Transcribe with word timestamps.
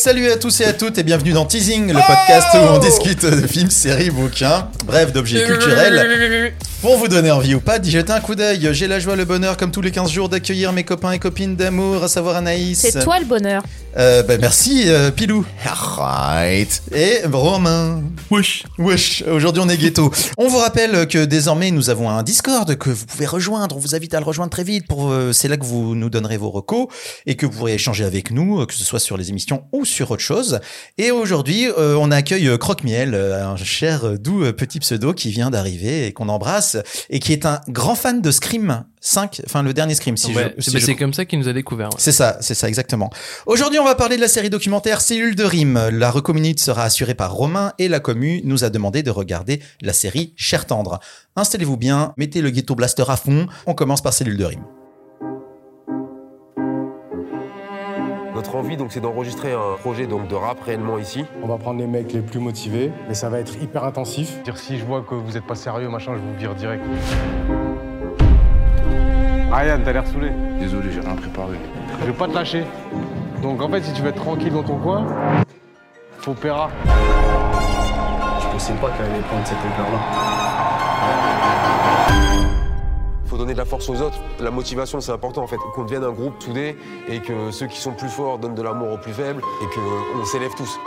Salut 0.00 0.30
à 0.30 0.36
tous 0.36 0.60
et 0.60 0.64
à 0.64 0.72
toutes 0.72 0.96
et 0.98 1.02
bienvenue 1.02 1.32
dans 1.32 1.44
Teasing, 1.44 1.88
le 1.88 1.94
podcast 1.94 2.46
où 2.54 2.58
on 2.58 2.78
discute 2.78 3.26
de 3.26 3.48
films, 3.48 3.68
séries, 3.68 4.10
bouquins, 4.10 4.68
bref, 4.86 5.12
d'objets 5.12 5.44
culturels. 5.44 6.52
Pour 6.80 6.98
vous 6.98 7.08
donner 7.08 7.32
envie 7.32 7.56
ou 7.56 7.60
pas 7.60 7.80
d'y 7.80 7.90
jeter 7.90 8.12
un 8.12 8.20
coup 8.20 8.36
d'œil, 8.36 8.68
j'ai 8.70 8.86
la 8.86 9.00
joie, 9.00 9.16
le 9.16 9.24
bonheur, 9.24 9.56
comme 9.56 9.72
tous 9.72 9.80
les 9.80 9.90
15 9.90 10.08
jours, 10.08 10.28
d'accueillir 10.28 10.72
mes 10.72 10.84
copains 10.84 11.10
et 11.10 11.18
copines 11.18 11.56
d'amour, 11.56 12.04
à 12.04 12.08
savoir 12.08 12.36
Anaïs. 12.36 12.78
C'est 12.78 13.02
toi 13.02 13.18
le 13.18 13.24
bonheur. 13.24 13.64
Euh, 13.96 14.22
bah, 14.22 14.38
merci, 14.38 14.84
euh, 14.86 15.10
Pilou. 15.10 15.44
Right. 15.64 16.82
Et 16.94 17.20
Romain. 17.30 18.02
Wesh. 18.30 18.64
Wesh, 18.78 19.22
aujourd'hui 19.22 19.62
on 19.64 19.68
est 19.68 19.78
ghetto. 19.78 20.12
On 20.36 20.48
vous 20.48 20.58
rappelle 20.58 21.08
que 21.08 21.24
désormais 21.24 21.70
nous 21.70 21.90
avons 21.90 22.10
un 22.10 22.22
Discord 22.22 22.76
que 22.76 22.90
vous 22.90 23.06
pouvez 23.06 23.26
rejoindre. 23.26 23.76
On 23.76 23.78
vous 23.78 23.94
invite 23.94 24.14
à 24.14 24.20
le 24.20 24.26
rejoindre 24.26 24.50
très 24.50 24.64
vite. 24.64 24.86
Pour 24.86 25.10
euh, 25.10 25.32
c'est 25.32 25.48
là 25.48 25.56
que 25.56 25.64
vous 25.64 25.94
nous 25.94 26.10
donnerez 26.10 26.36
vos 26.36 26.50
recos 26.50 26.88
et 27.26 27.36
que 27.36 27.46
vous 27.46 27.52
pourrez 27.52 27.74
échanger 27.74 28.04
avec 28.04 28.30
nous, 28.30 28.60
euh, 28.60 28.66
que 28.66 28.74
ce 28.74 28.84
soit 28.84 29.00
sur 29.00 29.16
les 29.16 29.30
émissions 29.30 29.64
ou 29.72 29.84
sur 29.84 30.10
autre 30.10 30.22
chose. 30.22 30.60
Et 30.98 31.10
aujourd'hui, 31.10 31.66
euh, 31.66 31.96
on 31.98 32.10
accueille 32.10 32.48
euh, 32.48 32.58
Croque-Miel, 32.58 33.14
un 33.14 33.56
cher 33.56 34.18
doux 34.18 34.52
petit 34.52 34.78
pseudo 34.80 35.14
qui 35.14 35.30
vient 35.30 35.50
d'arriver 35.50 36.06
et 36.06 36.12
qu'on 36.12 36.28
embrasse 36.28 36.76
et 37.10 37.18
qui 37.18 37.32
est 37.32 37.46
un 37.46 37.60
grand 37.68 37.94
fan 37.94 38.20
de 38.20 38.30
Scream 38.30 38.84
5, 39.00 39.42
enfin 39.46 39.62
le 39.62 39.72
dernier 39.72 39.94
Scream. 39.94 40.16
Si 40.16 40.34
Ouais, 40.34 40.54
je, 40.58 40.70
si 40.70 40.80
c'est 40.80 40.96
comme 40.96 41.12
ça 41.14 41.24
qu'il 41.24 41.38
nous 41.38 41.48
a 41.48 41.52
découvert. 41.52 41.88
ouais. 41.88 41.96
c'est 41.98 42.12
ça, 42.12 42.38
c'est 42.40 42.54
ça 42.54 42.68
exactement. 42.68 43.10
Aujourd'hui, 43.46 43.78
on 43.78 43.84
va 43.84 43.94
parler 43.94 44.16
de 44.16 44.20
la 44.20 44.28
série 44.28 44.50
documentaire 44.50 45.00
Cellule 45.00 45.34
de 45.34 45.44
rime. 45.44 45.88
La 45.92 46.10
recominute 46.10 46.60
sera 46.60 46.84
assurée 46.84 47.14
par 47.14 47.32
Romain 47.32 47.72
et 47.78 47.88
la 47.88 48.00
commu 48.00 48.40
nous 48.44 48.64
a 48.64 48.70
demandé 48.70 49.02
de 49.02 49.10
regarder 49.10 49.60
la 49.80 49.92
série 49.92 50.32
Cher 50.36 50.66
Tendre. 50.66 51.00
Installez-vous 51.36 51.76
bien, 51.76 52.12
mettez 52.16 52.40
le 52.40 52.50
ghetto 52.50 52.74
blaster 52.74 53.04
à 53.08 53.16
fond. 53.16 53.46
On 53.66 53.74
commence 53.74 54.02
par 54.02 54.12
Cellule 54.12 54.36
de 54.36 54.44
rime. 54.44 54.64
Notre 58.34 58.54
envie, 58.54 58.76
donc, 58.76 58.92
c'est 58.92 59.00
d'enregistrer 59.00 59.52
un 59.52 59.76
projet 59.80 60.06
donc, 60.06 60.28
de 60.28 60.34
rap 60.36 60.60
réellement 60.62 60.96
ici. 60.98 61.24
On 61.42 61.48
va 61.48 61.56
prendre 61.58 61.80
les 61.80 61.88
mecs 61.88 62.12
les 62.12 62.20
plus 62.20 62.38
motivés, 62.38 62.92
mais 63.08 63.14
ça 63.14 63.28
va 63.28 63.40
être 63.40 63.60
hyper 63.60 63.82
intensif. 63.82 64.40
Dire 64.44 64.56
si 64.58 64.78
je 64.78 64.84
vois 64.84 65.02
que 65.02 65.14
vous 65.16 65.36
êtes 65.36 65.44
pas 65.46 65.56
sérieux, 65.56 65.88
machin, 65.88 66.12
je 66.14 66.20
vous 66.20 66.38
vire 66.38 66.54
direct. 66.54 66.84
Ryan, 69.50 69.80
t'as 69.82 69.92
l'air 69.92 70.06
saoulé. 70.06 70.30
Désolé, 70.60 70.92
j'ai 70.92 71.00
rien 71.00 71.14
préparé. 71.14 71.56
Je 72.00 72.06
vais 72.06 72.12
pas 72.12 72.28
te 72.28 72.34
lâcher. 72.34 72.64
Donc 73.42 73.62
en 73.62 73.68
fait, 73.70 73.82
si 73.82 73.92
tu 73.94 74.02
veux 74.02 74.10
être 74.10 74.22
tranquille 74.22 74.52
dans 74.52 74.62
ton 74.62 74.76
coin, 74.76 75.06
faut 76.18 76.34
péra. 76.34 76.68
Je 76.84 78.46
pensais 78.52 78.74
pas 78.74 78.90
qu'elle 78.90 79.06
allait 79.06 79.20
prendre 79.20 79.46
cette 79.46 79.58
ampleur-là. 79.58 79.98
Il 83.24 83.30
faut 83.30 83.38
donner 83.38 83.52
de 83.54 83.58
la 83.58 83.64
force 83.64 83.88
aux 83.88 84.00
autres. 84.02 84.18
La 84.40 84.50
motivation, 84.50 85.00
c'est 85.00 85.12
important 85.12 85.42
en 85.42 85.46
fait. 85.46 85.56
Qu'on 85.74 85.84
devienne 85.84 86.04
un 86.04 86.12
groupe 86.12 86.42
soudé 86.42 86.76
et 87.08 87.20
que 87.20 87.50
ceux 87.50 87.66
qui 87.66 87.80
sont 87.80 87.92
plus 87.92 88.08
forts 88.08 88.38
donnent 88.38 88.54
de 88.54 88.62
l'amour 88.62 88.92
aux 88.92 88.98
plus 88.98 89.12
faibles 89.12 89.42
et 89.62 89.66
qu'on 89.74 90.24
s'élève 90.24 90.54
tous. 90.56 90.78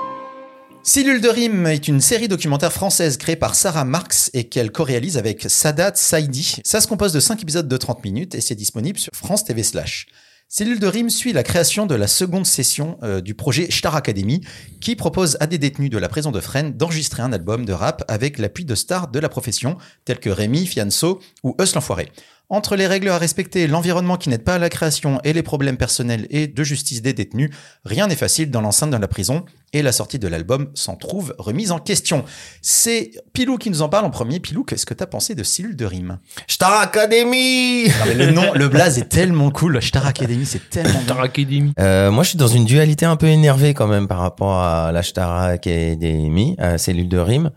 Cellule 0.83 1.21
de 1.21 1.29
rime 1.29 1.67
est 1.67 1.87
une 1.87 2.01
série 2.01 2.27
documentaire 2.27 2.73
française 2.73 3.17
créée 3.17 3.35
par 3.35 3.53
Sarah 3.53 3.85
Marx 3.85 4.31
et 4.33 4.45
qu'elle 4.45 4.71
co-réalise 4.71 5.15
avec 5.15 5.43
Sadat 5.47 5.91
Saidi. 5.93 6.57
Ça 6.65 6.81
se 6.81 6.87
compose 6.87 7.13
de 7.13 7.19
5 7.19 7.43
épisodes 7.43 7.67
de 7.67 7.77
30 7.77 8.03
minutes 8.03 8.33
et 8.33 8.41
c'est 8.41 8.55
disponible 8.55 8.97
sur 8.97 9.11
France 9.13 9.45
TV 9.45 9.61
Slash. 9.61 10.07
Cellule 10.49 10.79
de 10.79 10.87
rime 10.87 11.11
suit 11.11 11.33
la 11.33 11.43
création 11.43 11.85
de 11.85 11.93
la 11.93 12.07
seconde 12.07 12.47
session 12.47 12.97
euh, 13.03 13.21
du 13.21 13.35
projet 13.35 13.69
Star 13.69 13.95
Academy 13.95 14.41
qui 14.81 14.95
propose 14.95 15.37
à 15.39 15.45
des 15.45 15.59
détenus 15.59 15.91
de 15.91 15.99
la 15.99 16.09
prison 16.09 16.31
de 16.31 16.39
Fresnes 16.39 16.73
d'enregistrer 16.73 17.21
un 17.21 17.31
album 17.31 17.63
de 17.63 17.73
rap 17.73 18.03
avec 18.07 18.39
l'appui 18.39 18.65
de 18.65 18.73
stars 18.73 19.09
de 19.09 19.19
la 19.19 19.29
profession 19.29 19.77
tels 20.03 20.19
que 20.19 20.31
Rémi, 20.31 20.65
Fianso 20.65 21.21
ou 21.43 21.55
Eus 21.61 21.75
l'Enfoiré. 21.75 22.11
Entre 22.49 22.75
les 22.75 22.85
règles 22.85 23.07
à 23.07 23.17
respecter, 23.17 23.65
l'environnement 23.65 24.17
qui 24.17 24.27
n'aide 24.27 24.43
pas 24.43 24.55
à 24.55 24.59
la 24.59 24.67
création 24.67 25.21
et 25.23 25.31
les 25.31 25.43
problèmes 25.43 25.77
personnels 25.77 26.27
et 26.31 26.47
de 26.47 26.63
justice 26.65 27.01
des 27.01 27.13
détenus, 27.13 27.49
rien 27.85 28.07
n'est 28.07 28.17
facile 28.17 28.51
dans 28.51 28.59
l'enceinte 28.59 28.91
de 28.91 28.97
la 28.97 29.07
prison 29.07 29.45
et 29.73 29.81
la 29.81 29.91
sortie 29.91 30.19
de 30.19 30.27
l'album 30.27 30.69
s'en 30.73 30.95
trouve 30.95 31.33
remise 31.37 31.71
en 31.71 31.79
question. 31.79 32.23
C'est 32.61 33.11
Pilou 33.33 33.57
qui 33.57 33.69
nous 33.69 33.81
en 33.81 33.89
parle 33.89 34.05
en 34.05 34.09
premier. 34.09 34.39
Pilou, 34.39 34.63
qu'est-ce 34.63 34.85
que 34.85 34.93
t'as 34.93 35.05
pensé 35.05 35.33
de 35.35 35.43
Cellule 35.43 35.75
de 35.75 35.85
rime? 35.85 36.19
Star 36.47 36.81
Academy 36.81 37.85
Non, 37.87 37.93
mais 38.07 38.13
Le 38.13 38.31
nom, 38.31 38.53
le 38.53 38.67
blaze 38.67 38.97
est 38.99 39.09
tellement 39.09 39.49
cool. 39.51 39.81
Star 39.81 40.05
Academy, 40.05 40.45
c'est 40.45 40.69
tellement. 40.69 41.01
Star 41.01 41.21
Academy. 41.21 41.73
euh, 41.79 42.11
Moi, 42.11 42.23
je 42.23 42.29
suis 42.29 42.37
dans 42.37 42.47
une 42.47 42.65
dualité 42.65 43.05
un 43.05 43.15
peu 43.15 43.27
énervée 43.27 43.73
quand 43.73 43.87
même 43.87 44.07
par 44.07 44.19
rapport 44.19 44.59
à 44.61 44.91
la 44.91 45.03
Star 45.03 45.31
Academy, 45.43 46.55
à 46.57 46.77
Cellule 46.77 47.09
de 47.09 47.17
Rime. 47.17 47.51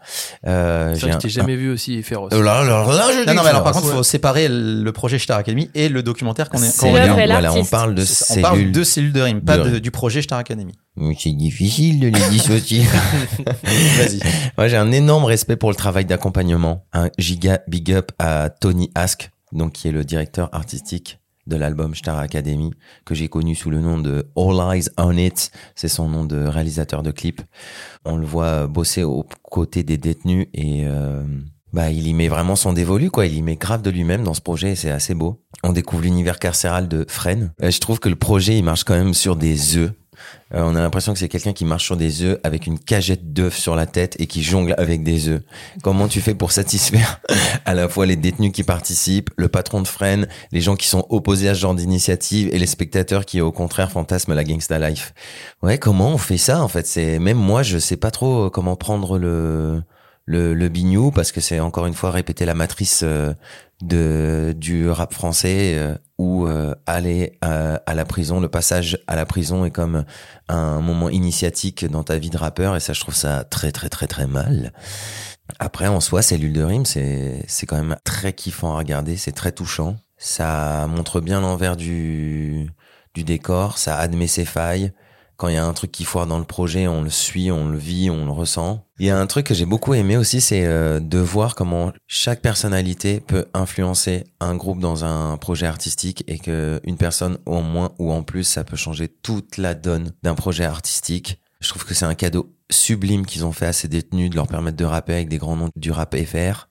Euh, 0.46 0.94
C'est 0.94 1.00
j'ai 1.00 1.06
vrai 1.06 1.10
que 1.10 1.16
un- 1.16 1.18
je 1.18 1.22
t'ai 1.24 1.28
jamais 1.28 1.56
vu 1.56 1.70
aussi 1.70 2.02
féroce. 2.02 2.32
Oh 2.36 2.40
là 2.42 2.62
là 2.64 2.84
là, 2.86 3.08
je 3.12 3.26
Non, 3.26 3.34
non, 3.34 3.42
mais 3.42 3.48
alors 3.50 3.62
par 3.64 3.72
féroce. 3.72 3.82
contre, 3.82 3.94
il 3.94 3.96
faut 3.96 4.02
séparer 4.02 4.48
le 4.48 4.90
projet 4.92 5.18
Star 5.18 5.38
Academy 5.38 5.70
et 5.74 5.88
le 5.88 6.02
documentaire 6.02 6.48
qu'on 6.48 6.62
est. 6.62 6.66
C'est 6.68 6.78
qu'on 6.80 6.92
l'œuvre 6.94 7.12
regarde. 7.14 7.30
voilà, 7.30 7.52
on 7.54 7.64
parle 7.64 7.94
de 7.94 8.02
On 8.30 8.40
parle 8.40 8.56
Cellule. 8.58 8.72
de 8.72 8.84
Cellule 8.84 9.12
de 9.12 9.20
rime, 9.20 9.40
pas 9.40 9.56
de 9.58 9.62
de- 9.64 9.68
rime. 9.70 9.78
du 9.80 9.90
projet 9.90 10.22
Star 10.22 10.38
Academy. 10.38 10.72
C'est 11.18 11.32
difficile 11.32 11.98
de 11.98 12.06
les 12.06 12.28
dissocier. 12.30 12.82
Vas-y. 13.64 14.20
Moi, 14.56 14.68
j'ai 14.68 14.76
un 14.76 14.92
énorme 14.92 15.24
respect 15.24 15.56
pour 15.56 15.70
le 15.70 15.76
travail 15.76 16.04
d'accompagnement. 16.04 16.86
Un 16.92 17.10
giga 17.18 17.62
big 17.66 17.92
up 17.92 18.12
à 18.18 18.48
Tony 18.48 18.90
Ask, 18.94 19.30
donc 19.52 19.72
qui 19.72 19.88
est 19.88 19.92
le 19.92 20.04
directeur 20.04 20.48
artistique 20.52 21.18
de 21.46 21.56
l'album 21.56 21.94
Star 21.94 22.18
Academy, 22.18 22.70
que 23.04 23.14
j'ai 23.14 23.28
connu 23.28 23.54
sous 23.54 23.70
le 23.70 23.80
nom 23.80 23.98
de 23.98 24.26
All 24.36 24.76
Eyes 24.76 24.88
on 24.96 25.16
It. 25.16 25.50
C'est 25.74 25.88
son 25.88 26.08
nom 26.08 26.24
de 26.24 26.44
réalisateur 26.44 27.02
de 27.02 27.10
clips. 27.10 27.42
On 28.04 28.16
le 28.16 28.26
voit 28.26 28.66
bosser 28.66 29.02
aux 29.02 29.26
côtés 29.42 29.82
des 29.82 29.98
détenus 29.98 30.46
et 30.54 30.84
euh, 30.86 31.22
bah 31.72 31.90
il 31.90 32.06
y 32.06 32.14
met 32.14 32.28
vraiment 32.28 32.56
son 32.56 32.72
dévolu 32.72 33.10
quoi. 33.10 33.26
Il 33.26 33.34
y 33.34 33.42
met 33.42 33.56
grave 33.56 33.82
de 33.82 33.90
lui-même 33.90 34.22
dans 34.22 34.34
ce 34.34 34.40
projet 34.40 34.72
et 34.72 34.76
c'est 34.76 34.90
assez 34.90 35.14
beau. 35.14 35.42
On 35.62 35.72
découvre 35.72 36.02
l'univers 36.02 36.38
carcéral 36.38 36.88
de 36.88 37.04
Fresnes. 37.08 37.52
Euh, 37.62 37.70
je 37.70 37.80
trouve 37.80 37.98
que 37.98 38.08
le 38.08 38.16
projet 38.16 38.56
il 38.56 38.64
marche 38.64 38.84
quand 38.84 38.94
même 38.94 39.14
sur 39.14 39.36
des 39.36 39.76
œufs. 39.76 39.92
Euh, 40.54 40.62
on 40.62 40.76
a 40.76 40.80
l'impression 40.80 41.12
que 41.12 41.18
c'est 41.18 41.28
quelqu'un 41.28 41.52
qui 41.52 41.64
marche 41.64 41.84
sur 41.84 41.96
des 41.96 42.22
œufs 42.22 42.38
avec 42.44 42.66
une 42.66 42.78
cagette 42.78 43.32
d'œufs 43.32 43.56
sur 43.56 43.76
la 43.76 43.86
tête 43.86 44.16
et 44.18 44.26
qui 44.26 44.42
jongle 44.42 44.74
avec 44.78 45.02
des 45.02 45.28
œufs. 45.28 45.42
Comment 45.82 46.08
tu 46.08 46.20
fais 46.20 46.34
pour 46.34 46.52
satisfaire 46.52 47.20
à 47.64 47.74
la 47.74 47.88
fois 47.88 48.06
les 48.06 48.16
détenus 48.16 48.52
qui 48.52 48.62
participent, 48.62 49.30
le 49.36 49.48
patron 49.48 49.80
de 49.82 49.88
Fresnes, 49.88 50.28
les 50.52 50.60
gens 50.60 50.76
qui 50.76 50.86
sont 50.86 51.06
opposés 51.08 51.48
à 51.48 51.54
ce 51.54 51.60
genre 51.60 51.74
d'initiative 51.74 52.48
et 52.52 52.58
les 52.58 52.66
spectateurs 52.66 53.24
qui 53.24 53.40
au 53.40 53.52
contraire 53.52 53.90
fantasment 53.90 54.34
la 54.34 54.44
gangsta 54.44 54.78
life? 54.78 55.14
Ouais, 55.62 55.78
comment 55.78 56.10
on 56.10 56.18
fait 56.18 56.38
ça 56.38 56.62
en 56.62 56.68
fait? 56.68 56.86
C'est 56.86 57.18
même 57.18 57.38
moi 57.38 57.62
je 57.62 57.78
sais 57.78 57.96
pas 57.96 58.10
trop 58.10 58.50
comment 58.50 58.76
prendre 58.76 59.18
le 59.18 59.82
le, 60.26 60.54
le 60.54 60.68
bignou 60.68 61.10
parce 61.10 61.32
que 61.32 61.40
c'est 61.40 61.60
encore 61.60 61.86
une 61.86 61.94
fois 61.94 62.10
répéter 62.10 62.44
la 62.44 62.54
matrice 62.54 63.02
euh, 63.02 63.34
de 63.82 64.54
du 64.56 64.88
rap 64.88 65.12
français 65.12 65.74
euh, 65.76 65.96
où 66.18 66.46
euh, 66.46 66.74
aller 66.86 67.38
à, 67.40 67.76
à 67.86 67.94
la 67.94 68.04
prison, 68.04 68.40
le 68.40 68.48
passage 68.48 68.98
à 69.06 69.16
la 69.16 69.26
prison 69.26 69.64
est 69.64 69.70
comme 69.70 70.04
un 70.48 70.80
moment 70.80 71.08
initiatique 71.08 71.84
dans 71.86 72.04
ta 72.04 72.18
vie 72.18 72.30
de 72.30 72.36
rappeur 72.36 72.76
et 72.76 72.80
ça 72.80 72.92
je 72.92 73.00
trouve 73.00 73.14
ça 73.14 73.44
très 73.44 73.72
très 73.72 73.88
très 73.88 74.06
très 74.06 74.26
mal. 74.26 74.72
Après 75.58 75.88
en 75.88 76.00
soi, 76.00 76.22
cellule 76.22 76.52
de 76.52 76.62
rime, 76.62 76.86
c'est 76.86 77.44
c'est 77.48 77.66
quand 77.66 77.76
même 77.76 77.96
très 78.04 78.32
kiffant 78.32 78.74
à 78.74 78.78
regarder, 78.78 79.16
c'est 79.16 79.32
très 79.32 79.52
touchant. 79.52 79.96
Ça 80.16 80.86
montre 80.88 81.20
bien 81.20 81.40
l'envers 81.40 81.76
du 81.76 82.70
du 83.14 83.24
décor, 83.24 83.78
ça 83.78 83.96
admet 83.98 84.26
ses 84.26 84.44
failles. 84.44 84.92
Quand 85.36 85.48
il 85.48 85.54
y 85.54 85.58
a 85.58 85.66
un 85.66 85.72
truc 85.72 85.90
qui 85.90 86.04
foire 86.04 86.26
dans 86.26 86.38
le 86.38 86.44
projet, 86.44 86.86
on 86.86 87.02
le 87.02 87.10
suit, 87.10 87.50
on 87.50 87.68
le 87.68 87.78
vit, 87.78 88.10
on 88.10 88.24
le 88.24 88.30
ressent. 88.30 88.86
Il 88.98 89.06
y 89.06 89.10
a 89.10 89.18
un 89.18 89.26
truc 89.26 89.46
que 89.46 89.54
j'ai 89.54 89.66
beaucoup 89.66 89.94
aimé 89.94 90.16
aussi, 90.16 90.40
c'est 90.40 90.64
euh, 90.64 91.00
de 91.00 91.18
voir 91.18 91.54
comment 91.56 91.92
chaque 92.06 92.40
personnalité 92.40 93.20
peut 93.20 93.46
influencer 93.52 94.24
un 94.38 94.54
groupe 94.54 94.78
dans 94.78 95.04
un 95.04 95.36
projet 95.36 95.66
artistique 95.66 96.22
et 96.28 96.38
que 96.38 96.80
une 96.84 96.96
personne 96.96 97.38
en 97.46 97.62
moins 97.62 97.92
ou 97.98 98.12
en 98.12 98.22
plus, 98.22 98.44
ça 98.44 98.62
peut 98.62 98.76
changer 98.76 99.08
toute 99.08 99.56
la 99.56 99.74
donne 99.74 100.12
d'un 100.22 100.34
projet 100.34 100.64
artistique. 100.64 101.40
Je 101.60 101.68
trouve 101.68 101.84
que 101.84 101.94
c'est 101.94 102.04
un 102.04 102.14
cadeau 102.14 102.54
sublime 102.70 103.26
qu'ils 103.26 103.44
ont 103.44 103.52
fait 103.52 103.66
à 103.66 103.72
ces 103.72 103.88
détenus 103.88 104.30
de 104.30 104.36
leur 104.36 104.46
permettre 104.46 104.76
de 104.76 104.84
rapper 104.84 105.14
avec 105.14 105.28
des 105.28 105.38
grands 105.38 105.56
noms 105.56 105.70
du 105.76 105.90
rap 105.90 106.14
FR. 106.16 106.68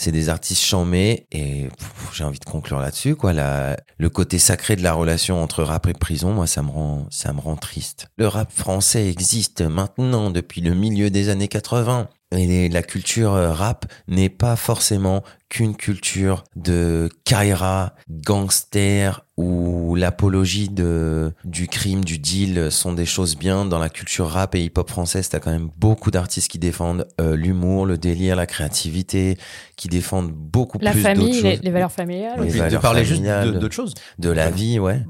C'est 0.00 0.12
des 0.12 0.28
artistes 0.28 0.62
chamés 0.62 1.26
et 1.32 1.68
j'ai 2.14 2.22
envie 2.22 2.38
de 2.38 2.44
conclure 2.44 2.78
là-dessus 2.78 3.16
quoi. 3.16 3.32
La, 3.32 3.76
le 3.98 4.08
côté 4.08 4.38
sacré 4.38 4.76
de 4.76 4.82
la 4.84 4.92
relation 4.92 5.42
entre 5.42 5.64
rap 5.64 5.88
et 5.88 5.92
prison, 5.92 6.32
moi 6.32 6.46
ça 6.46 6.62
me 6.62 6.70
rend 6.70 7.08
ça 7.10 7.32
me 7.32 7.40
rend 7.40 7.56
triste. 7.56 8.06
Le 8.16 8.28
rap 8.28 8.52
français 8.52 9.08
existe 9.08 9.60
maintenant 9.60 10.30
depuis 10.30 10.60
le 10.60 10.72
milieu 10.72 11.10
des 11.10 11.30
années 11.30 11.48
80 11.48 12.08
et 12.30 12.46
les- 12.46 12.68
la 12.68 12.82
culture 12.82 13.32
euh, 13.34 13.52
rap 13.52 13.86
n'est 14.06 14.28
pas 14.28 14.54
forcément 14.56 15.22
qu'une 15.48 15.74
culture 15.76 16.44
de 16.56 17.08
Kaira, 17.24 17.94
gangster 18.10 19.24
ou 19.38 19.94
l'apologie 19.94 20.68
de 20.68 21.32
du 21.44 21.68
crime, 21.68 22.04
du 22.04 22.18
deal 22.18 22.70
sont 22.70 22.92
des 22.92 23.06
choses 23.06 23.36
bien 23.36 23.64
dans 23.64 23.78
la 23.78 23.88
culture 23.88 24.28
rap 24.28 24.54
et 24.54 24.62
hip-hop 24.64 24.90
française. 24.90 25.28
T'as 25.30 25.38
quand 25.40 25.50
même 25.50 25.70
beaucoup 25.78 26.10
d'artistes 26.10 26.50
qui 26.50 26.58
défendent 26.58 27.06
euh, 27.20 27.34
l'humour, 27.36 27.86
le 27.86 27.96
délire, 27.96 28.36
la 28.36 28.46
créativité, 28.46 29.38
qui 29.76 29.88
défendent 29.88 30.32
beaucoup 30.32 30.78
La 30.82 30.90
plus 30.92 31.02
d'autres 31.02 31.16
famille, 31.20 31.40
les, 31.42 31.54
choses 31.54 31.62
les 31.62 31.70
valeurs 31.70 31.92
familiales. 31.92 32.40
Les 32.42 32.50
puis 32.50 32.58
de 32.58 32.64
valeurs 32.64 32.80
parler 32.82 33.04
juste 33.06 33.22
d'autres 33.22 33.74
choses. 33.74 33.94
de 34.18 34.30
la 34.30 34.50
vie, 34.50 34.78
ouais. 34.78 35.00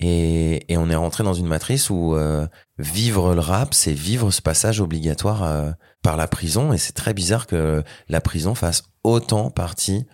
Et, 0.00 0.72
et 0.72 0.76
on 0.76 0.90
est 0.90 0.94
rentré 0.96 1.22
dans 1.22 1.34
une 1.34 1.46
matrice 1.46 1.88
où 1.88 2.14
euh, 2.16 2.46
vivre 2.78 3.34
le 3.34 3.40
rap, 3.40 3.74
c'est 3.74 3.92
vivre 3.92 4.30
ce 4.30 4.42
passage 4.42 4.80
obligatoire 4.80 5.42
euh, 5.44 5.70
par 6.02 6.16
la 6.16 6.26
prison. 6.26 6.72
Et 6.72 6.78
c'est 6.78 6.92
très 6.92 7.14
bizarre 7.14 7.46
que 7.46 7.82
la 8.08 8.20
prison 8.20 8.54
fasse 8.54 8.84
autant 9.04 9.50
partie 9.50 10.06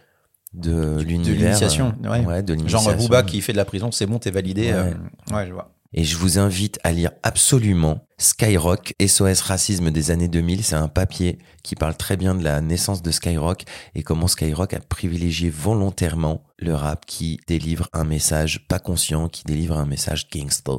de 0.52 0.96
De 0.96 1.02
l'univers. 1.02 1.46
l'initiation. 1.48 1.94
euh, 2.04 2.10
ouais. 2.10 2.24
ouais, 2.26 2.42
de 2.42 2.56
Genre. 2.68 2.94
Booba 2.96 3.22
qui 3.22 3.40
fait 3.40 3.52
de 3.52 3.56
la 3.56 3.64
prison, 3.64 3.90
c'est 3.92 4.06
bon, 4.06 4.18
t'es 4.18 4.30
validé. 4.30 4.72
Ouais. 4.72 4.92
euh, 5.32 5.34
ouais, 5.36 5.46
je 5.46 5.52
vois. 5.52 5.72
Et 5.92 6.04
je 6.04 6.16
vous 6.16 6.38
invite 6.38 6.78
à 6.84 6.92
lire 6.92 7.10
absolument 7.24 8.06
Skyrock, 8.16 8.94
SOS 9.04 9.40
Racisme 9.40 9.90
des 9.90 10.12
années 10.12 10.28
2000. 10.28 10.62
C'est 10.62 10.76
un 10.76 10.86
papier 10.86 11.38
qui 11.64 11.74
parle 11.74 11.96
très 11.96 12.16
bien 12.16 12.36
de 12.36 12.44
la 12.44 12.60
naissance 12.60 13.02
de 13.02 13.10
Skyrock 13.10 13.64
et 13.96 14.04
comment 14.04 14.28
Skyrock 14.28 14.72
a 14.72 14.78
privilégié 14.78 15.50
volontairement 15.50 16.44
le 16.58 16.76
rap 16.76 17.06
qui 17.06 17.40
délivre 17.48 17.88
un 17.92 18.04
message 18.04 18.68
pas 18.68 18.78
conscient, 18.78 19.28
qui 19.28 19.42
délivre 19.42 19.76
un 19.76 19.86
message 19.86 20.28
gangster. 20.30 20.78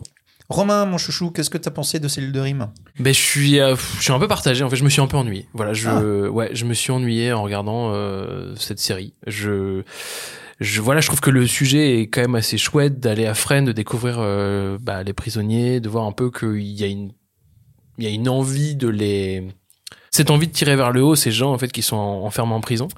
Romain, 0.52 0.86
mon 0.86 0.98
chouchou, 0.98 1.32
qu'est-ce 1.32 1.50
que 1.50 1.58
t'as 1.58 1.72
pensé 1.72 2.00
de 2.00 2.08
Cellule 2.08 2.32
de 2.32 2.40
Rime? 2.40 2.70
Ben, 3.00 3.14
je 3.14 3.20
suis, 3.20 3.60
euh, 3.60 3.76
je 3.98 4.04
suis 4.04 4.12
un 4.12 4.20
peu 4.20 4.28
partagé. 4.28 4.64
En 4.64 4.70
fait, 4.70 4.76
je 4.76 4.84
me 4.84 4.90
suis 4.90 5.02
un 5.02 5.08
peu 5.08 5.18
ennuyé. 5.18 5.48
Voilà, 5.54 5.74
je, 5.74 5.90
Ah. 5.90 6.30
ouais, 6.32 6.50
je 6.54 6.66
me 6.66 6.74
suis 6.74 6.92
ennuyé 6.92 7.32
en 7.34 7.42
regardant 7.44 7.92
euh, 7.94 8.54
cette 8.58 8.80
série. 8.80 9.14
Je, 9.28 9.82
je, 10.60 10.82
voilà, 10.82 11.02
je 11.02 11.08
trouve 11.08 11.22
que 11.22 11.32
le 11.32 11.48
sujet 11.48 12.02
est 12.02 12.08
quand 12.08 12.22
même 12.22 12.36
assez 12.36 12.58
chouette 12.58 13.00
d'aller 13.00 13.26
à 13.26 13.34
Fresnes, 13.34 13.66
de 13.66 13.72
découvrir 13.72 14.18
euh, 14.20 14.78
bah, 14.82 15.04
les 15.04 15.14
prisonniers, 15.14 15.80
de 15.80 15.90
voir 15.90 16.06
un 16.06 16.12
peu 16.12 16.30
qu'il 16.30 16.62
y 16.62 16.84
a 16.84 16.88
une, 16.88 17.12
il 17.98 18.04
y 18.04 18.08
a 18.08 18.12
une 18.12 18.30
envie 18.30 18.76
de 18.76 18.88
les, 18.88 19.48
cette 20.14 20.30
envie 20.30 20.48
de 20.48 20.52
tirer 20.52 20.76
vers 20.76 20.92
le 20.92 21.02
haut 21.02 21.16
ces 21.16 21.32
gens 21.32 21.54
en 21.54 21.58
fait 21.58 21.72
qui 21.72 21.82
sont 21.82 21.96
en- 21.96 22.26
enfermés 22.26 22.54
en 22.54 22.60
prison. 22.60 22.90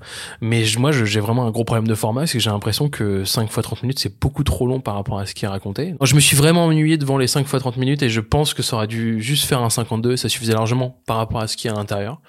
Mais 0.42 0.64
moi, 0.80 0.92
j'ai 0.92 1.20
vraiment 1.20 1.46
un 1.46 1.52
gros 1.52 1.64
problème 1.64 1.88
de 1.88 1.94
format, 1.94 2.26
c'est 2.26 2.40
que 2.40 2.44
j'ai 2.44 2.50
l'impression 2.50 2.90
que 2.90 3.24
5 3.24 3.52
fois 3.52 3.62
30 3.62 3.84
minutes, 3.84 4.00
c'est 4.00 4.20
beaucoup 4.20 4.44
trop 4.44 4.66
long 4.66 4.80
par 4.80 4.96
rapport 4.96 5.20
à 5.20 5.28
ce 5.28 5.36
qui 5.36 5.46
est 5.46 5.48
raconté. 5.48 5.94
Je 6.02 6.16
me 6.16 6.20
suis 6.20 6.36
vraiment 6.36 6.66
ennuyé 6.66 6.98
devant 6.98 7.20
les 7.20 7.28
5 7.28 7.46
fois 7.46 7.60
30 7.60 7.78
minutes 7.78 8.02
et 8.02 8.10
je 8.10 8.20
pense 8.20 8.56
que 8.56 8.64
ça 8.64 8.78
aurait 8.78 8.88
dû 8.88 9.22
juste 9.22 9.46
faire 9.46 9.62
un 9.62 9.70
52, 9.70 10.18
ça 10.18 10.28
suffisait 10.28 10.54
largement 10.54 10.98
par 11.06 11.18
rapport 11.18 11.40
à 11.40 11.46
ce 11.48 11.56
qui 11.56 11.68
est 11.68 11.70
à 11.70 11.76
l'intérieur. 11.76 12.20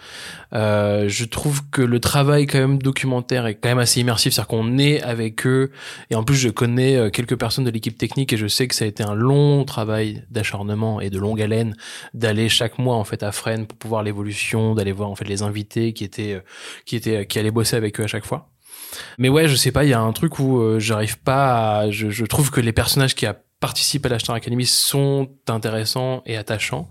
Euh, 0.52 1.08
je 1.08 1.24
trouve 1.24 1.62
que 1.70 1.80
le 1.80 1.98
travail 1.98 2.46
quand 2.46 2.58
même 2.58 2.78
documentaire 2.78 3.46
est 3.46 3.54
quand 3.54 3.70
même 3.70 3.78
assez 3.78 4.00
immersif, 4.00 4.34
c'est-à-dire 4.34 4.48
qu'on 4.48 4.76
est 4.78 5.02
avec 5.02 5.46
eux 5.46 5.70
et 6.10 6.14
en 6.14 6.24
plus 6.24 6.36
je 6.36 6.50
connais 6.50 6.96
euh, 6.96 7.08
quelques 7.10 7.36
personnes 7.38 7.64
de 7.64 7.70
l'équipe 7.70 7.96
technique 7.96 8.32
et 8.34 8.36
je 8.36 8.46
sais 8.46 8.68
que 8.68 8.74
ça 8.74 8.84
a 8.84 8.88
été 8.88 9.02
un 9.02 9.14
long 9.14 9.64
travail 9.64 10.24
d'acharnement 10.30 11.00
et 11.00 11.08
de 11.08 11.18
longue 11.18 11.40
haleine 11.40 11.74
d'aller 12.12 12.48
chaque 12.50 12.78
mois 12.78 12.96
en 12.96 13.04
fait 13.04 13.22
à 13.22 13.32
Fresnes 13.32 13.66
pour 13.66 13.78
pouvoir 13.78 14.02
l'évolution, 14.02 14.73
d'aller 14.74 14.92
voir 14.92 15.10
en 15.10 15.14
fait 15.14 15.24
les 15.26 15.42
invités 15.42 15.92
qui 15.92 16.04
étaient 16.04 16.34
euh, 16.34 16.40
qui 16.84 16.96
étaient 16.96 17.26
qui 17.26 17.38
allaient 17.38 17.50
bosser 17.50 17.76
avec 17.76 17.98
eux 18.00 18.04
à 18.04 18.06
chaque 18.08 18.24
fois. 18.24 18.50
Mais 19.18 19.28
ouais, 19.28 19.48
je 19.48 19.56
sais 19.56 19.72
pas, 19.72 19.84
il 19.84 19.90
y 19.90 19.92
a 19.92 20.00
un 20.00 20.12
truc 20.12 20.38
où 20.38 20.58
euh, 20.60 20.78
j'arrive 20.78 21.18
pas 21.20 21.78
à, 21.80 21.90
je, 21.90 22.10
je 22.10 22.24
trouve 22.26 22.50
que 22.50 22.60
les 22.60 22.72
personnages 22.72 23.14
qui 23.14 23.26
a- 23.26 23.40
participent 23.68 24.06
à 24.06 24.08
la 24.10 24.18
Star 24.18 24.36
Academy 24.36 24.66
sont 24.66 25.28
intéressants 25.48 26.22
et 26.26 26.36
attachants, 26.36 26.88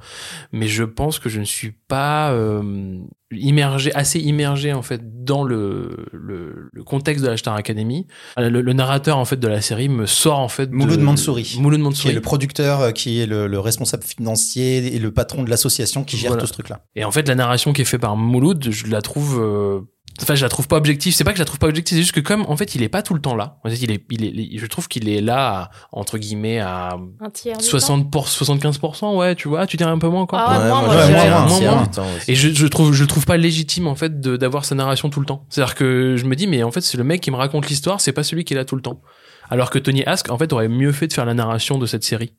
mais 0.51 0.67
je 0.67 0.83
pense 0.83 1.19
que 1.19 1.29
je 1.29 1.39
ne 1.39 1.45
suis 1.45 1.71
pas 1.87 2.31
euh, 2.31 2.97
immergé, 3.31 3.93
assez 3.93 4.19
immergé 4.19 4.73
en 4.73 4.81
fait 4.81 5.01
dans 5.23 5.43
le, 5.43 6.07
le, 6.11 6.69
le 6.71 6.83
contexte 6.83 7.23
de 7.23 7.29
la 7.29 7.37
Star 7.37 7.55
Academy. 7.55 8.07
Le, 8.37 8.49
le 8.61 8.73
narrateur 8.73 9.17
en 9.17 9.25
fait 9.25 9.37
de 9.37 9.47
la 9.47 9.61
série 9.61 9.89
me 9.89 10.05
sort 10.05 10.39
en 10.39 10.47
fait 10.47 10.67
de- 10.67 10.75
Mouloud 10.75 10.99
Mansouri. 10.99 11.57
Mouloud 11.59 11.79
Qui 11.79 11.81
est 11.81 11.83
Mansouri. 11.83 12.13
le 12.13 12.21
producteur, 12.21 12.81
euh, 12.81 12.91
qui 12.91 13.19
est 13.21 13.25
le, 13.25 13.47
le 13.47 13.59
responsable 13.59 14.03
financier 14.03 14.95
et 14.95 14.99
le 14.99 15.11
patron 15.11 15.43
de 15.43 15.49
l'association 15.49 16.03
qui 16.03 16.17
gère 16.17 16.31
Voilà. 16.31 16.41
tout 16.41 16.47
ce 16.47 16.53
truc-là. 16.53 16.85
Et 16.95 17.03
en 17.05 17.11
fait, 17.11 17.27
la 17.27 17.35
narration 17.35 17.73
qui 17.73 17.81
est 17.81 17.85
faite 17.85 18.01
par 18.01 18.15
Mouloud, 18.17 18.65
je 18.69 18.87
la 18.87 19.01
trouve. 19.01 19.39
euh, 19.41 19.81
Enfin, 20.21 20.35
je 20.35 20.43
la 20.43 20.49
trouve 20.49 20.67
pas 20.67 20.77
objective. 20.77 21.13
C'est 21.13 21.23
pas 21.23 21.31
que 21.31 21.37
je 21.37 21.41
la 21.41 21.45
trouve 21.45 21.59
pas 21.59 21.67
objective, 21.67 21.97
c'est 21.97 22.01
juste 22.03 22.13
que 22.13 22.19
comme 22.19 22.45
en 22.47 22.55
fait, 22.55 22.75
il 22.75 22.83
est 22.83 22.89
pas 22.89 23.01
tout 23.01 23.13
le 23.13 23.21
temps 23.21 23.35
là. 23.35 23.57
En 23.63 23.69
fait, 23.69 23.75
il 23.81 23.91
est, 23.91 24.03
il 24.11 24.23
est, 24.25 24.57
je 24.57 24.65
trouve 24.67 24.87
qu'il 24.87 25.09
est 25.09 25.21
là 25.21 25.49
à, 25.49 25.69
entre 25.91 26.17
guillemets 26.17 26.59
à 26.59 26.97
Un 27.19 27.29
tiers 27.29 27.57
du 27.57 27.63
60 27.65 28.11
pour 28.11 28.27
75 28.27 28.79
ouais, 29.15 29.35
tu 29.35 29.47
vois, 29.47 29.65
tu 29.65 29.77
dirais 29.77 29.89
un 29.89 29.97
peu 29.97 30.07
moins 30.07 30.21
encore. 30.21 30.39
Ah, 30.39 30.59
Ouais, 30.59 30.67
moi, 30.69 30.81
moi, 30.81 30.95
moi, 30.95 31.47
moins, 31.47 31.59
moins. 31.59 31.89
Et 32.27 32.35
je, 32.35 32.49
je 32.49 32.67
trouve, 32.67 32.93
je 32.93 33.01
le 33.01 33.07
trouve 33.07 33.25
pas 33.25 33.37
légitime 33.37 33.87
en 33.87 33.95
fait 33.95 34.19
d'avoir 34.21 34.65
sa 34.65 34.75
narration 34.75 35.09
tout 35.09 35.19
le 35.19 35.25
temps. 35.25 35.45
C'est-à-dire 35.49 35.75
que 35.75 36.15
je 36.17 36.25
me 36.25 36.35
dis, 36.35 36.47
mais 36.47 36.63
en 36.63 36.71
fait, 36.71 36.81
c'est 36.81 36.97
le 36.97 37.03
mec 37.03 37.21
qui 37.21 37.31
me 37.31 37.35
raconte 37.35 37.67
l'histoire, 37.67 37.99
c'est 37.99 38.13
pas 38.13 38.23
celui 38.23 38.43
qui 38.45 38.53
est 38.53 38.57
là 38.57 38.65
tout 38.65 38.75
le 38.75 38.81
temps. 38.81 39.01
Alors 39.49 39.69
que 39.69 39.79
Tony 39.79 40.03
Ask, 40.05 40.29
en 40.29 40.37
fait, 40.37 40.53
aurait 40.53 40.69
mieux 40.69 40.91
fait 40.91 41.07
de 41.07 41.13
faire 41.13 41.25
la 41.25 41.33
narration 41.33 41.77
de 41.77 41.85
cette 41.85 42.03
série. 42.03 42.33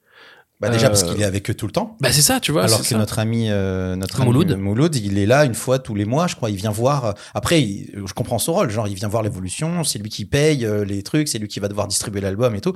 Bah 0.61 0.71
déjà 0.71 0.87
Euh, 0.87 0.91
parce 0.91 1.03
qu'il 1.03 1.21
est 1.21 1.25
avec 1.25 1.51
eux 1.51 1.55
tout 1.55 1.67
le 1.67 1.73
temps. 1.73 1.97
Bah 2.01 2.13
c'est 2.13 2.23
ça, 2.23 2.39
tu 2.41 2.53
vois. 2.53 2.65
Alors 2.65 2.81
que 2.81 2.87
ça. 2.87 2.97
notre 2.97 3.19
ami, 3.19 3.51
euh, 3.51 3.97
notre 3.97 4.21
ami 4.21 4.27
Mouloud. 4.27 4.57
Mouloud, 4.57 4.95
il 4.97 5.19
est 5.19 5.27
là 5.27 5.45
une 5.45 5.55
fois 5.55 5.79
tous 5.79 5.95
les 5.95 6.05
mois, 6.05 6.27
je 6.29 6.37
crois. 6.37 6.49
Il 6.51 6.57
vient 6.57 6.71
voir. 6.71 7.05
euh, 7.07 7.13
Après, 7.35 7.61
il- 7.61 7.91
je 8.07 8.13
comprends 8.15 8.39
son 8.39 8.53
rôle. 8.55 8.71
Genre, 8.71 8.87
il 8.89 8.95
vient 8.95 9.09
voir 9.09 9.23
l'évolution. 9.23 9.83
C'est 9.85 9.99
lui 9.99 10.09
qui 10.11 10.25
paye 10.25 10.65
euh, 10.65 10.85
les 10.85 11.03
trucs. 11.03 11.29
C'est 11.29 11.39
lui 11.39 11.49
qui 11.49 11.61
va 11.61 11.69
devoir 11.69 11.89
distribuer 11.89 12.21
l'album 12.21 12.55
et 12.55 12.61
tout. 12.61 12.73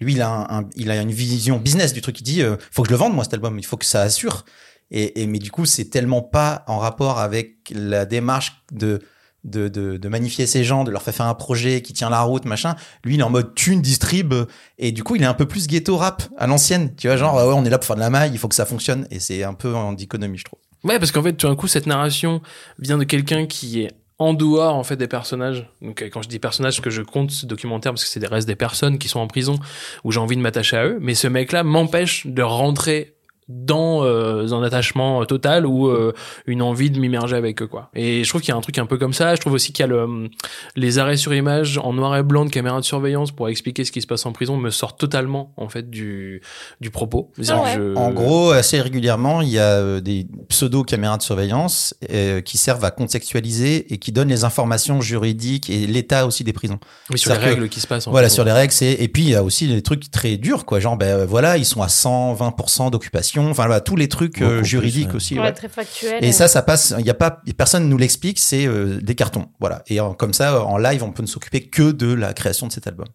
Lui, 0.00 0.12
il 0.12 0.22
a, 0.22 0.28
un, 0.28 0.60
un- 0.60 0.68
il 0.76 0.90
a 0.90 1.00
une 1.00 1.10
vision 1.10 1.58
business 1.58 1.92
du 1.92 2.00
truc. 2.00 2.20
Il 2.20 2.24
dit, 2.24 2.42
euh, 2.42 2.56
faut 2.70 2.82
que 2.82 2.88
je 2.88 2.92
le 2.92 2.98
vende 2.98 3.14
moi 3.14 3.24
cet 3.24 3.34
album. 3.34 3.58
Il 3.58 3.64
faut 3.66 3.76
que 3.76 3.86
ça 3.86 4.02
assure. 4.02 4.44
Et, 4.92 5.20
et 5.22 5.26
mais 5.26 5.38
du 5.40 5.50
coup, 5.50 5.64
c'est 5.66 5.86
tellement 5.86 6.22
pas 6.22 6.62
en 6.68 6.78
rapport 6.78 7.18
avec 7.18 7.56
la 7.74 8.04
démarche 8.06 8.62
de 8.72 9.00
de, 9.46 9.68
de, 9.68 9.96
de 9.96 10.08
magnifier 10.08 10.46
ces 10.46 10.64
gens, 10.64 10.84
de 10.84 10.90
leur 10.90 11.02
faire 11.02 11.14
faire 11.14 11.26
un 11.26 11.34
projet 11.34 11.80
qui 11.80 11.92
tient 11.92 12.10
la 12.10 12.20
route, 12.22 12.44
machin. 12.44 12.76
Lui, 13.04 13.14
il 13.14 13.20
est 13.20 13.22
en 13.22 13.30
mode 13.30 13.54
thune, 13.54 13.80
distrib, 13.80 14.34
et 14.78 14.92
du 14.92 15.02
coup, 15.02 15.16
il 15.16 15.22
est 15.22 15.26
un 15.26 15.34
peu 15.34 15.46
plus 15.46 15.66
ghetto 15.66 15.96
rap 15.96 16.22
à 16.36 16.46
l'ancienne. 16.46 16.94
Tu 16.96 17.06
vois, 17.06 17.16
genre, 17.16 17.34
ouais, 17.34 17.54
on 17.54 17.64
est 17.64 17.70
là 17.70 17.78
pour 17.78 17.86
faire 17.86 17.96
de 17.96 18.00
la 18.00 18.10
maille, 18.10 18.30
il 18.32 18.38
faut 18.38 18.48
que 18.48 18.54
ça 18.54 18.66
fonctionne, 18.66 19.06
et 19.10 19.20
c'est 19.20 19.42
un 19.44 19.54
peu 19.54 19.74
en 19.74 19.92
dichotomie, 19.92 20.38
je 20.38 20.44
trouve. 20.44 20.58
Ouais, 20.84 20.98
parce 20.98 21.10
qu'en 21.10 21.22
fait, 21.22 21.32
tout 21.32 21.48
d'un 21.48 21.56
coup, 21.56 21.68
cette 21.68 21.86
narration 21.86 22.42
vient 22.78 22.98
de 22.98 23.04
quelqu'un 23.04 23.46
qui 23.46 23.80
est 23.80 23.92
en 24.18 24.34
dehors 24.34 24.74
en 24.74 24.84
fait 24.84 24.96
des 24.96 25.08
personnages. 25.08 25.68
Donc 25.82 26.02
euh, 26.02 26.08
quand 26.10 26.22
je 26.22 26.28
dis 26.28 26.38
personnages, 26.38 26.80
que 26.80 26.90
je 26.90 27.02
compte 27.02 27.30
ce 27.30 27.46
documentaire 27.46 27.92
parce 27.92 28.04
que 28.04 28.10
c'est 28.10 28.20
des 28.20 28.26
restes 28.26 28.48
des 28.48 28.56
personnes 28.56 28.98
qui 28.98 29.08
sont 29.08 29.20
en 29.20 29.26
prison 29.26 29.58
où 30.04 30.12
j'ai 30.12 30.20
envie 30.20 30.36
de 30.36 30.40
m'attacher 30.40 30.76
à 30.76 30.86
eux, 30.86 30.98
mais 31.00 31.14
ce 31.14 31.28
mec-là 31.28 31.62
m'empêche 31.62 32.26
de 32.26 32.42
rentrer 32.42 33.15
dans 33.48 34.04
euh, 34.04 34.52
un 34.52 34.62
attachement 34.62 35.24
total 35.24 35.66
ou 35.66 35.86
euh, 35.88 36.12
une 36.46 36.62
envie 36.62 36.90
de 36.90 36.98
m'immerger 36.98 37.36
avec 37.36 37.62
eux 37.62 37.66
quoi. 37.68 37.90
Et 37.94 38.24
je 38.24 38.28
trouve 38.28 38.40
qu'il 38.40 38.50
y 38.50 38.54
a 38.54 38.56
un 38.56 38.60
truc 38.60 38.78
un 38.78 38.86
peu 38.86 38.98
comme 38.98 39.12
ça. 39.12 39.34
Je 39.34 39.40
trouve 39.40 39.52
aussi 39.52 39.72
qu'il 39.72 39.82
y 39.82 39.84
a 39.84 39.86
le, 39.88 40.28
les 40.74 40.98
arrêts 40.98 41.16
sur 41.16 41.32
image 41.32 41.78
en 41.78 41.92
noir 41.92 42.16
et 42.16 42.22
blanc 42.22 42.44
de 42.44 42.50
caméra 42.50 42.80
de 42.80 42.84
surveillance 42.84 43.30
pour 43.30 43.48
expliquer 43.48 43.84
ce 43.84 43.92
qui 43.92 44.00
se 44.02 44.06
passe 44.06 44.26
en 44.26 44.32
prison 44.32 44.56
me 44.56 44.70
sortent 44.70 44.98
totalement 44.98 45.52
en 45.56 45.68
fait 45.68 45.88
du 45.90 46.42
du 46.80 46.90
propos. 46.90 47.30
Ah 47.48 47.62
ouais. 47.62 47.74
que 47.76 47.92
je- 47.94 47.98
En 47.98 48.10
gros, 48.10 48.50
assez 48.50 48.80
régulièrement, 48.80 49.40
il 49.42 49.48
y 49.50 49.58
a 49.58 49.74
euh, 49.78 50.00
des 50.00 50.26
pseudo-caméras 50.48 51.18
de 51.18 51.22
surveillance 51.22 51.94
euh, 52.10 52.40
qui 52.40 52.58
servent 52.58 52.84
à 52.84 52.90
contextualiser 52.90 53.92
et 53.92 53.98
qui 53.98 54.10
donnent 54.12 54.28
les 54.28 54.44
informations 54.44 55.00
juridiques 55.00 55.70
et 55.70 55.86
l'état 55.86 56.26
aussi 56.26 56.42
des 56.44 56.52
prisons. 56.52 56.78
oui, 57.10 57.18
sur 57.18 57.32
les 57.32 57.38
que- 57.38 57.44
règles 57.44 57.68
qui 57.68 57.80
se 57.80 57.86
passent. 57.86 58.06
En 58.06 58.10
Voilà, 58.10 58.28
fait. 58.28 58.34
sur 58.34 58.44
les 58.44 58.52
règles, 58.52 58.72
c'est 58.72 58.92
et 58.92 59.08
puis 59.08 59.22
il 59.22 59.28
y 59.30 59.34
a 59.34 59.42
aussi 59.44 59.66
les 59.66 59.82
trucs 59.82 60.10
très 60.10 60.36
durs, 60.36 60.64
quoi. 60.66 60.80
Genre, 60.80 60.96
ben 60.96 61.20
euh, 61.20 61.26
voilà, 61.26 61.56
ils 61.56 61.64
sont 61.64 61.82
à 61.82 61.86
120% 61.88 62.90
d'occupation. 62.90 63.35
Enfin, 63.42 63.66
voilà, 63.66 63.80
tous 63.80 63.96
les 63.96 64.08
trucs 64.08 64.42
euh, 64.42 64.58
plus, 64.58 64.66
juridiques 64.66 65.10
ouais. 65.10 65.16
aussi. 65.16 65.34
Ouais, 65.34 65.40
ouais. 65.46 65.52
très 65.52 65.68
factuel. 65.68 66.24
Et 66.24 66.32
ça, 66.32 66.48
ça 66.48 66.62
passe. 66.62 66.94
Il 66.98 67.06
y 67.06 67.10
a 67.10 67.14
pas, 67.14 67.40
personne 67.56 67.88
nous 67.88 67.98
l'explique. 67.98 68.38
C'est 68.38 68.66
euh, 68.66 68.98
des 69.00 69.14
cartons, 69.14 69.46
voilà. 69.60 69.82
Et 69.88 70.00
euh, 70.00 70.10
comme 70.10 70.32
ça, 70.32 70.64
en 70.64 70.78
live, 70.78 71.02
on 71.02 71.12
peut 71.12 71.22
ne 71.22 71.28
s'occuper 71.28 71.62
que 71.68 71.92
de 71.92 72.12
la 72.12 72.32
création 72.32 72.66
de 72.66 72.72
cet 72.72 72.86
album. 72.86 73.06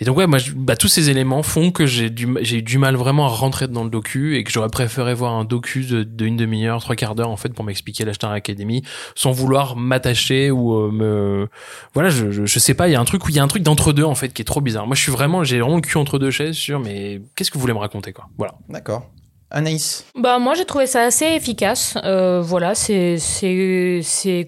Et 0.00 0.04
donc 0.04 0.16
ouais, 0.16 0.26
moi, 0.26 0.38
je- 0.38 0.52
bah, 0.52 0.74
tous 0.76 0.88
ces 0.88 1.10
éléments 1.10 1.42
font 1.44 1.70
que 1.70 1.86
j'ai 1.86 2.10
du, 2.10 2.26
j'ai 2.40 2.56
eu 2.58 2.62
du 2.62 2.78
mal 2.78 2.96
vraiment 2.96 3.26
à 3.26 3.28
rentrer 3.28 3.68
dans 3.68 3.84
le 3.84 3.90
docu 3.90 4.36
et 4.36 4.42
que 4.44 4.50
j'aurais 4.50 4.70
préféré 4.70 5.14
voir 5.14 5.34
un 5.34 5.44
docu 5.44 5.84
de, 5.84 6.02
de 6.02 6.24
une 6.24 6.36
demi-heure, 6.36 6.80
trois 6.80 6.96
quarts 6.96 7.14
d'heure 7.14 7.28
en 7.28 7.36
fait 7.36 7.50
pour 7.50 7.64
m'expliquer 7.64 8.04
la 8.04 8.12
Star 8.14 8.32
Academy, 8.32 8.82
sans 9.14 9.30
vouloir 9.30 9.76
m'attacher 9.76 10.50
ou 10.50 10.72
euh, 10.74 10.90
me, 10.90 11.48
voilà, 11.94 12.08
je, 12.08 12.30
je, 12.32 12.44
je 12.46 12.58
sais 12.58 12.74
pas, 12.74 12.88
il 12.88 12.92
y 12.92 12.96
a 12.96 13.00
un 13.00 13.04
truc 13.04 13.24
où 13.26 13.28
il 13.28 13.36
y 13.36 13.38
a 13.38 13.42
un 13.42 13.46
truc 13.48 13.62
d'entre 13.62 13.92
deux 13.92 14.04
en 14.04 14.16
fait 14.16 14.30
qui 14.30 14.42
est 14.42 14.46
trop 14.46 14.62
bizarre. 14.62 14.86
Moi, 14.86 14.96
je 14.96 15.02
suis 15.02 15.12
vraiment, 15.12 15.44
j'ai 15.44 15.60
vraiment 15.60 15.76
le 15.76 15.82
cul 15.82 15.98
entre 15.98 16.18
deux 16.18 16.30
chaises 16.32 16.56
sur, 16.56 16.80
mais 16.80 17.20
qu'est-ce 17.36 17.50
que 17.50 17.54
vous 17.54 17.60
voulez 17.60 17.74
me 17.74 17.78
raconter 17.78 18.12
quoi? 18.12 18.28
Voilà. 18.38 18.54
D'accord. 18.68 19.10
Anaïs. 19.52 20.04
Bah 20.16 20.38
moi 20.38 20.54
j'ai 20.54 20.64
trouvé 20.64 20.86
ça 20.86 21.02
assez 21.02 21.26
efficace. 21.26 21.96
Euh, 22.04 22.40
voilà, 22.42 22.74
c'est 22.74 23.18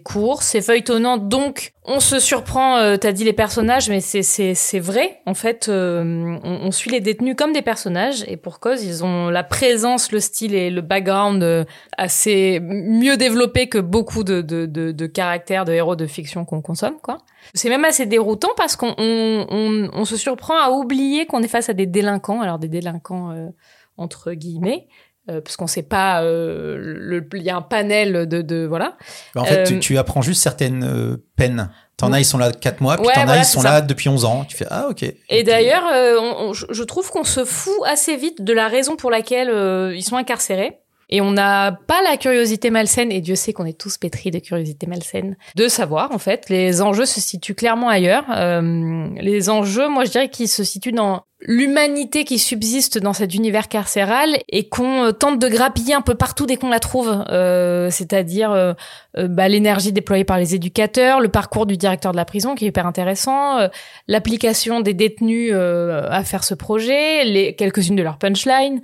court, 0.04 0.42
c'est 0.42 0.62
feuilletonnant, 0.62 1.16
donc 1.18 1.72
on 1.84 2.00
se 2.00 2.18
surprend. 2.18 2.78
Euh, 2.78 2.96
T'as 2.96 3.12
dit 3.12 3.24
les 3.24 3.34
personnages, 3.34 3.90
mais 3.90 4.00
c'est 4.00 4.78
vrai. 4.80 5.20
En 5.26 5.34
fait, 5.34 5.68
euh, 5.68 6.38
on, 6.42 6.60
on 6.62 6.70
suit 6.70 6.90
les 6.90 7.00
détenus 7.00 7.34
comme 7.36 7.52
des 7.52 7.60
personnages 7.62 8.24
et 8.26 8.36
pour 8.38 8.58
cause, 8.58 8.82
ils 8.82 9.04
ont 9.04 9.28
la 9.28 9.44
présence, 9.44 10.10
le 10.10 10.20
style 10.20 10.54
et 10.54 10.70
le 10.70 10.80
background 10.80 11.42
euh, 11.42 11.64
assez 11.98 12.58
mieux 12.62 13.16
développés 13.16 13.68
que 13.68 13.78
beaucoup 13.78 14.24
de 14.24 14.40
de 14.40 14.64
de, 14.66 14.92
de 14.92 15.06
caractères 15.06 15.64
de 15.66 15.72
héros 15.72 15.96
de 15.96 16.06
fiction 16.06 16.44
qu'on 16.44 16.62
consomme, 16.62 16.96
quoi. 17.02 17.18
C'est 17.52 17.68
même 17.68 17.84
assez 17.84 18.06
déroutant 18.06 18.52
parce 18.56 18.74
qu'on 18.74 18.94
on, 18.96 19.46
on, 19.50 19.90
on 19.92 20.04
se 20.06 20.16
surprend 20.16 20.56
à 20.56 20.70
oublier 20.70 21.26
qu'on 21.26 21.42
est 21.42 21.48
face 21.48 21.68
à 21.68 21.74
des 21.74 21.86
délinquants. 21.86 22.40
Alors 22.40 22.58
des 22.58 22.68
délinquants 22.68 23.32
euh, 23.32 23.48
entre 23.96 24.32
guillemets, 24.32 24.86
euh, 25.30 25.40
parce 25.40 25.56
qu'on 25.56 25.66
sait 25.66 25.82
pas, 25.82 26.22
euh, 26.22 26.76
le- 26.78 27.26
il 27.34 27.42
y 27.42 27.50
a 27.50 27.56
un 27.56 27.62
panel 27.62 28.28
de, 28.28 28.42
de 28.42 28.64
voilà. 28.66 28.96
En 29.36 29.44
fait, 29.44 29.64
tu, 29.64 29.74
Euh, 29.74 29.78
tu 29.78 29.98
apprends 29.98 30.22
juste 30.22 30.42
certaines 30.42 30.84
euh, 30.84 31.16
peines. 31.36 31.70
T'en 31.96 32.12
as, 32.12 32.18
ils 32.20 32.24
sont 32.24 32.38
là 32.38 32.50
4 32.52 32.80
mois, 32.80 32.96
puis 32.96 33.06
Ouais, 33.06 33.14
t'en 33.14 33.20
as, 33.20 33.24
voilà, 33.26 33.42
ils 33.42 33.44
sont 33.46 33.62
là 33.62 33.80
depuis 33.80 34.08
11 34.08 34.24
ans. 34.24 34.44
Tu 34.44 34.56
fais, 34.56 34.66
ah, 34.68 34.88
ok. 34.90 35.04
Et 35.28 35.42
d'ailleurs, 35.44 35.84
je 36.52 36.82
trouve 36.82 37.08
qu'on 37.10 37.22
se 37.24 37.44
fout 37.44 37.72
assez 37.86 38.16
vite 38.16 38.42
de 38.42 38.52
la 38.52 38.66
raison 38.68 38.96
pour 38.96 39.10
laquelle 39.12 39.92
ils 39.94 40.02
sont 40.02 40.16
incarcérés. 40.16 40.78
Et 41.10 41.20
on 41.20 41.32
n'a 41.32 41.72
pas 41.72 42.02
la 42.02 42.16
curiosité 42.16 42.70
malsaine, 42.70 43.12
et 43.12 43.20
Dieu 43.20 43.34
sait 43.34 43.52
qu'on 43.52 43.66
est 43.66 43.78
tous 43.78 43.98
pétris 43.98 44.30
de 44.30 44.38
curiosité 44.38 44.86
malsaine, 44.86 45.36
de 45.54 45.68
savoir 45.68 46.12
en 46.12 46.18
fait. 46.18 46.48
Les 46.48 46.82
enjeux 46.82 47.06
se 47.06 47.20
situent 47.20 47.54
clairement 47.54 47.88
ailleurs. 47.88 48.24
Euh, 48.30 49.08
les 49.20 49.50
enjeux, 49.50 49.88
moi 49.88 50.04
je 50.04 50.10
dirais 50.10 50.28
qu'ils 50.28 50.48
se 50.48 50.64
situent 50.64 50.92
dans 50.92 51.24
l'humanité 51.46 52.24
qui 52.24 52.38
subsiste 52.38 52.98
dans 52.98 53.12
cet 53.12 53.34
univers 53.34 53.68
carcéral 53.68 54.30
et 54.48 54.68
qu'on 54.68 55.12
tente 55.12 55.38
de 55.38 55.48
grappiller 55.48 55.94
un 55.94 56.00
peu 56.00 56.14
partout 56.14 56.46
dès 56.46 56.56
qu'on 56.56 56.70
la 56.70 56.80
trouve. 56.80 57.24
Euh, 57.28 57.90
C'est-à-dire 57.90 58.50
euh, 58.50 58.72
euh, 59.18 59.28
bah, 59.28 59.48
l'énergie 59.48 59.92
déployée 59.92 60.24
par 60.24 60.38
les 60.38 60.54
éducateurs, 60.54 61.20
le 61.20 61.28
parcours 61.28 61.66
du 61.66 61.76
directeur 61.76 62.12
de 62.12 62.16
la 62.16 62.24
prison 62.24 62.54
qui 62.54 62.64
est 62.64 62.68
hyper 62.68 62.86
intéressant, 62.86 63.58
euh, 63.58 63.68
l'application 64.08 64.80
des 64.80 64.94
détenus 64.94 65.52
à 65.54 66.24
faire 66.24 66.44
ce 66.44 66.54
projet, 66.54 67.24
les 67.24 67.54
quelques-unes 67.54 67.96
de 67.96 68.02
leurs 68.02 68.18
punchlines. 68.18 68.80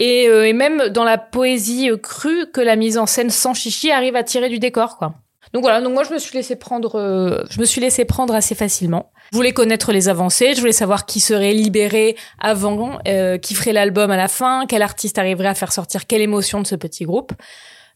Et, 0.00 0.28
euh, 0.28 0.48
et 0.48 0.52
même 0.52 0.88
dans 0.88 1.04
la 1.04 1.18
poésie 1.18 1.90
euh, 1.90 1.96
crue 1.96 2.50
que 2.50 2.60
la 2.60 2.74
mise 2.74 2.98
en 2.98 3.06
scène 3.06 3.30
sans 3.30 3.54
chichi 3.54 3.92
arrive 3.92 4.16
à 4.16 4.24
tirer 4.24 4.48
du 4.48 4.58
décor, 4.58 4.96
quoi. 4.96 5.14
Donc 5.52 5.62
voilà, 5.62 5.80
donc 5.80 5.94
moi 5.94 6.04
je 6.04 6.12
me 6.12 6.18
suis 6.18 6.36
laissé 6.36 6.54
prendre, 6.54 6.96
euh, 6.96 7.42
je 7.50 7.60
me 7.60 7.64
suis 7.64 7.80
laissé 7.80 8.04
prendre 8.04 8.34
assez 8.34 8.54
facilement. 8.54 9.10
Je 9.32 9.36
voulais 9.36 9.52
connaître 9.52 9.92
les 9.92 10.08
avancées, 10.08 10.54
je 10.54 10.60
voulais 10.60 10.72
savoir 10.72 11.06
qui 11.06 11.18
serait 11.18 11.52
libéré 11.52 12.16
avant, 12.38 12.98
euh, 13.08 13.36
qui 13.36 13.54
ferait 13.54 13.72
l'album 13.72 14.10
à 14.10 14.16
la 14.16 14.28
fin, 14.28 14.64
quel 14.68 14.82
artiste 14.82 15.18
arriverait 15.18 15.48
à 15.48 15.54
faire 15.54 15.72
sortir 15.72 16.06
quelle 16.06 16.20
émotion 16.20 16.60
de 16.60 16.66
ce 16.66 16.76
petit 16.76 17.04
groupe. 17.04 17.32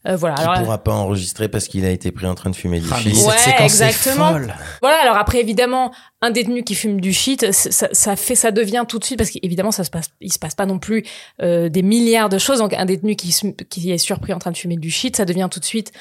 Euh, 0.07 0.15
voilà. 0.15 0.35
Qui 0.35 0.41
Alors, 0.43 0.55
pourra 0.61 0.77
pas 0.83 0.93
enregistrer 0.93 1.47
parce 1.49 1.67
qu'il 1.67 1.83
a 1.85 1.89
été 1.89 2.11
pris 2.11 2.27
en 2.27 2.35
train 2.35 2.49
de 2.49 2.55
fumer 2.55 2.79
du 2.79 2.87
Ah, 2.91 2.97
shit. 2.97 3.15
cette 3.15 3.27
Ouais, 3.27 3.37
séquence 3.37 3.81
est 3.81 3.85
exactement. 3.87 4.31
folle. 4.33 4.53
Voilà, 4.81 4.97
alors 5.01 5.17
après 5.17 5.39
évidemment, 5.39 5.91
un 6.21 6.31
détenu 6.31 6.63
qui 6.63 6.75
fume 6.75 7.01
du 7.01 7.11
shit, 7.13 7.51
ça, 7.51 7.87
ça 7.91 8.15
fait, 8.15 8.35
ça 8.35 8.51
devient 8.51 8.83
tout 8.87 8.99
de 8.99 9.03
suite 9.03 9.17
parce 9.17 9.29
qu'évidemment 9.31 9.71
ça 9.71 9.83
se 9.83 9.89
passe, 9.89 10.09
il 10.21 10.31
se 10.31 10.39
passe 10.39 10.55
pas 10.55 10.65
non 10.65 10.79
plus 10.79 11.03
euh, 11.41 11.69
des 11.69 11.81
milliards 11.81 12.29
de 12.29 12.37
choses. 12.37 12.59
Donc 12.59 12.73
un 12.73 12.85
détenu 12.85 13.15
qui, 13.15 13.31
se- 13.31 13.47
qui 13.47 13.91
est 13.91 13.97
surpris 13.97 14.33
en 14.33 14.39
train 14.39 14.51
de 14.51 14.57
fumer 14.57 14.77
du 14.77 14.89
shit, 14.91 15.15
ça 15.15 15.25
devient 15.25 15.47
tout 15.49 15.59
de 15.59 15.65
suite 15.65 15.91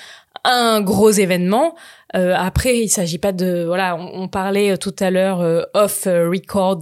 un 0.44 0.80
gros 0.82 1.10
événement. 1.10 1.74
Euh, 2.14 2.34
après, 2.36 2.78
il 2.78 2.88
s'agit 2.88 3.18
pas 3.18 3.32
de, 3.32 3.64
voilà, 3.66 3.96
on, 3.96 4.22
on 4.24 4.28
parlait 4.28 4.72
euh, 4.72 4.76
tout 4.76 4.94
à 5.00 5.10
l'heure 5.10 5.40
euh, 5.40 5.62
off 5.74 6.06
euh, 6.06 6.28
records 6.28 6.80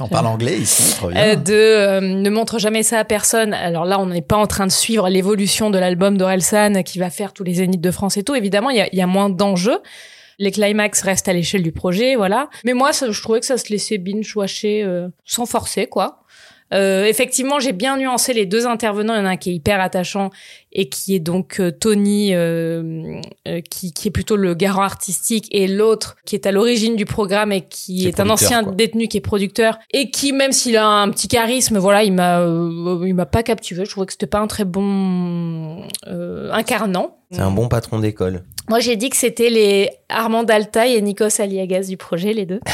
On 0.00 0.08
parle 0.08 0.26
anglais 0.26 0.58
ici, 0.58 0.96
euh, 1.04 1.36
de 1.36 1.52
euh, 1.52 2.00
ne 2.00 2.28
montre 2.28 2.58
jamais 2.58 2.82
ça 2.82 2.98
à 2.98 3.04
personne. 3.04 3.54
Alors 3.54 3.84
là, 3.84 4.00
on 4.00 4.06
n'est 4.06 4.22
pas 4.22 4.36
en 4.36 4.46
train 4.46 4.66
de 4.66 4.72
suivre 4.72 5.08
l'évolution 5.08 5.70
de 5.70 5.78
l'album 5.78 6.18
d'Orelsan 6.18 6.82
qui 6.82 6.98
va 6.98 7.10
faire 7.10 7.32
tous 7.32 7.44
les 7.44 7.54
zéniths 7.54 7.80
de 7.80 7.90
France 7.92 8.16
et 8.16 8.24
tout. 8.24 8.34
Évidemment, 8.34 8.70
il 8.70 8.76
y 8.76 8.80
a, 8.80 8.88
y 8.92 9.00
a 9.00 9.06
moins 9.06 9.30
d'enjeux. 9.30 9.78
Les 10.38 10.50
climax 10.50 11.02
restent 11.02 11.28
à 11.28 11.32
l'échelle 11.32 11.62
du 11.62 11.72
projet, 11.72 12.16
voilà. 12.16 12.48
Mais 12.64 12.72
moi, 12.72 12.92
ça, 12.92 13.10
je 13.10 13.22
trouvais 13.22 13.40
que 13.40 13.46
ça 13.46 13.56
se 13.56 13.70
laissait 13.70 13.98
binge-watcher 13.98 14.82
euh, 14.82 15.08
sans 15.24 15.46
forcer, 15.46 15.86
quoi. 15.86 16.24
Euh, 16.72 17.04
effectivement, 17.04 17.60
j'ai 17.60 17.72
bien 17.72 17.96
nuancé 17.96 18.32
les 18.32 18.46
deux 18.46 18.66
intervenants. 18.66 19.14
Il 19.14 19.18
y 19.18 19.20
en 19.20 19.26
a 19.26 19.30
un 19.30 19.36
qui 19.36 19.50
est 19.50 19.54
hyper 19.54 19.80
attachant 19.80 20.30
et 20.74 20.88
qui 20.88 21.14
est 21.14 21.20
donc 21.20 21.60
euh, 21.60 21.70
Tony, 21.70 22.34
euh, 22.34 23.20
euh, 23.46 23.60
qui, 23.60 23.92
qui 23.92 24.08
est 24.08 24.10
plutôt 24.10 24.36
le 24.36 24.54
garant 24.54 24.82
artistique, 24.82 25.48
et 25.50 25.68
l'autre 25.68 26.16
qui 26.24 26.34
est 26.34 26.46
à 26.46 26.52
l'origine 26.52 26.96
du 26.96 27.04
programme 27.04 27.52
et 27.52 27.62
qui 27.62 28.06
est 28.06 28.14
est, 28.14 28.20
un 28.20 28.30
ancien 28.30 28.64
quoi. 28.64 28.72
détenu 28.72 29.08
qui 29.08 29.18
est 29.18 29.20
producteur 29.20 29.78
et 29.92 30.10
qui, 30.10 30.32
même 30.32 30.52
s'il 30.52 30.76
a 30.76 30.86
un 30.86 31.10
petit 31.10 31.28
charisme, 31.28 31.78
voilà, 31.78 32.04
il 32.04 32.12
m'a, 32.12 32.40
euh, 32.40 33.04
il 33.06 33.14
m'a 33.14 33.26
pas 33.26 33.42
captivé. 33.42 33.84
Je 33.84 33.90
trouvais 33.90 34.06
que 34.06 34.12
c'était 34.12 34.26
pas 34.26 34.40
un 34.40 34.46
très 34.46 34.64
bon 34.64 35.82
euh, 36.06 36.50
incarnant. 36.52 37.18
C'est 37.30 37.40
un 37.40 37.50
bon 37.50 37.68
patron 37.68 37.98
d'école. 37.98 38.44
Moi, 38.68 38.78
j'ai 38.78 38.96
dit 38.96 39.10
que 39.10 39.16
c'était 39.16 39.50
les 39.50 39.90
Armand 40.08 40.44
Altaï 40.44 40.94
et 40.94 41.02
Nikos 41.02 41.40
Aliagas 41.40 41.86
du 41.88 41.96
projet, 41.96 42.32
les 42.32 42.46
deux. 42.46 42.60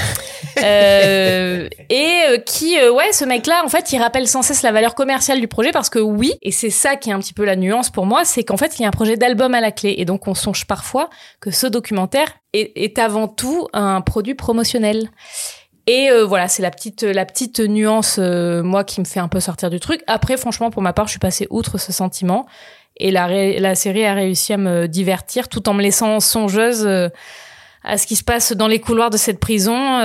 Euh, 0.65 1.69
et 1.89 2.43
qui, 2.45 2.75
ouais, 2.75 3.13
ce 3.13 3.25
mec-là, 3.25 3.63
en 3.65 3.69
fait, 3.69 3.93
il 3.93 3.99
rappelle 3.99 4.27
sans 4.27 4.43
cesse 4.43 4.63
la 4.63 4.73
valeur 4.73 4.95
commerciale 4.95 5.41
du 5.41 5.49
projet 5.49 5.71
parce 5.71 5.89
que 5.89 5.99
oui, 5.99 6.33
et 6.43 6.51
c'est 6.51 6.71
ça 6.71 6.97
qui 6.97 7.11
est 7.11 7.13
un 7.13 7.19
petit 7.19 7.33
peu 7.33 7.45
la 7.45 7.57
nuance 7.57 7.90
pour 7.91 8.07
moi, 8.07 8.25
c'est 8.25 8.45
qu'en 8.45 8.57
fait, 8.57 8.79
il 8.79 8.83
y 8.83 8.85
a 8.85 8.89
un 8.89 8.93
projet 8.93 9.17
d'album 9.17 9.55
à 9.55 9.61
la 9.61 9.73
clé. 9.73 9.95
Et 9.99 10.05
donc, 10.05 10.29
on 10.29 10.35
songe 10.35 10.67
parfois 10.67 11.11
que 11.41 11.51
ce 11.51 11.67
documentaire 11.67 12.29
est, 12.53 12.99
avant 12.99 13.29
tout 13.29 13.69
un 13.73 14.01
produit 14.01 14.35
promotionnel. 14.35 15.11
Et 15.87 16.11
euh, 16.11 16.25
voilà, 16.25 16.49
c'est 16.49 16.63
la 16.63 16.71
petite 16.71 17.03
la 17.03 17.25
petite 17.25 17.59
nuance 17.59 18.17
euh, 18.19 18.63
moi 18.63 18.85
qui 18.85 19.01
me 19.01 19.07
fait 19.07 19.19
un 19.19 19.29
peu 19.29 19.41
sortir 19.41 19.71
du 19.71 19.81
truc. 19.81 20.03
Après 20.07 20.37
franchement 20.37 20.71
pour 20.71 20.83
ma 20.83 20.93
part, 20.93 21.07
je 21.07 21.13
suis 21.13 21.19
passée 21.19 21.47
outre 21.51 21.79
ce 21.79 21.91
sentiment 21.91 22.47
et 22.97 23.11
la 23.11 23.27
la 23.59 23.75
série 23.75 24.05
a 24.05 24.13
réussi 24.13 24.53
à 24.53 24.57
me 24.57 24.87
divertir 24.87 25.49
tout 25.49 25.69
en 25.69 25.75
me 25.75 25.83
laissant 25.83 26.21
songeuse 26.21 26.85
euh, 26.87 27.09
à 27.83 27.97
ce 27.97 28.07
qui 28.07 28.15
se 28.15 28.23
passe 28.23 28.53
dans 28.53 28.69
les 28.69 28.79
couloirs 28.79 29.11
de 29.11 29.17
cette 29.17 29.41
prison 29.41 30.03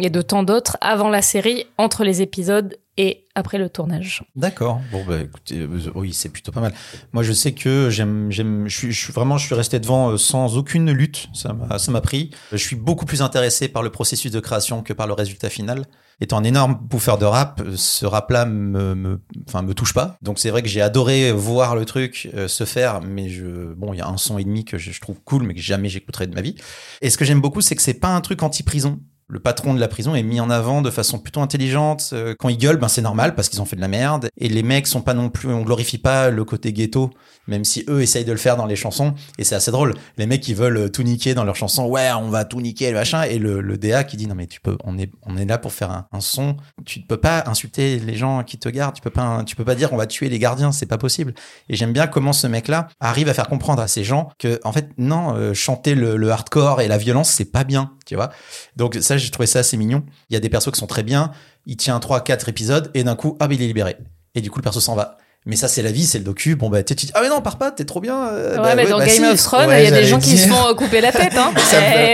et 0.00 0.08
de 0.08 0.22
tant 0.22 0.42
d'autres 0.42 0.78
avant 0.80 1.10
la 1.10 1.20
série, 1.20 1.66
entre 1.76 2.02
les 2.02 2.22
épisodes 2.22 2.78
et 2.98 3.24
après 3.36 3.56
le 3.58 3.70
tournage. 3.70 4.24
D'accord. 4.34 4.80
Bon 4.90 5.04
bah 5.06 5.20
écoutez, 5.20 5.60
euh, 5.60 5.90
oui, 5.94 6.12
c'est 6.12 6.28
plutôt 6.28 6.50
pas 6.50 6.60
mal. 6.60 6.74
Moi, 7.12 7.22
je 7.22 7.32
sais 7.32 7.52
que 7.52 7.88
j'aime, 7.88 8.30
j'aime, 8.30 8.68
je 8.68 8.76
suis, 8.76 8.92
je 8.92 8.98
suis 9.00 9.12
vraiment, 9.12 9.38
je 9.38 9.46
suis 9.46 9.54
resté 9.54 9.78
devant 9.78 10.10
euh, 10.10 10.16
sans 10.18 10.58
aucune 10.58 10.90
lutte. 10.90 11.28
Ça 11.32 11.52
m'a, 11.52 11.78
ça 11.78 11.92
m'a 11.92 12.00
pris. 12.00 12.30
Je 12.50 12.56
suis 12.56 12.74
beaucoup 12.74 13.06
plus 13.06 13.22
intéressé 13.22 13.68
par 13.68 13.84
le 13.84 13.90
processus 13.90 14.32
de 14.32 14.40
création 14.40 14.82
que 14.82 14.92
par 14.92 15.06
le 15.06 15.12
résultat 15.14 15.48
final. 15.48 15.86
Étant 16.20 16.38
un 16.38 16.42
énorme 16.42 16.74
bouffeur 16.74 17.16
de 17.16 17.24
rap, 17.24 17.62
euh, 17.64 17.76
ce 17.76 18.04
rap-là 18.04 18.44
me, 18.44 18.96
me, 18.96 19.20
me 19.62 19.72
touche 19.72 19.94
pas. 19.94 20.18
Donc 20.20 20.40
c'est 20.40 20.50
vrai 20.50 20.62
que 20.62 20.68
j'ai 20.68 20.82
adoré 20.82 21.30
voir 21.30 21.76
le 21.76 21.84
truc 21.84 22.28
se 22.48 22.64
faire, 22.64 23.00
mais 23.00 23.28
je, 23.28 23.72
bon, 23.74 23.94
il 23.94 23.98
y 23.98 24.02
a 24.02 24.08
un 24.08 24.16
son 24.16 24.38
et 24.38 24.44
demi 24.44 24.64
que 24.64 24.76
je, 24.76 24.90
je 24.90 25.00
trouve 25.00 25.20
cool, 25.24 25.44
mais 25.44 25.54
que 25.54 25.60
jamais 25.60 25.88
j'écouterai 25.88 26.26
de 26.26 26.34
ma 26.34 26.40
vie. 26.40 26.56
Et 27.00 27.10
ce 27.10 27.16
que 27.16 27.24
j'aime 27.24 27.40
beaucoup, 27.40 27.60
c'est 27.60 27.76
que 27.76 27.82
c'est 27.82 27.94
pas 27.94 28.16
un 28.16 28.20
truc 28.20 28.42
anti-prison 28.42 28.98
le 29.28 29.40
patron 29.40 29.74
de 29.74 29.80
la 29.80 29.88
prison 29.88 30.14
est 30.14 30.22
mis 30.22 30.40
en 30.40 30.48
avant 30.48 30.80
de 30.82 30.90
façon 30.90 31.18
plutôt 31.18 31.40
intelligente. 31.40 32.10
Euh, 32.12 32.34
Quand 32.38 32.48
ils 32.48 32.56
gueulent, 32.56 32.78
ben 32.78 32.88
c'est 32.88 33.02
normal 33.02 33.34
parce 33.34 33.48
qu'ils 33.48 33.60
ont 33.60 33.66
fait 33.66 33.76
de 33.76 33.80
la 33.80 33.88
merde. 33.88 34.28
Et 34.38 34.48
les 34.48 34.62
mecs 34.62 34.86
sont 34.86 35.02
pas 35.02 35.14
non 35.14 35.28
plus, 35.28 35.52
on 35.52 35.62
glorifie 35.62 35.98
pas 35.98 36.30
le 36.30 36.44
côté 36.44 36.72
ghetto, 36.72 37.10
même 37.46 37.64
si 37.64 37.84
eux 37.88 38.00
essayent 38.00 38.24
de 38.24 38.32
le 38.32 38.38
faire 38.38 38.56
dans 38.56 38.64
les 38.66 38.76
chansons. 38.76 39.14
Et 39.38 39.44
c'est 39.44 39.54
assez 39.54 39.70
drôle. 39.70 39.94
Les 40.16 40.26
mecs, 40.26 40.46
ils 40.48 40.54
veulent 40.54 40.90
tout 40.90 41.02
niquer 41.02 41.34
dans 41.34 41.44
leurs 41.44 41.56
chansons. 41.56 41.86
Ouais, 41.86 42.10
on 42.12 42.30
va 42.30 42.44
tout 42.44 42.60
niquer, 42.60 42.90
le 42.90 42.96
machin. 42.96 43.22
Et 43.24 43.38
le, 43.38 43.60
le 43.60 43.76
DA 43.76 44.02
qui 44.04 44.16
dit 44.16 44.26
non 44.26 44.34
mais 44.34 44.46
tu 44.46 44.60
peux, 44.60 44.78
on 44.84 44.98
est, 44.98 45.10
on 45.26 45.36
est 45.36 45.44
là 45.44 45.58
pour 45.58 45.72
faire 45.72 45.90
un, 45.90 46.06
un 46.12 46.20
son. 46.20 46.56
Tu 46.86 47.00
ne 47.00 47.04
peux 47.04 47.18
pas 47.18 47.44
insulter 47.46 47.98
les 47.98 48.16
gens 48.16 48.42
qui 48.44 48.58
te 48.58 48.68
gardent. 48.68 48.94
Tu 48.94 49.02
peux 49.02 49.10
pas, 49.10 49.42
tu 49.44 49.56
peux 49.56 49.64
pas 49.64 49.74
dire 49.74 49.92
on 49.92 49.96
va 49.96 50.06
tuer 50.06 50.28
les 50.30 50.38
gardiens. 50.38 50.72
C'est 50.72 50.86
pas 50.86 50.98
possible. 50.98 51.34
Et 51.68 51.76
j'aime 51.76 51.92
bien 51.92 52.06
comment 52.06 52.32
ce 52.32 52.46
mec-là 52.46 52.88
arrive 53.00 53.28
à 53.28 53.34
faire 53.34 53.48
comprendre 53.48 53.82
à 53.82 53.88
ces 53.88 54.04
gens 54.04 54.30
que 54.38 54.58
en 54.64 54.72
fait 54.72 54.88
non, 54.96 55.34
euh, 55.34 55.52
chanter 55.52 55.94
le, 55.94 56.16
le 56.16 56.30
hardcore 56.30 56.80
et 56.80 56.88
la 56.88 56.96
violence 56.96 57.28
c'est 57.30 57.52
pas 57.52 57.64
bien. 57.64 57.92
Tu 58.08 58.14
vois. 58.14 58.30
Donc 58.74 58.96
ça, 59.02 59.18
j'ai 59.18 59.30
trouvé 59.30 59.46
ça 59.46 59.58
assez 59.58 59.76
mignon. 59.76 60.02
Il 60.30 60.34
y 60.34 60.36
a 60.38 60.40
des 60.40 60.48
persos 60.48 60.72
qui 60.72 60.80
sont 60.80 60.86
très 60.86 61.02
bien. 61.02 61.30
Il 61.66 61.76
tient 61.76 62.00
3 62.00 62.24
4 62.24 62.48
épisodes 62.48 62.90
et 62.94 63.04
d'un 63.04 63.16
coup, 63.16 63.36
ah, 63.38 63.48
il 63.50 63.60
est 63.60 63.66
libéré. 63.66 63.98
Et 64.34 64.40
du 64.40 64.50
coup, 64.50 64.58
le 64.58 64.62
perso 64.62 64.80
s'en 64.80 64.94
va. 64.94 65.18
Mais 65.48 65.56
ça, 65.56 65.66
c'est 65.66 65.82
la 65.82 65.90
vie, 65.90 66.04
c'est 66.04 66.18
le 66.18 66.24
docu. 66.24 66.54
Bon, 66.54 66.68
bah, 66.70 66.82
tu 66.84 66.94
tu 66.94 67.06
dis, 67.06 67.12
ah, 67.14 67.20
mais 67.22 67.28
non, 67.28 67.40
pars 67.40 67.58
pas, 67.58 67.70
t'es 67.72 67.84
trop 67.84 68.00
bien. 68.00 68.28
Euh, 68.28 68.50
ouais, 68.52 68.56
bah, 68.58 68.74
mais 68.76 68.84
ouais, 68.84 68.90
dans 68.90 68.98
bah, 68.98 69.06
Game 69.06 69.14
si. 69.16 69.24
of 69.24 69.42
Thrones, 69.42 69.62
il 69.64 69.68
Ouais, 69.68 69.84
y 69.84 69.86
a 69.86 69.90
des 69.90 70.04
gens 70.04 70.20
qui 70.20 70.36
se 70.38 70.46
font 70.48 70.68
euh, 70.68 70.74
couper 70.74 71.00
la 71.00 71.10
tête. 71.10 71.32
Hein. 71.36 71.52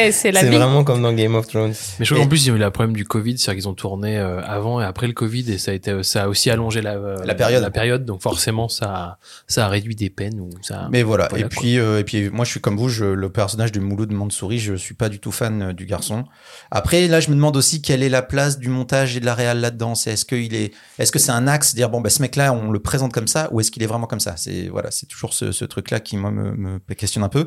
Eh, 0.07 0.13
c'est 0.13 0.31
la 0.33 0.41
C'est 0.41 0.49
vie. 0.51 0.57
vraiment 0.57 0.85
comme 0.85 1.03
dans 1.03 1.13
Game 1.13 1.35
of 1.35 1.47
Thrones. 1.49 1.75
Mais 1.99 2.05
je 2.05 2.13
crois 2.15 2.23
qu'en 2.25 2.29
plus, 2.29 2.45
il 2.47 2.49
y 2.49 2.53
a 2.53 2.55
eu 2.55 2.59
le 2.59 2.71
problème 2.71 2.95
du 2.95 3.05
Covid, 3.05 3.37
c'est-à-dire 3.39 3.61
qu'ils 3.63 3.69
ont 3.69 3.75
tourné 3.75 4.17
euh, 4.19 4.41
avant 4.45 4.81
et 4.81 4.85
après 4.85 5.07
le 5.09 5.13
Covid 5.15 5.51
et 5.53 5.59
ça 5.59 5.73
a 5.73 5.75
été, 5.75 6.03
ça 6.03 6.25
a 6.25 6.29
aussi 6.29 6.49
allongé 6.51 6.81
la, 6.81 6.93
euh, 6.95 7.17
La 7.25 7.35
période. 7.35 7.63
La 7.63 7.71
période, 7.71 8.05
donc 8.05 8.23
forcément, 8.23 8.69
ça, 8.69 8.87
a- 8.87 9.19
ça 9.49 9.67
a 9.67 9.69
réduit 9.69 9.97
des 9.97 10.11
peines 10.11 10.39
ou 10.41 10.51
ça. 10.63 10.89
Mais 10.93 11.03
voilà. 11.03 11.27
Voilà, 11.29 11.47
et 11.47 11.49
quoi. 11.49 11.61
puis, 11.61 11.79
euh, 11.79 11.99
et 12.01 12.05
puis, 12.05 12.31
moi, 12.31 12.45
je 12.45 12.51
suis 12.51 12.61
comme 12.61 12.77
vous. 12.77 12.89
Je, 12.89 13.05
le 13.05 13.29
personnage 13.31 13.73
de 13.73 13.81
Mouloud 13.81 14.13
Mansouri, 14.13 14.59
je 14.59 14.75
suis 14.75 14.95
pas 14.95 15.09
du 15.09 15.19
tout 15.19 15.33
fan 15.33 15.61
euh, 15.63 15.73
du 15.73 15.87
garçon. 15.87 16.25
Après, 16.71 17.09
là, 17.09 17.19
je 17.21 17.31
me 17.31 17.35
demande 17.35 17.57
aussi 17.57 17.83
quelle 17.83 18.03
est 18.03 18.09
la 18.09 18.23
place 18.23 18.59
du 18.59 18.69
montage 18.69 19.17
et 19.17 19.21
de 19.21 19.27
la 19.27 19.35
réal 19.35 19.61
là-dedans. 19.61 19.95
C'est 19.95 20.13
est-ce 20.13 20.25
qu'il 20.25 20.55
est, 20.55 20.73
est-ce 20.99 21.11
que 21.13 21.19
c'est 21.19 21.33
un 21.33 21.47
axe, 21.49 21.75
dire 21.75 21.89
bon, 21.89 22.01
bah, 22.01 22.11
ce 22.11 22.21
mec-là, 22.23 22.53
on 22.53 22.71
le 22.71 22.79
présente 22.81 23.13
comme 23.13 23.24
ça, 23.27 23.49
ou 23.53 23.61
est-ce 23.61 23.71
qu'il 23.71 23.83
est 23.83 23.87
vraiment 23.87 24.07
comme 24.07 24.21
ça? 24.21 24.37
C'est 24.37 24.69
voilà, 24.69 24.91
c'est 24.91 25.07
toujours 25.07 25.35
ce, 25.35 25.53
ce 25.53 25.65
truc-là 25.65 26.01
qui 26.01 26.17
moi 26.17 26.31
me, 26.31 26.53
me 26.55 26.79
questionne 26.95 27.25
un 27.25 27.29
peu. 27.29 27.47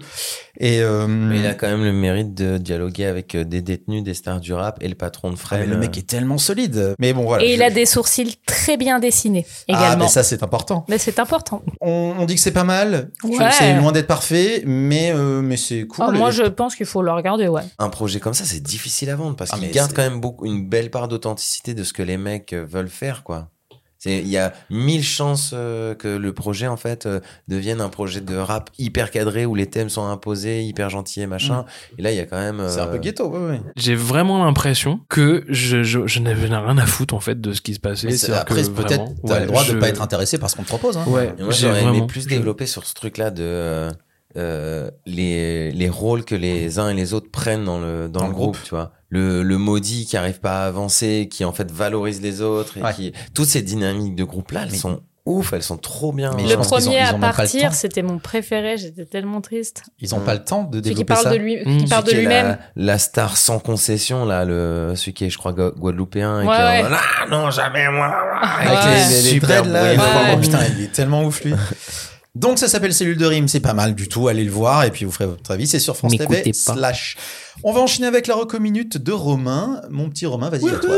Et 0.59 0.81
euh, 0.81 1.07
Mais 1.07 1.39
il 1.39 1.45
a 1.47 1.53
quand 1.53 1.67
même 1.67 1.83
le 1.83 1.93
mérite 1.93 2.33
de 2.33 2.57
dialoguer 2.57 3.05
avec 3.05 3.35
euh, 3.35 3.43
des 3.43 3.61
détenus, 3.61 4.03
des 4.03 4.13
stars 4.13 4.39
du 4.39 4.53
rap 4.53 4.77
et 4.81 4.87
le 4.87 4.95
patron 4.95 5.29
de 5.29 5.35
ah, 5.35 5.39
Frame. 5.39 5.59
mais 5.61 5.65
le 5.67 5.77
mec 5.77 5.97
est 5.97 6.07
tellement 6.07 6.37
solide. 6.37 6.95
Mais 6.99 7.13
bon, 7.13 7.23
voilà. 7.23 7.43
Et 7.43 7.53
il 7.53 7.61
a 7.63 7.69
des 7.69 7.85
sourcils 7.85 8.37
très 8.45 8.77
bien 8.77 8.99
dessinés 8.99 9.45
également. 9.67 9.87
Ah, 9.91 9.95
mais 9.97 10.07
ça, 10.07 10.23
c'est 10.23 10.43
important. 10.43 10.85
Mais 10.89 10.97
c'est 10.97 11.19
important. 11.19 11.63
On, 11.81 12.15
on 12.19 12.25
dit 12.25 12.35
que 12.35 12.41
c'est 12.41 12.51
pas 12.51 12.63
mal. 12.63 13.11
Ouais. 13.23 13.51
C'est 13.51 13.75
loin 13.75 13.91
d'être 13.91 14.07
parfait, 14.07 14.63
mais 14.65 15.11
euh, 15.13 15.41
mais 15.41 15.57
c'est 15.57 15.85
cool. 15.87 16.05
Ah, 16.07 16.11
moi, 16.11 16.29
Et- 16.29 16.33
je 16.33 16.43
pense 16.43 16.75
qu'il 16.75 16.85
faut 16.85 17.01
le 17.01 17.11
regarder, 17.11 17.47
ouais. 17.47 17.63
Un 17.79 17.89
projet 17.89 18.19
comme 18.19 18.33
ça, 18.33 18.45
c'est 18.45 18.61
difficile 18.61 19.09
à 19.09 19.15
vendre 19.15 19.35
parce 19.35 19.51
Ah, 19.53 19.57
qu'il 19.57 19.71
garde 19.71 19.93
quand 19.93 20.01
même 20.03 20.19
beaucoup, 20.19 20.45
une 20.45 20.67
belle 20.67 20.91
part 20.91 21.07
d'authenticité 21.07 21.73
de 21.73 21.83
ce 21.83 21.93
que 21.93 22.03
les 22.03 22.17
mecs 22.17 22.53
euh, 22.53 22.65
veulent 22.67 22.89
faire, 22.89 23.23
quoi. 23.23 23.49
C'est, 23.99 24.19
il 24.19 24.27
y 24.27 24.37
a 24.37 24.53
mille 24.69 25.03
chances 25.03 25.51
euh, 25.53 25.95
que 25.95 26.07
le 26.07 26.31
projet, 26.33 26.67
en 26.67 26.77
fait, 26.77 27.05
euh, 27.05 27.19
devienne 27.47 27.81
un 27.81 27.89
projet 27.89 28.21
de 28.21 28.35
rap 28.35 28.69
hyper 28.77 29.09
cadré 29.11 29.45
où 29.45 29.55
les 29.55 29.65
thèmes 29.67 29.89
sont 29.89 30.05
imposés, 30.07 30.63
hyper 30.63 30.89
gentils 30.89 31.21
et 31.21 31.27
machin. 31.27 31.65
Et 31.97 32.01
là, 32.01 32.11
il 32.11 32.17
y 32.17 32.19
a 32.19 32.25
quand 32.25 32.37
même. 32.37 32.61
C'est 32.69 32.79
un 32.79 32.87
euh, 32.87 32.91
peu 32.91 32.97
ghetto, 32.99 33.27
ouais, 33.29 33.39
ouais. 33.49 33.61
J'ai 33.75 33.95
vraiment 33.95 34.43
l'impression 34.45 34.99
que 35.09 35.43
je, 35.49 35.83
je, 35.83 36.05
je 36.05 36.19
n'avais 36.19 36.47
rien 36.47 36.77
à 36.77 36.85
foutre 36.85 37.13
en 37.15 37.19
fait 37.19 37.41
de 37.41 37.53
ce 37.53 37.61
qui 37.61 37.73
se 37.73 37.79
passait. 37.79 38.07
Mais 38.07 38.17
c'est- 38.17 38.31
après, 38.33 38.61
que 38.63 38.67
peut-être 38.69 38.89
vraiment, 39.01 39.15
t'as 39.25 39.33
ouais, 39.33 39.39
le 39.41 39.45
droit 39.47 39.63
de 39.63 39.69
je- 39.71 39.77
pas 39.77 39.89
être 39.89 40.01
intéressé 40.01 40.37
par 40.37 40.49
ce 40.49 40.55
qu'on 40.55 40.63
te 40.63 40.67
propose. 40.67 40.97
Hein. 40.97 41.05
Ouais, 41.07 41.33
moi, 41.39 41.51
j'aurais 41.51 41.83
aimé 41.83 42.03
plus 42.07 42.21
je- 42.21 42.29
développer 42.29 42.65
sur 42.67 42.85
ce 42.85 42.93
truc-là 42.93 43.31
de 43.31 43.43
euh, 43.43 43.91
euh, 44.35 44.91
les, 45.05 45.71
les 45.71 45.89
rôles 45.89 46.23
que 46.23 46.35
les 46.35 46.77
uns 46.79 46.89
et 46.89 46.93
les 46.93 47.13
autres 47.13 47.31
prennent 47.31 47.63
dans 47.65 47.79
le, 47.79 48.07
dans, 48.07 48.27
le 48.27 48.33
groupe, 48.33 48.57
tu 48.63 48.69
vois. 48.71 48.91
Le, 49.09 49.41
le 49.43 49.57
maudit 49.57 50.05
qui 50.05 50.17
arrive 50.17 50.39
pas 50.41 50.63
à 50.63 50.67
avancer, 50.67 51.29
qui 51.31 51.45
en 51.45 51.53
fait 51.53 51.71
valorise 51.71 52.21
les 52.21 52.41
autres, 52.41 52.77
et 52.77 52.81
Ouais. 52.81 52.93
qui, 52.93 53.13
toutes 53.33 53.47
ces 53.47 53.61
dynamiques 53.61 54.15
de 54.15 54.23
groupe-là, 54.25 54.63
elles 54.63 54.71
Mais- 54.71 54.77
sont 54.77 54.99
ouf, 55.25 55.51
elles 55.53 55.63
sont 55.63 55.75
trop 55.77 56.13
bien. 56.13 56.31
Mais 56.37 56.43
Le 56.43 56.57
ont- 56.57 56.61
premier 56.61 56.99
à 56.99 57.13
partir, 57.13 57.73
c'était 57.73 58.01
mon 58.01 58.17
préféré. 58.17 58.77
J'étais 58.77 59.03
tellement 59.05 59.41
triste. 59.41 59.83
Ils 59.99 60.15
ont 60.15 60.21
pas 60.21 60.33
le 60.33 60.43
temps 60.43 60.63
de 60.63 60.77
Celui 60.77 60.81
qui 60.81 60.89
développer 60.89 61.05
parle 61.13 61.23
ça. 61.23 61.29
de 61.31 61.35
lui, 61.35 61.57
Mmh. 61.65 61.77
qui 61.79 61.85
parle 61.87 62.03
de 62.05 62.09
Celui 62.11 62.21
lui-même. 62.21 62.57
La, 62.77 62.85
la 62.93 62.97
star 62.97 63.35
sans 63.37 63.59
concession, 63.59 64.23
là, 64.25 64.45
le, 64.45 64.93
celui 64.95 65.13
qui 65.13 65.25
est, 65.25 65.29
je 65.29 65.37
crois, 65.37 65.51
gua- 65.53 65.73
guadeloupéen. 65.77 66.41
et 66.41 66.45
Ouais, 66.47 66.55
qui 66.55 66.61
est 66.61 66.63
en 66.63 66.67
ouais. 66.69 66.83
mode, 66.83 66.91
Ah, 66.93 67.25
non, 67.29 67.51
jamais 67.51 67.89
moi. 67.91 68.13
Avec 68.41 68.69
Ouais. 68.69 68.75
les, 68.89 68.99
les, 69.15 69.21
les 69.21 69.29
Super 69.29 69.63
dreads, 69.63 69.71
là. 69.97 70.37
putain, 70.37 70.59
il 70.77 70.83
est 70.85 70.91
tellement 70.93 71.23
ouf, 71.25 71.43
lui. 71.43 71.53
Donc, 72.37 72.59
ça 72.59 72.67
s'appelle 72.67 72.93
Cellule 72.93 73.17
de 73.17 73.25
Rime. 73.25 73.47
C'est 73.47 73.59
pas 73.59 73.73
mal 73.73 73.95
du 73.95 74.07
tout. 74.07 74.27
Allez 74.27 74.43
le 74.43 74.51
voir 74.51 74.83
et 74.83 74.91
puis 74.91 75.05
vous 75.05 75.11
ferez 75.11 75.25
votre 75.25 75.49
avis. 75.49 75.65
C'est 75.65 75.79
sur 75.79 75.97
France 75.97 76.15
TV. 76.15 76.43
pas. 76.43 76.73
Slash. 76.73 77.17
On 77.63 77.73
va 77.73 77.81
enchaîner 77.81 78.07
avec 78.07 78.27
la 78.27 78.35
reco 78.35 78.59
minute 78.59 78.97
de 78.97 79.11
Romain. 79.11 79.81
Mon 79.89 80.09
petit 80.09 80.27
Romain, 80.27 80.49
vas-y, 80.49 80.69
à 80.69 80.77
toi. 80.77 80.95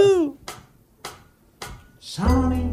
Sonny, 1.99 2.65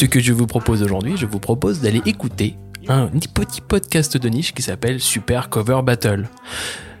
Ce 0.00 0.06
que 0.06 0.18
je 0.18 0.32
vous 0.32 0.46
propose 0.46 0.82
aujourd'hui, 0.82 1.18
je 1.18 1.26
vous 1.26 1.40
propose 1.40 1.82
d'aller 1.82 2.00
écouter 2.06 2.56
un 2.88 3.08
petit 3.08 3.60
podcast 3.60 4.16
de 4.16 4.28
niche 4.30 4.54
qui 4.54 4.62
s'appelle 4.62 4.98
Super 4.98 5.50
Cover 5.50 5.82
Battle. 5.84 6.26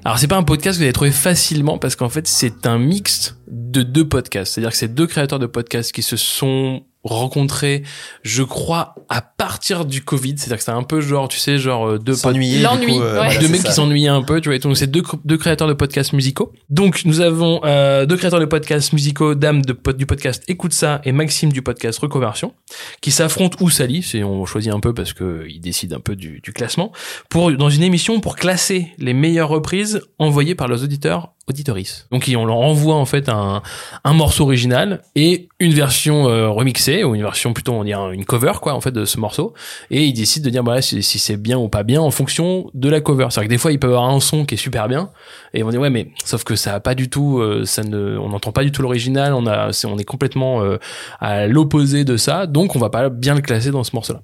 Alors 0.04 0.18
c'est 0.18 0.28
pas 0.28 0.36
un 0.36 0.42
podcast 0.42 0.76
que 0.76 0.80
vous 0.80 0.82
allez 0.82 0.92
trouver 0.92 1.10
facilement 1.10 1.78
parce 1.78 1.96
qu'en 1.96 2.10
fait 2.10 2.28
c'est 2.28 2.66
un 2.66 2.76
mix 2.76 3.38
de 3.48 3.82
deux 3.82 4.06
podcasts. 4.06 4.52
C'est-à-dire 4.52 4.72
que 4.72 4.76
c'est 4.76 4.92
deux 4.92 5.06
créateurs 5.06 5.38
de 5.38 5.46
podcasts 5.46 5.92
qui 5.92 6.02
se 6.02 6.18
sont 6.18 6.82
rencontrés, 7.02 7.82
je 8.22 8.42
crois, 8.42 8.94
à 9.08 9.22
partir 9.22 9.84
du 9.84 10.02
Covid. 10.02 10.34
C'est-à-dire 10.36 10.58
que 10.58 10.64
c'est 10.64 10.70
un 10.70 10.82
peu 10.82 11.00
genre, 11.00 11.28
tu 11.28 11.38
sais, 11.38 11.58
genre 11.58 11.86
euh, 11.86 11.98
deux 11.98 12.12
podcasts 12.12 12.22
S'ennuyer. 12.22 12.60
L'ennui, 12.60 12.98
euh, 12.98 12.98
ouais. 12.98 13.14
voilà, 13.14 13.36
deux 13.38 13.48
mecs 13.48 13.62
ça. 13.62 13.68
qui 13.68 13.74
s'ennuyaient 13.74 14.08
un 14.08 14.22
peu, 14.22 14.40
tu 14.40 14.48
vois. 14.48 14.58
Donc 14.58 14.76
c'est 14.76 14.86
deux, 14.86 15.02
deux 15.24 15.38
créateurs 15.38 15.68
de 15.68 15.72
podcasts 15.72 16.12
musicaux. 16.12 16.52
Donc 16.68 17.04
nous 17.04 17.20
avons 17.20 17.60
euh, 17.64 18.04
deux 18.06 18.16
créateurs 18.16 18.40
de 18.40 18.44
podcasts 18.44 18.92
musicaux, 18.92 19.34
Dame 19.34 19.62
de, 19.62 19.76
du 19.92 20.06
podcast 20.06 20.44
Écoute 20.48 20.72
ça 20.72 21.00
et 21.04 21.12
Maxime 21.12 21.52
du 21.52 21.62
podcast 21.62 21.98
Reconversion, 21.98 22.52
qui 23.00 23.10
s'affrontent 23.10 23.56
ou 23.60 23.70
s'allient, 23.70 24.02
c'est 24.02 24.22
on 24.22 24.44
choisit 24.44 24.72
un 24.72 24.80
peu 24.80 24.92
parce 24.92 25.12
que 25.12 25.46
ils 25.48 25.60
décident 25.60 25.96
un 25.96 26.00
peu 26.00 26.16
du, 26.16 26.40
du 26.40 26.52
classement, 26.52 26.92
pour 27.28 27.50
dans 27.52 27.70
une 27.70 27.82
émission 27.82 28.20
pour 28.20 28.36
classer 28.36 28.88
les 28.98 29.14
meilleures 29.14 29.48
reprises 29.48 30.02
envoyées 30.18 30.54
par 30.54 30.68
leurs 30.68 30.84
auditeurs 30.84 31.32
auditoris. 31.48 32.06
Donc 32.10 32.30
on 32.36 32.44
leur 32.44 32.56
envoie 32.56 32.94
en 32.94 33.04
fait 33.04 33.28
un, 33.28 33.62
un 34.04 34.12
morceau 34.12 34.44
original 34.44 35.02
et 35.16 35.48
une 35.58 35.72
version 35.72 36.28
euh, 36.28 36.48
remixée 36.48 37.02
ou 37.02 37.14
une 37.14 37.22
version 37.22 37.52
plutôt 37.52 37.72
on 37.72 37.84
dirait 37.84 38.14
une 38.14 38.24
cover 38.24 38.52
quoi 38.62 38.74
en 38.74 38.80
fait 38.80 38.92
de 38.92 39.04
ce 39.04 39.18
morceau 39.18 39.52
et 39.90 40.04
ils 40.04 40.12
décident 40.12 40.44
de 40.44 40.50
dire 40.50 40.62
bah, 40.62 40.80
si, 40.80 41.02
si 41.02 41.18
c'est 41.18 41.36
bien 41.36 41.58
ou 41.58 41.68
pas 41.68 41.82
bien 41.82 42.00
en 42.00 42.10
fonction 42.10 42.70
de 42.74 42.88
la 42.88 43.00
cover. 43.00 43.26
C'est-à-dire 43.30 43.48
que 43.48 43.54
des 43.54 43.58
fois 43.58 43.72
ils 43.72 43.78
peuvent 43.78 43.90
avoir 43.90 44.08
un 44.08 44.20
son 44.20 44.44
qui 44.44 44.54
est 44.54 44.58
super 44.58 44.86
bien 44.88 45.10
et 45.52 45.62
vont 45.62 45.70
dire 45.70 45.80
ouais 45.80 45.90
mais 45.90 46.10
sauf 46.24 46.44
que 46.44 46.56
ça 46.56 46.74
a 46.74 46.80
pas 46.80 46.94
du 46.94 47.10
tout 47.10 47.38
euh, 47.38 47.64
ça 47.64 47.82
ne 47.82 48.16
on 48.18 48.28
n'entend 48.28 48.52
pas 48.52 48.62
du 48.62 48.70
tout 48.70 48.82
l'original, 48.82 49.34
on 49.34 49.46
a 49.46 49.72
c'est 49.72 49.86
on 49.86 49.98
est 49.98 50.04
complètement 50.04 50.62
euh, 50.62 50.78
à 51.20 51.46
l'opposé 51.46 52.04
de 52.04 52.16
ça 52.16 52.46
donc 52.46 52.76
on 52.76 52.78
va 52.78 52.90
pas 52.90 53.08
bien 53.08 53.34
le 53.34 53.40
classer 53.40 53.70
dans 53.70 53.84
ce 53.84 53.90
morceau-là. 53.94 54.20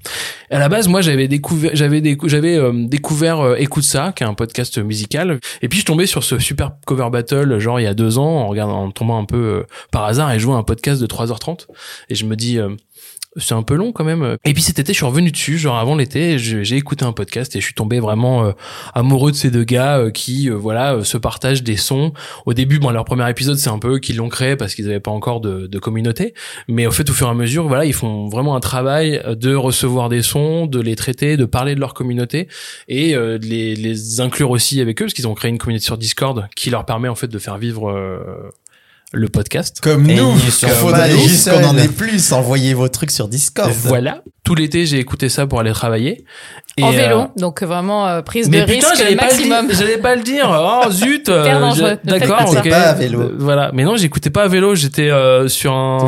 À 0.50 0.58
la 0.58 0.68
base 0.68 0.86
moi 0.86 1.00
j'avais 1.00 1.28
découvert 1.28 1.72
j'avais 1.74 2.16
j'avais 2.24 2.58
découvert 2.86 3.56
Écoute 3.58 3.84
ça 3.84 4.12
qui 4.14 4.22
est 4.22 4.26
un 4.26 4.34
podcast 4.34 4.78
musical 4.78 5.40
et 5.62 5.68
puis 5.68 5.80
je 5.80 5.84
tombais 5.84 6.06
sur 6.06 6.22
ce 6.22 6.38
super 6.38 6.72
cover 6.86 7.05
battle 7.10 7.58
genre 7.58 7.80
il 7.80 7.84
y 7.84 7.86
a 7.86 7.94
deux 7.94 8.18
ans 8.18 8.40
en 8.40 8.48
regardant 8.48 8.84
en 8.84 8.90
tombant 8.90 9.18
un 9.18 9.24
peu 9.24 9.36
euh, 9.36 9.62
par 9.90 10.04
hasard 10.04 10.32
et 10.32 10.38
vois 10.46 10.56
un 10.56 10.62
podcast 10.62 11.00
de 11.00 11.06
3h30 11.06 11.66
et 12.08 12.14
je 12.14 12.24
me 12.26 12.36
dis 12.36 12.58
euh, 12.58 12.70
c'est 13.36 13.54
un 13.54 13.62
peu 13.62 13.74
long 13.74 13.92
quand 13.92 14.04
même. 14.04 14.36
Et 14.44 14.52
puis 14.52 14.62
cet 14.62 14.78
été, 14.78 14.92
je 14.92 14.98
suis 14.98 15.06
revenu 15.06 15.30
dessus, 15.30 15.58
genre 15.58 15.76
avant 15.76 15.94
l'été, 15.94 16.38
j'ai 16.38 16.76
écouté 16.76 17.04
un 17.04 17.12
podcast 17.12 17.54
et 17.56 17.60
je 17.60 17.64
suis 17.64 17.74
tombé 17.74 18.00
vraiment 18.00 18.46
euh, 18.46 18.52
amoureux 18.94 19.30
de 19.30 19.36
ces 19.36 19.50
deux 19.50 19.64
gars 19.64 19.98
euh, 19.98 20.10
qui, 20.10 20.50
euh, 20.50 20.54
voilà, 20.54 20.94
euh, 20.94 21.04
se 21.04 21.18
partagent 21.18 21.62
des 21.62 21.76
sons. 21.76 22.12
Au 22.46 22.54
début, 22.54 22.78
bon, 22.78 22.90
leur 22.90 23.04
premier 23.04 23.28
épisode, 23.30 23.56
c'est 23.56 23.70
un 23.70 23.78
peu 23.78 23.94
eux 23.94 23.98
qui 23.98 24.12
l'ont 24.12 24.28
créé 24.28 24.56
parce 24.56 24.74
qu'ils 24.74 24.86
n'avaient 24.86 25.00
pas 25.00 25.10
encore 25.10 25.40
de, 25.40 25.66
de 25.66 25.78
communauté. 25.78 26.34
Mais 26.68 26.86
au 26.86 26.90
fait, 26.90 27.08
au 27.10 27.12
fur 27.12 27.26
et 27.26 27.30
à 27.30 27.34
mesure, 27.34 27.68
voilà, 27.68 27.84
ils 27.84 27.94
font 27.94 28.28
vraiment 28.28 28.56
un 28.56 28.60
travail 28.60 29.22
de 29.26 29.54
recevoir 29.54 30.08
des 30.08 30.22
sons, 30.22 30.66
de 30.66 30.80
les 30.80 30.96
traiter, 30.96 31.36
de 31.36 31.44
parler 31.44 31.74
de 31.74 31.80
leur 31.80 31.94
communauté 31.94 32.48
et 32.88 33.14
euh, 33.14 33.38
de 33.38 33.46
les, 33.46 33.74
les 33.74 34.20
inclure 34.20 34.50
aussi 34.50 34.80
avec 34.80 35.00
eux 35.00 35.06
parce 35.06 35.14
qu'ils 35.14 35.28
ont 35.28 35.34
créé 35.34 35.50
une 35.50 35.58
communauté 35.58 35.84
sur 35.84 35.98
Discord 35.98 36.48
qui 36.54 36.70
leur 36.70 36.84
permet 36.84 37.08
en 37.08 37.14
fait 37.14 37.28
de 37.28 37.38
faire 37.38 37.58
vivre 37.58 37.90
euh, 37.90 38.18
le 39.12 39.28
podcast. 39.28 39.80
Comme 39.80 40.08
Et 40.10 40.16
nous, 40.16 40.36
faudrait 40.36 41.08
pas 41.08 41.16
juste 41.16 41.50
qu'on 41.50 41.64
en 41.64 41.78
ait 41.78 41.88
plus. 41.88 42.32
Envoyez 42.32 42.74
vos 42.74 42.88
trucs 42.88 43.10
sur 43.10 43.28
Discord. 43.28 43.70
Voilà. 43.70 44.22
Tout 44.44 44.54
l'été, 44.54 44.86
j'ai 44.86 44.98
écouté 44.98 45.28
ça 45.28 45.46
pour 45.46 45.60
aller 45.60 45.72
travailler. 45.72 46.24
Et, 46.78 46.82
en 46.84 46.90
vélo, 46.90 47.20
euh, 47.20 47.26
donc 47.38 47.62
vraiment 47.62 48.06
euh, 48.06 48.20
prise 48.20 48.50
de 48.50 48.56
mais 48.58 48.66
putain, 48.66 48.90
risque 48.90 49.02
j'allais 49.02 49.16
pas, 49.16 49.22
le 49.24 49.28
maximum. 49.30 49.66
dire, 49.68 49.76
j'allais 49.78 49.96
pas 49.98 50.14
le 50.14 50.22
dire. 50.22 50.82
Oh 50.84 50.84
zut. 50.90 51.28
euh, 51.30 51.96
D'accord, 52.04 52.50
ok. 52.50 52.68
Pas 52.68 52.76
à 52.82 52.92
vélo. 52.92 53.20
Euh, 53.22 53.34
Voilà. 53.38 53.70
Mais 53.72 53.84
non, 53.84 53.96
j'écoutais 53.96 54.28
pas 54.28 54.42
à 54.42 54.48
vélo. 54.48 54.74
J'étais 54.74 55.08
euh, 55.10 55.48
sur 55.48 55.72
un 55.72 56.06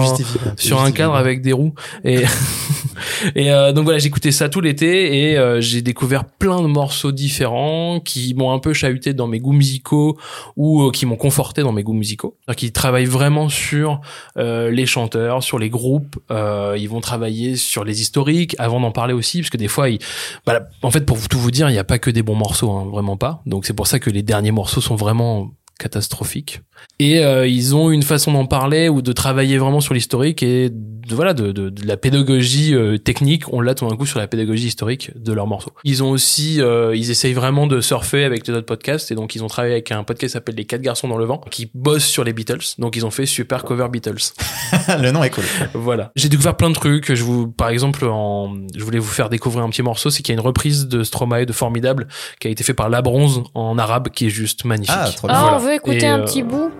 sur 0.56 0.82
un 0.82 0.92
cadre 0.92 1.14
avec 1.14 1.40
des 1.40 1.52
roues 1.52 1.72
et 2.04 2.24
et 3.34 3.50
euh, 3.50 3.72
donc 3.72 3.84
voilà 3.84 3.98
j'écoutais 3.98 4.32
ça 4.32 4.48
tout 4.48 4.60
l'été 4.60 5.30
et 5.30 5.38
euh, 5.38 5.60
j'ai 5.60 5.82
découvert 5.82 6.24
plein 6.24 6.60
de 6.62 6.66
morceaux 6.66 7.12
différents 7.12 8.00
qui 8.00 8.34
m'ont 8.34 8.52
un 8.52 8.58
peu 8.58 8.72
chahuté 8.72 9.14
dans 9.14 9.26
mes 9.26 9.40
goûts 9.40 9.52
musicaux 9.52 10.18
ou 10.56 10.82
euh, 10.82 10.90
qui 10.90 11.06
m'ont 11.06 11.16
conforté 11.16 11.62
dans 11.62 11.72
mes 11.72 11.82
goûts 11.82 11.92
musicaux 11.94 12.36
C'est-à-dire 12.44 12.58
qu'ils 12.58 12.72
travaillent 12.72 13.04
vraiment 13.06 13.48
sur 13.48 14.00
euh, 14.36 14.70
les 14.70 14.86
chanteurs 14.86 15.42
sur 15.42 15.58
les 15.58 15.70
groupes 15.70 16.16
euh, 16.30 16.76
ils 16.78 16.88
vont 16.88 17.00
travailler 17.00 17.56
sur 17.56 17.84
les 17.84 18.00
historiques 18.00 18.54
avant 18.58 18.80
d'en 18.80 18.90
parler 18.92 19.14
aussi 19.14 19.40
parce 19.40 19.50
que 19.50 19.56
des 19.56 19.68
fois 19.68 19.88
ils, 19.90 19.98
bah, 20.46 20.57
en 20.82 20.90
fait 20.90 21.04
pour 21.06 21.18
tout 21.28 21.38
vous 21.38 21.50
dire 21.50 21.68
il 21.68 21.72
n'y 21.72 21.78
a 21.78 21.84
pas 21.84 21.98
que 21.98 22.10
des 22.10 22.22
bons 22.22 22.34
morceaux 22.34 22.70
hein, 22.72 22.86
vraiment 22.90 23.16
pas. 23.16 23.42
Donc 23.46 23.66
c'est 23.66 23.74
pour 23.74 23.86
ça 23.86 23.98
que 23.98 24.10
les 24.10 24.22
derniers 24.22 24.52
morceaux 24.52 24.80
sont 24.80 24.96
vraiment 24.96 25.50
catastrophiques 25.78 26.60
et 27.00 27.24
euh, 27.24 27.46
ils 27.46 27.74
ont 27.74 27.90
une 27.90 28.02
façon 28.02 28.32
d'en 28.32 28.46
parler 28.46 28.88
ou 28.88 29.02
de 29.02 29.12
travailler 29.12 29.58
vraiment 29.58 29.80
sur 29.80 29.94
l'historique 29.94 30.42
et 30.42 30.70
de, 30.70 31.14
voilà 31.14 31.34
de, 31.34 31.50
de, 31.50 31.70
de 31.70 31.86
la 31.86 31.96
pédagogie 31.96 32.74
euh, 32.74 32.98
technique 32.98 33.52
on 33.52 33.60
l'a 33.60 33.74
tout 33.74 33.88
d'un 33.88 33.96
coup 33.96 34.06
sur 34.06 34.18
la 34.18 34.28
pédagogie 34.28 34.66
historique 34.68 35.10
de 35.16 35.32
leurs 35.32 35.46
morceaux 35.46 35.72
ils 35.84 36.02
ont 36.02 36.10
aussi 36.10 36.60
euh, 36.60 36.94
ils 36.94 37.10
essayent 37.10 37.32
vraiment 37.32 37.66
de 37.66 37.80
surfer 37.80 38.24
avec 38.24 38.46
les 38.46 38.54
autres 38.54 38.66
podcasts 38.66 39.10
et 39.10 39.14
donc 39.14 39.34
ils 39.34 39.42
ont 39.42 39.48
travaillé 39.48 39.74
avec 39.74 39.90
un 39.90 40.04
podcast 40.04 40.32
qui 40.32 40.32
s'appelle 40.34 40.54
les 40.56 40.64
quatre 40.66 40.82
garçons 40.82 41.08
dans 41.08 41.16
le 41.16 41.24
vent 41.24 41.40
qui 41.50 41.70
bosse 41.74 42.04
sur 42.04 42.22
les 42.24 42.32
Beatles 42.32 42.74
donc 42.78 42.96
ils 42.96 43.04
ont 43.06 43.10
fait 43.10 43.26
super 43.26 43.64
cover 43.64 43.88
Beatles 43.90 44.32
Le 45.00 45.10
nom 45.10 45.22
est 45.22 45.30
cool. 45.30 45.44
voilà. 45.74 46.12
J'ai 46.16 46.28
découvert 46.28 46.56
plein 46.56 46.68
de 46.70 46.74
trucs. 46.74 47.12
Je 47.14 47.22
vous, 47.22 47.48
par 47.48 47.68
exemple, 47.68 48.04
en, 48.06 48.54
je 48.74 48.82
voulais 48.84 48.98
vous 48.98 49.08
faire 49.10 49.28
découvrir 49.30 49.64
un 49.64 49.70
petit 49.70 49.82
morceau. 49.82 50.10
C'est 50.10 50.22
qu'il 50.22 50.34
y 50.34 50.36
a 50.36 50.40
une 50.40 50.46
reprise 50.46 50.88
de 50.88 51.02
Stromae 51.04 51.44
de 51.46 51.52
Formidable 51.52 52.06
qui 52.40 52.48
a 52.48 52.50
été 52.50 52.64
fait 52.64 52.74
par 52.74 52.88
La 52.88 53.00
Bronze 53.02 53.42
en 53.54 53.78
arabe 53.78 54.08
qui 54.10 54.26
est 54.26 54.30
juste 54.30 54.64
magnifique. 54.64 54.94
Ah, 54.98 55.10
trop 55.14 55.28
Ah, 55.30 55.32
bien. 55.32 55.40
Voilà. 55.40 55.56
on 55.56 55.67
veut 55.68 55.74
écouter 55.74 56.04
Et, 56.04 56.06
un 56.06 56.20
euh, 56.20 56.24
petit 56.24 56.42
bout. 56.42 56.70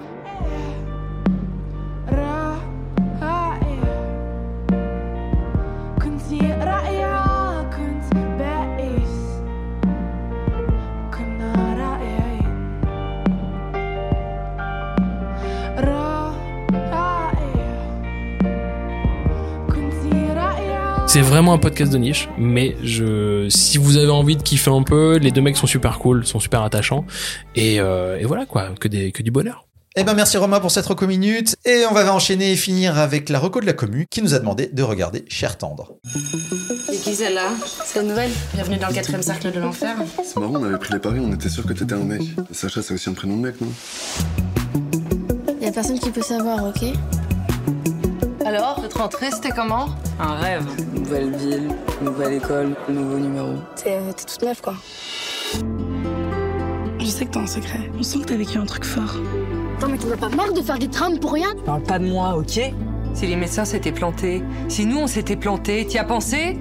C'est 21.18 21.24
vraiment 21.24 21.52
un 21.52 21.58
podcast 21.58 21.92
de 21.92 21.98
niche, 21.98 22.28
mais 22.38 22.76
je, 22.80 23.48
si 23.48 23.76
vous 23.76 23.96
avez 23.96 24.12
envie 24.12 24.36
de 24.36 24.42
kiffer 24.44 24.70
un 24.70 24.84
peu, 24.84 25.16
les 25.16 25.32
deux 25.32 25.40
mecs 25.40 25.56
sont 25.56 25.66
super 25.66 25.98
cool, 25.98 26.24
sont 26.24 26.38
super 26.38 26.62
attachants, 26.62 27.04
et, 27.56 27.80
euh, 27.80 28.20
et 28.20 28.24
voilà 28.24 28.46
quoi, 28.46 28.68
que 28.78 28.86
des, 28.86 29.10
que 29.10 29.24
du 29.24 29.32
bonheur. 29.32 29.66
Eh 29.96 30.04
ben 30.04 30.14
merci 30.14 30.36
Romain 30.36 30.60
pour 30.60 30.70
cette 30.70 30.86
reco 30.86 31.08
minute 31.08 31.56
et 31.64 31.86
on 31.90 31.92
va 31.92 32.14
enchaîner 32.14 32.52
et 32.52 32.56
finir 32.56 32.96
avec 32.98 33.30
la 33.30 33.40
reco 33.40 33.60
de 33.60 33.66
la 33.66 33.72
commu 33.72 34.06
qui 34.08 34.22
nous 34.22 34.32
a 34.32 34.38
demandé 34.38 34.70
de 34.72 34.82
regarder 34.84 35.24
Cher 35.26 35.58
tendre. 35.58 35.94
Et 36.92 36.96
qui 36.98 37.16
celle-là 37.16 37.48
C'est 37.84 38.00
une 38.00 38.06
nouvelle? 38.06 38.30
Bienvenue 38.54 38.76
dans 38.76 38.86
le 38.86 38.94
quatrième 38.94 39.22
cercle 39.22 39.50
de 39.50 39.58
l'enfer. 39.58 39.96
C'est 40.22 40.36
marrant, 40.36 40.52
on 40.54 40.62
avait 40.62 40.78
pris 40.78 40.92
les 40.92 41.00
paris, 41.00 41.18
on 41.20 41.32
était 41.32 41.48
sûr 41.48 41.66
que 41.66 41.72
t'étais 41.72 41.94
un 41.94 42.04
mec. 42.04 42.22
Sacha, 42.52 42.80
c'est 42.80 42.94
aussi 42.94 43.10
un 43.10 43.14
prénom 43.14 43.38
de 43.38 43.42
mec, 43.42 43.60
non? 43.60 43.72
Y 45.60 45.66
a 45.66 45.72
personne 45.72 45.98
qui 45.98 46.12
peut 46.12 46.22
savoir, 46.22 46.62
ok? 46.66 46.92
Alors, 48.46 48.80
votre 48.80 48.98
rentrée, 48.98 49.32
c'était 49.32 49.50
comment? 49.50 49.88
Un 50.20 50.34
rêve. 50.34 50.66
Nouvelle 50.94 51.36
ville, 51.36 51.68
nouvelle 52.02 52.32
école, 52.34 52.74
nouveau 52.88 53.18
numéro. 53.18 53.52
T'es 53.76 53.92
euh, 53.92 54.12
t'es 54.16 54.24
toute 54.24 54.42
neuve, 54.42 54.60
quoi. 54.60 54.74
Je 56.98 57.06
sais 57.06 57.24
que 57.24 57.30
t'as 57.30 57.40
un 57.40 57.46
secret. 57.46 57.90
On 57.96 58.02
sent 58.02 58.20
que 58.20 58.24
t'as 58.24 58.36
vécu 58.36 58.58
un 58.58 58.66
truc 58.66 58.84
fort. 58.84 59.14
Attends, 59.76 59.88
mais 59.88 59.98
t'en 59.98 60.10
as 60.10 60.16
pas 60.16 60.28
marre 60.28 60.52
de 60.52 60.60
faire 60.60 60.78
des 60.78 60.88
trames 60.88 61.20
pour 61.20 61.32
rien? 61.32 61.48
Parle 61.64 61.82
pas 61.82 61.98
de 62.00 62.06
moi, 62.06 62.36
ok? 62.36 62.60
Si 63.14 63.26
les 63.26 63.36
médecins 63.36 63.64
s'étaient 63.64 63.92
plantés, 63.92 64.42
si 64.68 64.86
nous 64.86 64.98
on 64.98 65.06
s'était 65.06 65.36
plantés, 65.36 65.86
t'y 65.86 65.98
as 65.98 66.04
pensé? 66.04 66.58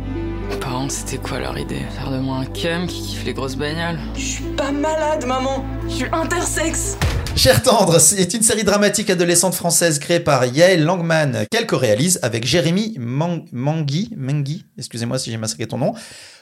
Par 0.61 0.73
contre, 0.73 0.93
c'était 0.93 1.17
quoi 1.17 1.39
leur 1.39 1.57
idée? 1.57 1.81
Faire 1.89 2.11
de 2.11 2.19
moi 2.19 2.37
un 2.37 2.45
cum 2.45 2.87
qui 2.87 3.01
kiffe 3.01 3.25
les 3.25 3.33
grosses 3.33 3.57
bagnoles? 3.57 3.99
Je 4.15 4.21
suis 4.21 4.43
pas 4.43 4.71
malade, 4.71 5.25
maman. 5.25 5.65
Je 5.87 5.93
suis 5.93 6.05
intersexe. 6.11 6.97
Cher 7.37 7.61
Tendre, 7.61 7.99
c'est 7.99 8.33
une 8.33 8.41
série 8.41 8.63
dramatique 8.63 9.11
adolescente 9.11 9.53
française 9.53 9.99
créée 9.99 10.19
par 10.19 10.43
Yael 10.45 10.83
Langman, 10.83 11.45
qu'elle 11.51 11.67
co-réalise 11.67 12.19
avec 12.23 12.45
Jérémy 12.47 12.95
Mang- 12.97 13.45
Mangui, 13.51 14.09
Mengui, 14.17 14.65
excusez-moi 14.75 15.19
si 15.19 15.29
j'ai 15.29 15.37
massacré 15.37 15.67
ton 15.67 15.77
nom. 15.77 15.93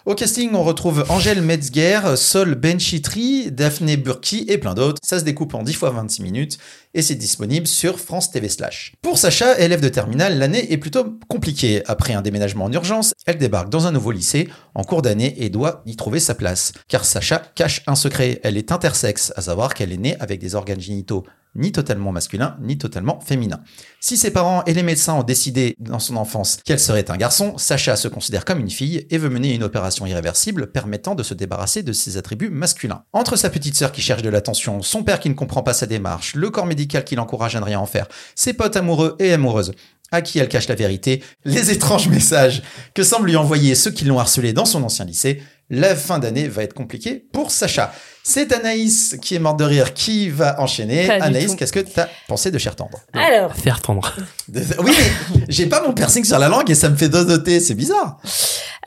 Au 0.05 0.13
casting, 0.13 0.51
on 0.53 0.63
retrouve 0.63 1.03
Angèle 1.09 1.41
Metzger, 1.41 2.15
Sol 2.15 2.53
Benchitri, 2.53 3.51
Daphné 3.51 3.97
Burki 3.97 4.45
et 4.47 4.59
plein 4.59 4.75
d'autres. 4.75 4.99
Ça 5.03 5.17
se 5.17 5.23
découpe 5.23 5.55
en 5.55 5.63
10 5.63 5.73
fois 5.73 5.89
26 5.89 6.21
minutes 6.21 6.57
et 6.93 7.01
c'est 7.01 7.15
disponible 7.15 7.65
sur 7.65 7.99
France 7.99 8.29
TV 8.29 8.47
Slash. 8.47 8.93
Pour 9.01 9.17
Sacha, 9.17 9.57
élève 9.57 9.81
de 9.81 9.89
terminale, 9.89 10.37
l'année 10.37 10.71
est 10.71 10.77
plutôt 10.77 11.17
compliquée. 11.27 11.81
Après 11.87 12.13
un 12.13 12.21
déménagement 12.21 12.65
en 12.65 12.71
urgence, 12.71 13.15
elle 13.25 13.39
débarque 13.39 13.69
dans 13.69 13.87
un 13.87 13.91
nouveau 13.91 14.11
lycée 14.11 14.47
en 14.75 14.83
cours 14.83 15.01
d'année 15.01 15.43
et 15.43 15.49
doit 15.49 15.81
y 15.87 15.95
trouver 15.95 16.19
sa 16.19 16.35
place. 16.35 16.71
Car 16.87 17.03
Sacha 17.03 17.41
cache 17.55 17.81
un 17.87 17.95
secret, 17.95 18.39
elle 18.43 18.57
est 18.57 18.71
intersexe, 18.71 19.33
à 19.35 19.41
savoir 19.41 19.73
qu'elle 19.73 19.91
est 19.91 19.97
née 19.97 20.17
avec 20.19 20.39
des 20.39 20.53
organes 20.53 20.79
génitaux 20.81 21.23
ni 21.55 21.71
totalement 21.71 22.11
masculins, 22.11 22.57
ni 22.61 22.77
totalement 22.77 23.19
féminins. 23.19 23.61
Si 23.99 24.17
ses 24.17 24.31
parents 24.31 24.63
et 24.65 24.73
les 24.73 24.83
médecins 24.83 25.13
ont 25.13 25.23
décidé 25.23 25.75
dans 25.79 25.99
son 25.99 26.17
enfance 26.17 26.57
qu'elle 26.63 26.79
serait 26.79 27.09
un 27.09 27.17
garçon, 27.17 27.57
Sacha 27.57 27.95
se 27.95 28.07
considère 28.07 28.45
comme 28.45 28.59
une 28.59 28.69
fille 28.69 29.07
et 29.09 29.17
veut 29.17 29.29
mener 29.29 29.53
une 29.53 29.63
opération 29.63 30.05
irréversible 30.05 30.71
permettant 30.71 31.15
de 31.15 31.23
se 31.23 31.33
débarrasser 31.33 31.83
de 31.83 31.93
ses 31.93 32.17
attributs 32.17 32.49
masculins. 32.49 33.03
Entre 33.13 33.35
sa 33.35 33.49
petite 33.49 33.75
sœur 33.75 33.91
qui 33.91 34.01
cherche 34.01 34.21
de 34.21 34.29
l'attention, 34.29 34.81
son 34.81 35.03
père 35.03 35.19
qui 35.19 35.29
ne 35.29 35.33
comprend 35.33 35.63
pas 35.63 35.73
sa 35.73 35.85
démarche, 35.85 36.35
le 36.35 36.49
corps 36.49 36.65
médical 36.65 37.03
qui 37.03 37.15
l'encourage 37.15 37.55
à 37.55 37.59
ne 37.59 37.65
rien 37.65 37.79
en 37.79 37.85
faire, 37.85 38.07
ses 38.35 38.53
potes 38.53 38.75
amoureux 38.75 39.15
et 39.19 39.33
amoureuses, 39.33 39.71
à 40.15 40.21
qui 40.21 40.39
elle 40.39 40.49
cache 40.49 40.67
la 40.67 40.75
vérité, 40.75 41.23
les 41.45 41.71
étranges 41.71 42.07
messages 42.07 42.61
que 42.93 43.03
semblent 43.03 43.27
lui 43.27 43.35
envoyer 43.35 43.75
ceux 43.75 43.91
qui 43.91 44.05
l'ont 44.05 44.19
harcelé 44.19 44.53
dans 44.53 44.65
son 44.65 44.83
ancien 44.83 45.05
lycée, 45.05 45.41
la 45.69 45.95
fin 45.95 46.19
d'année 46.19 46.47
va 46.47 46.61
être 46.63 46.73
compliquée 46.75 47.15
pour 47.33 47.49
Sacha. 47.49 47.91
C'est 48.23 48.53
Anaïs 48.53 49.17
qui 49.21 49.33
est 49.35 49.39
morte 49.39 49.57
de 49.59 49.63
rire 49.65 49.93
qui 49.95 50.29
va 50.29 50.59
enchaîner. 50.61 51.07
Pas 51.07 51.15
Anaïs, 51.15 51.55
qu'est-ce 51.55 51.73
que 51.73 51.79
t'as 51.79 52.07
pensé 52.27 52.51
de 52.51 52.57
Cher 52.59 52.75
Tendre? 52.75 52.99
Alors, 53.13 53.55
Faire 53.55 53.81
tendre. 53.81 54.15
Oui, 54.53 54.93
mais 54.97 55.41
j'ai 55.49 55.65
pas 55.65 55.81
mon 55.85 55.93
piercing 55.93 56.23
sur 56.23 56.37
la 56.39 56.49
langue 56.49 56.69
et 56.69 56.75
ça 56.75 56.89
me 56.89 56.95
fait 56.95 57.09
dodoter, 57.09 57.59
c'est 57.59 57.73
bizarre. 57.73 58.19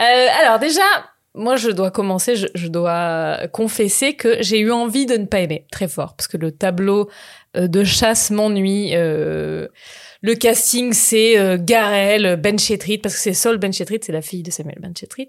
euh, 0.00 0.26
alors 0.40 0.58
déjà, 0.60 0.82
moi 1.34 1.56
je 1.56 1.70
dois 1.70 1.90
commencer, 1.90 2.36
je, 2.36 2.46
je 2.54 2.68
dois 2.68 3.40
confesser 3.52 4.14
que 4.14 4.36
j'ai 4.40 4.58
eu 4.60 4.70
envie 4.70 5.06
de 5.06 5.16
ne 5.16 5.26
pas 5.26 5.40
aimer 5.40 5.66
très 5.72 5.88
fort 5.88 6.14
parce 6.16 6.28
que 6.28 6.36
le 6.36 6.52
tableau 6.52 7.08
euh, 7.56 7.66
de 7.66 7.82
chasse 7.84 8.30
m'ennuie. 8.30 8.90
euh, 8.94 9.66
le 10.20 10.34
casting, 10.34 10.92
c'est 10.92 11.38
euh, 11.38 11.58
Garel, 11.60 12.36
Benchetrit, 12.36 12.98
parce 12.98 13.14
que 13.14 13.20
c'est 13.20 13.34
Sol 13.34 13.58
Benchetrit, 13.58 14.00
c'est 14.02 14.12
la 14.12 14.22
fille 14.22 14.42
de 14.42 14.50
Samuel 14.50 14.78
Benchetrit, 14.80 15.28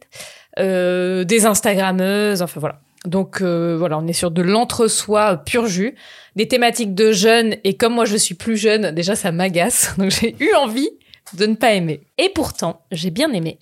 euh, 0.58 1.24
des 1.24 1.46
Instagrammeuses, 1.46 2.42
enfin 2.42 2.60
voilà. 2.60 2.82
Donc 3.06 3.42
euh, 3.42 3.78
voilà, 3.78 3.98
on 3.98 4.08
est 4.08 4.14
sur 4.14 4.32
de 4.32 4.42
l'entre-soi 4.42 5.38
pur 5.38 5.68
jus, 5.68 5.96
des 6.36 6.48
thématiques 6.48 6.96
de 6.96 7.12
jeunes, 7.12 7.56
et 7.64 7.78
comme 7.78 7.94
moi 7.94 8.06
je 8.06 8.18
suis 8.18 8.36
plus 8.36 8.58
jeune, 8.58 8.92
déjà 8.92 9.16
ça 9.16 9.32
m'agace, 9.32 9.96
donc 9.98 10.12
j'ai 10.12 10.36
eu 10.40 10.54
envie 10.56 10.90
de 11.34 11.46
ne 11.46 11.56
pas 11.56 11.74
aimer. 11.74 12.02
Et 12.18 12.30
pourtant, 12.30 12.82
j'ai 12.92 13.12
bien 13.12 13.32
aimé. 13.32 13.60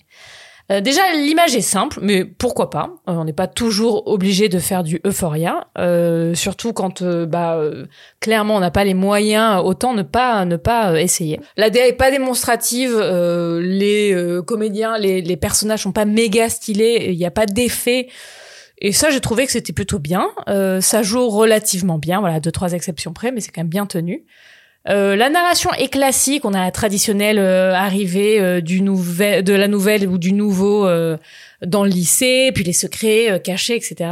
Euh, 0.70 0.82
déjà, 0.82 1.00
l'image 1.14 1.56
est 1.56 1.62
simple, 1.62 1.98
mais 2.02 2.24
pourquoi 2.24 2.68
pas? 2.68 2.90
Euh, 3.08 3.12
On 3.12 3.24
n'est 3.24 3.32
pas 3.32 3.46
toujours 3.46 4.06
obligé 4.06 4.48
de 4.48 4.58
faire 4.58 4.82
du 4.82 5.00
euphoria, 5.06 5.68
euh, 5.78 6.34
surtout 6.34 6.74
quand, 6.74 7.00
euh, 7.00 7.24
bah, 7.24 7.58
clairement, 8.20 8.56
on 8.56 8.60
n'a 8.60 8.70
pas 8.70 8.84
les 8.84 8.94
moyens. 8.94 9.62
Autant 9.64 9.94
ne 9.94 10.02
pas 10.02 10.44
ne 10.44 10.56
pas 10.56 11.00
essayer. 11.00 11.40
La 11.56 11.70
DA 11.70 11.86
est 11.86 11.92
pas 11.94 12.10
démonstrative. 12.10 12.98
les 12.98 14.40
comédiens, 14.46 14.98
les, 14.98 15.36
personnages 15.36 15.82
sont 15.82 15.92
pas 15.92 16.04
méga 16.04 16.48
stylés. 16.48 17.08
Il 17.10 17.16
n'y 17.16 17.26
a 17.26 17.30
pas 17.30 17.46
d'effet. 17.46 18.08
Et 18.80 18.92
ça, 18.92 19.10
j'ai 19.10 19.20
trouvé 19.20 19.46
que 19.46 19.52
c'était 19.52 19.72
plutôt 19.72 19.98
bien. 19.98 20.28
Ça 20.80 21.02
joue 21.02 21.28
relativement 21.28 21.98
bien, 21.98 22.20
voilà, 22.20 22.40
deux 22.40 22.52
trois 22.52 22.72
exceptions 22.72 23.12
près, 23.12 23.32
mais 23.32 23.40
c'est 23.40 23.50
quand 23.50 23.62
même 23.62 23.68
bien 23.68 23.86
tenu. 23.86 24.24
Euh, 24.88 25.16
la 25.16 25.28
narration 25.28 25.70
est 25.74 25.88
classique, 25.88 26.44
on 26.44 26.54
a 26.54 26.60
la 26.64 26.70
traditionnelle 26.70 27.38
euh, 27.38 27.74
arrivée 27.74 28.40
euh, 28.40 28.60
du 28.62 28.80
nouvel, 28.80 29.44
de 29.44 29.52
la 29.52 29.68
nouvelle 29.68 30.08
ou 30.08 30.16
du 30.16 30.32
nouveau 30.32 30.86
euh, 30.86 31.18
dans 31.66 31.84
le 31.84 31.90
lycée, 31.90 32.52
puis 32.54 32.64
les 32.64 32.72
secrets 32.72 33.30
euh, 33.30 33.38
cachés, 33.38 33.76
etc. 33.76 34.10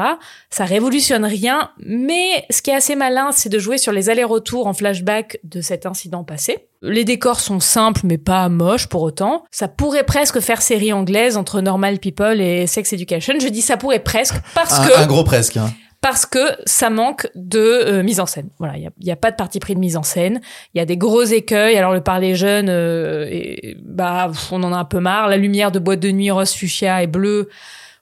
Ça 0.50 0.64
révolutionne 0.66 1.24
rien, 1.24 1.70
mais 1.78 2.44
ce 2.50 2.60
qui 2.60 2.70
est 2.70 2.74
assez 2.74 2.94
malin, 2.94 3.30
c'est 3.32 3.48
de 3.48 3.58
jouer 3.58 3.78
sur 3.78 3.92
les 3.92 4.10
allers-retours 4.10 4.66
en 4.66 4.74
flashback 4.74 5.38
de 5.44 5.60
cet 5.62 5.86
incident 5.86 6.24
passé. 6.24 6.58
Les 6.82 7.04
décors 7.04 7.40
sont 7.40 7.58
simples, 7.60 8.02
mais 8.04 8.18
pas 8.18 8.48
moches 8.50 8.86
pour 8.88 9.02
autant. 9.02 9.44
Ça 9.50 9.68
pourrait 9.68 10.04
presque 10.04 10.40
faire 10.40 10.60
série 10.60 10.92
anglaise 10.92 11.38
entre 11.38 11.62
Normal 11.62 11.98
People 12.00 12.40
et 12.40 12.66
Sex 12.66 12.92
Education. 12.92 13.34
Je 13.40 13.48
dis 13.48 13.62
ça 13.62 13.76
pourrait 13.78 14.00
presque 14.02 14.34
parce 14.54 14.78
Un, 14.78 14.86
que 14.86 14.98
un 14.98 15.06
gros 15.06 15.24
presque. 15.24 15.56
hein. 15.56 15.72
Parce 16.00 16.26
que 16.26 16.38
ça 16.66 16.90
manque 16.90 17.28
de 17.34 17.58
euh, 17.58 18.02
mise 18.02 18.20
en 18.20 18.26
scène. 18.26 18.48
Voilà, 18.58 18.76
il 18.76 18.90
y 19.00 19.10
a, 19.10 19.16
pas 19.16 19.30
de 19.30 19.36
parti 19.36 19.58
pris 19.58 19.74
de 19.74 19.80
mise 19.80 19.96
en 19.96 20.02
scène. 20.02 20.40
Il 20.74 20.78
y 20.78 20.80
a 20.80 20.84
des 20.84 20.96
gros 20.96 21.22
écueils. 21.22 21.76
Alors 21.76 21.92
le 21.92 22.00
parler 22.00 22.34
jeune, 22.34 22.68
euh, 22.68 23.74
bah 23.82 24.30
on 24.52 24.62
en 24.62 24.72
a 24.72 24.76
un 24.76 24.84
peu 24.84 25.00
marre. 25.00 25.28
La 25.28 25.36
lumière 25.36 25.72
de 25.72 25.78
boîte 25.78 26.00
de 26.00 26.10
nuit 26.10 26.30
rose 26.30 26.52
fuchsia 26.52 27.02
et 27.02 27.06
bleue, 27.06 27.48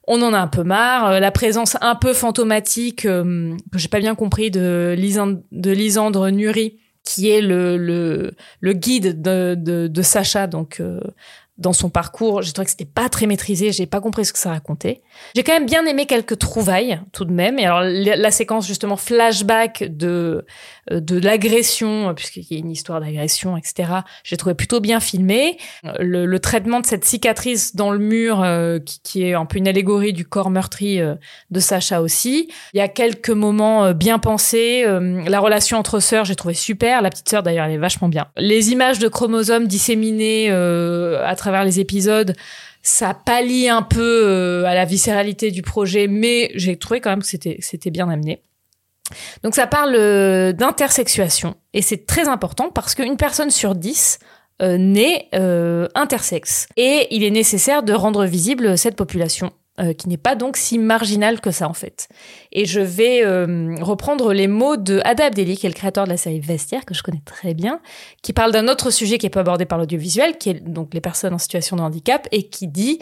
on 0.07 0.21
en 0.21 0.33
a 0.33 0.39
un 0.39 0.47
peu 0.47 0.63
marre. 0.63 1.11
Euh, 1.11 1.19
la 1.19 1.31
présence 1.31 1.77
un 1.81 1.95
peu 1.95 2.13
fantomatique 2.13 3.03
que 3.03 3.55
j'ai 3.75 3.87
pas 3.87 3.99
bien 3.99 4.15
compris 4.15 4.51
de 4.51 4.95
Lisandre, 4.97 6.29
Nuri, 6.29 6.77
qui 7.03 7.29
est 7.29 7.41
le 7.41 8.33
guide 8.61 9.21
de, 9.21 9.55
de, 9.55 9.87
de 9.87 10.01
Sacha, 10.01 10.47
donc. 10.47 10.81
Dans 11.57 11.71
son 11.71 11.89
parcours, 11.89 12.41
j'ai 12.41 12.51
trouvé 12.51 12.65
que 12.65 12.71
c'était 12.71 12.83
pas 12.83 13.07
très 13.07 13.27
maîtrisé, 13.27 13.71
j'ai 13.71 13.85
pas 13.85 14.01
compris 14.01 14.25
ce 14.25 14.33
que 14.33 14.39
ça 14.39 14.49
racontait. 14.49 15.01
J'ai 15.35 15.43
quand 15.43 15.53
même 15.53 15.65
bien 15.65 15.85
aimé 15.85 16.05
quelques 16.05 16.37
trouvailles 16.37 16.99
tout 17.13 17.23
de 17.23 17.31
même. 17.31 17.59
Et 17.59 17.65
alors 17.65 17.81
la, 17.81 18.17
la 18.17 18.31
séquence 18.31 18.67
justement 18.67 18.97
flashback 18.97 19.85
de 19.89 20.45
de 20.91 21.19
l'agression, 21.19 22.09
euh, 22.09 22.13
puisqu'il 22.13 22.45
y 22.49 22.55
a 22.55 22.59
une 22.59 22.71
histoire 22.71 22.99
d'agression, 22.99 23.57
etc. 23.57 23.91
J'ai 24.23 24.37
trouvé 24.37 24.55
plutôt 24.55 24.79
bien 24.79 24.99
filmé. 24.99 25.57
Euh, 25.85 25.93
Le, 25.99 26.25
le 26.25 26.39
traitement 26.39 26.79
de 26.79 26.85
cette 26.85 27.05
cicatrice 27.05 27.75
dans 27.75 27.91
le 27.91 27.99
mur, 27.99 28.43
euh, 28.43 28.79
qui, 28.79 28.99
qui 29.03 29.23
est 29.23 29.33
un 29.33 29.45
peu 29.45 29.57
une 29.57 29.67
allégorie 29.67 30.13
du 30.13 30.25
corps 30.25 30.49
meurtri 30.49 30.99
euh, 30.99 31.15
de 31.51 31.59
Sacha 31.59 32.01
aussi. 32.01 32.49
Il 32.73 32.77
y 32.77 32.81
a 32.81 32.87
quelques 32.87 33.29
moments 33.29 33.85
euh, 33.85 33.93
bien 33.93 34.19
pensés. 34.19 34.83
Euh, 34.85 35.23
La 35.27 35.39
relation 35.39 35.77
entre 35.77 35.99
sœurs, 35.99 36.25
j'ai 36.25 36.35
trouvé 36.35 36.53
super. 36.53 37.01
La 37.01 37.09
petite 37.09 37.29
sœur 37.29 37.43
d'ailleurs, 37.43 37.65
elle 37.65 37.73
est 37.73 37.77
vachement 37.77 38.07
bien. 38.09 38.27
Les 38.37 38.71
images 38.71 38.99
de 38.99 39.07
chromosomes 39.07 39.67
disséminées 39.67 40.47
euh, 40.51 41.25
à 41.25 41.35
travers 41.35 41.63
les 41.63 41.79
épisodes 41.79 42.33
ça 42.87 43.15
pallie 43.15 43.67
un 43.67 43.81
peu 43.81 43.99
euh, 44.25 44.63
à 44.65 44.75
la 44.75 44.85
viscéralité 44.85 45.49
du 45.49 45.63
projet, 45.63 46.07
mais 46.07 46.51
j'ai 46.53 46.77
trouvé 46.77 47.01
quand 47.01 47.09
même 47.09 47.21
que 47.21 47.25
c'était 47.25 47.57
c'était 47.59 47.89
bien 47.89 48.07
amené. 48.09 48.43
Donc 49.43 49.55
ça 49.55 49.67
parle 49.67 49.95
euh, 49.95 50.51
d'intersexuation 50.51 51.55
et 51.73 51.81
c'est 51.81 52.05
très 52.05 52.27
important 52.27 52.69
parce 52.69 52.95
qu'une 52.95 53.17
personne 53.17 53.51
sur 53.51 53.75
dix 53.75 54.19
euh, 54.61 54.77
naît 54.77 55.27
euh, 55.35 55.87
intersexe 55.95 56.67
et 56.77 57.07
il 57.11 57.23
est 57.23 57.31
nécessaire 57.31 57.83
de 57.83 57.93
rendre 57.93 58.25
visible 58.25 58.77
cette 58.77 58.95
population 58.95 59.51
qui 59.97 60.07
n'est 60.07 60.15
pas 60.15 60.35
donc 60.35 60.55
si 60.55 60.79
marginale 60.79 61.41
que 61.41 61.51
ça 61.51 61.67
en 61.67 61.73
fait. 61.73 62.07
Et 62.53 62.63
je 62.63 62.79
vais 62.79 63.25
reprendre 63.81 64.31
les 64.31 64.47
mots 64.47 64.77
de 64.77 65.01
Ada 65.03 65.25
Abdelli, 65.25 65.57
qui 65.57 65.65
est 65.65 65.69
le 65.69 65.75
créateur 65.75 66.05
de 66.05 66.09
la 66.09 66.15
série 66.15 66.39
Vestiaire 66.39 66.85
que 66.85 66.93
je 66.93 67.03
connais 67.03 67.21
très 67.25 67.53
bien, 67.53 67.81
qui 68.23 68.31
parle 68.31 68.53
d'un 68.53 68.69
autre 68.69 68.89
sujet 68.89 69.17
qui 69.17 69.25
est 69.25 69.29
pas 69.29 69.41
abordé 69.41 69.65
par 69.65 69.77
l'audiovisuel, 69.77 70.37
qui 70.37 70.51
est 70.51 70.63
donc 70.63 70.93
les 70.93 71.01
personnes 71.01 71.33
en 71.33 71.37
situation 71.37 71.75
de 71.75 71.81
handicap 71.81 72.25
et 72.31 72.47
qui 72.47 72.69
dit 72.69 72.99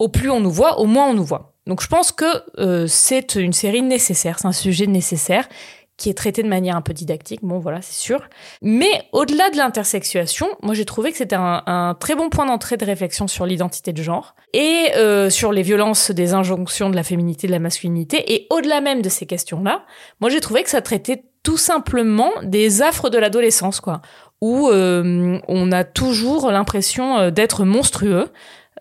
au 0.00 0.08
plus 0.08 0.28
on 0.28 0.40
nous 0.40 0.50
voit, 0.50 0.80
au 0.80 0.86
moins 0.86 1.06
on 1.06 1.14
nous 1.14 1.24
voit. 1.24 1.55
Donc 1.66 1.82
je 1.82 1.88
pense 1.88 2.12
que 2.12 2.24
euh, 2.58 2.86
c'est 2.86 3.34
une 3.34 3.52
série 3.52 3.82
nécessaire, 3.82 4.38
c'est 4.38 4.46
un 4.46 4.52
sujet 4.52 4.86
nécessaire 4.86 5.48
qui 5.96 6.10
est 6.10 6.14
traité 6.14 6.42
de 6.42 6.48
manière 6.48 6.76
un 6.76 6.82
peu 6.82 6.92
didactique, 6.92 7.40
bon 7.42 7.58
voilà, 7.58 7.80
c'est 7.80 7.94
sûr. 7.94 8.20
Mais 8.60 9.08
au-delà 9.12 9.48
de 9.48 9.56
l'intersexuation, 9.56 10.46
moi 10.62 10.74
j'ai 10.74 10.84
trouvé 10.84 11.10
que 11.10 11.16
c'était 11.16 11.36
un, 11.36 11.62
un 11.66 11.96
très 11.98 12.14
bon 12.14 12.28
point 12.28 12.44
d'entrée 12.44 12.76
de 12.76 12.84
réflexion 12.84 13.26
sur 13.26 13.46
l'identité 13.46 13.94
de 13.94 14.02
genre 14.02 14.34
et 14.52 14.88
euh, 14.96 15.30
sur 15.30 15.52
les 15.52 15.62
violences 15.62 16.10
des 16.10 16.34
injonctions 16.34 16.90
de 16.90 16.96
la 16.96 17.02
féminité, 17.02 17.46
de 17.46 17.52
la 17.52 17.60
masculinité. 17.60 18.34
Et 18.34 18.46
au-delà 18.50 18.82
même 18.82 19.00
de 19.00 19.08
ces 19.08 19.24
questions-là, 19.24 19.86
moi 20.20 20.28
j'ai 20.28 20.40
trouvé 20.40 20.62
que 20.62 20.70
ça 20.70 20.82
traitait 20.82 21.24
tout 21.42 21.56
simplement 21.56 22.30
des 22.42 22.82
affres 22.82 23.08
de 23.08 23.18
l'adolescence, 23.18 23.80
quoi, 23.80 24.02
où 24.40 24.68
euh, 24.68 25.38
on 25.48 25.72
a 25.72 25.84
toujours 25.84 26.50
l'impression 26.50 27.18
euh, 27.18 27.30
d'être 27.30 27.64
monstrueux. 27.64 28.28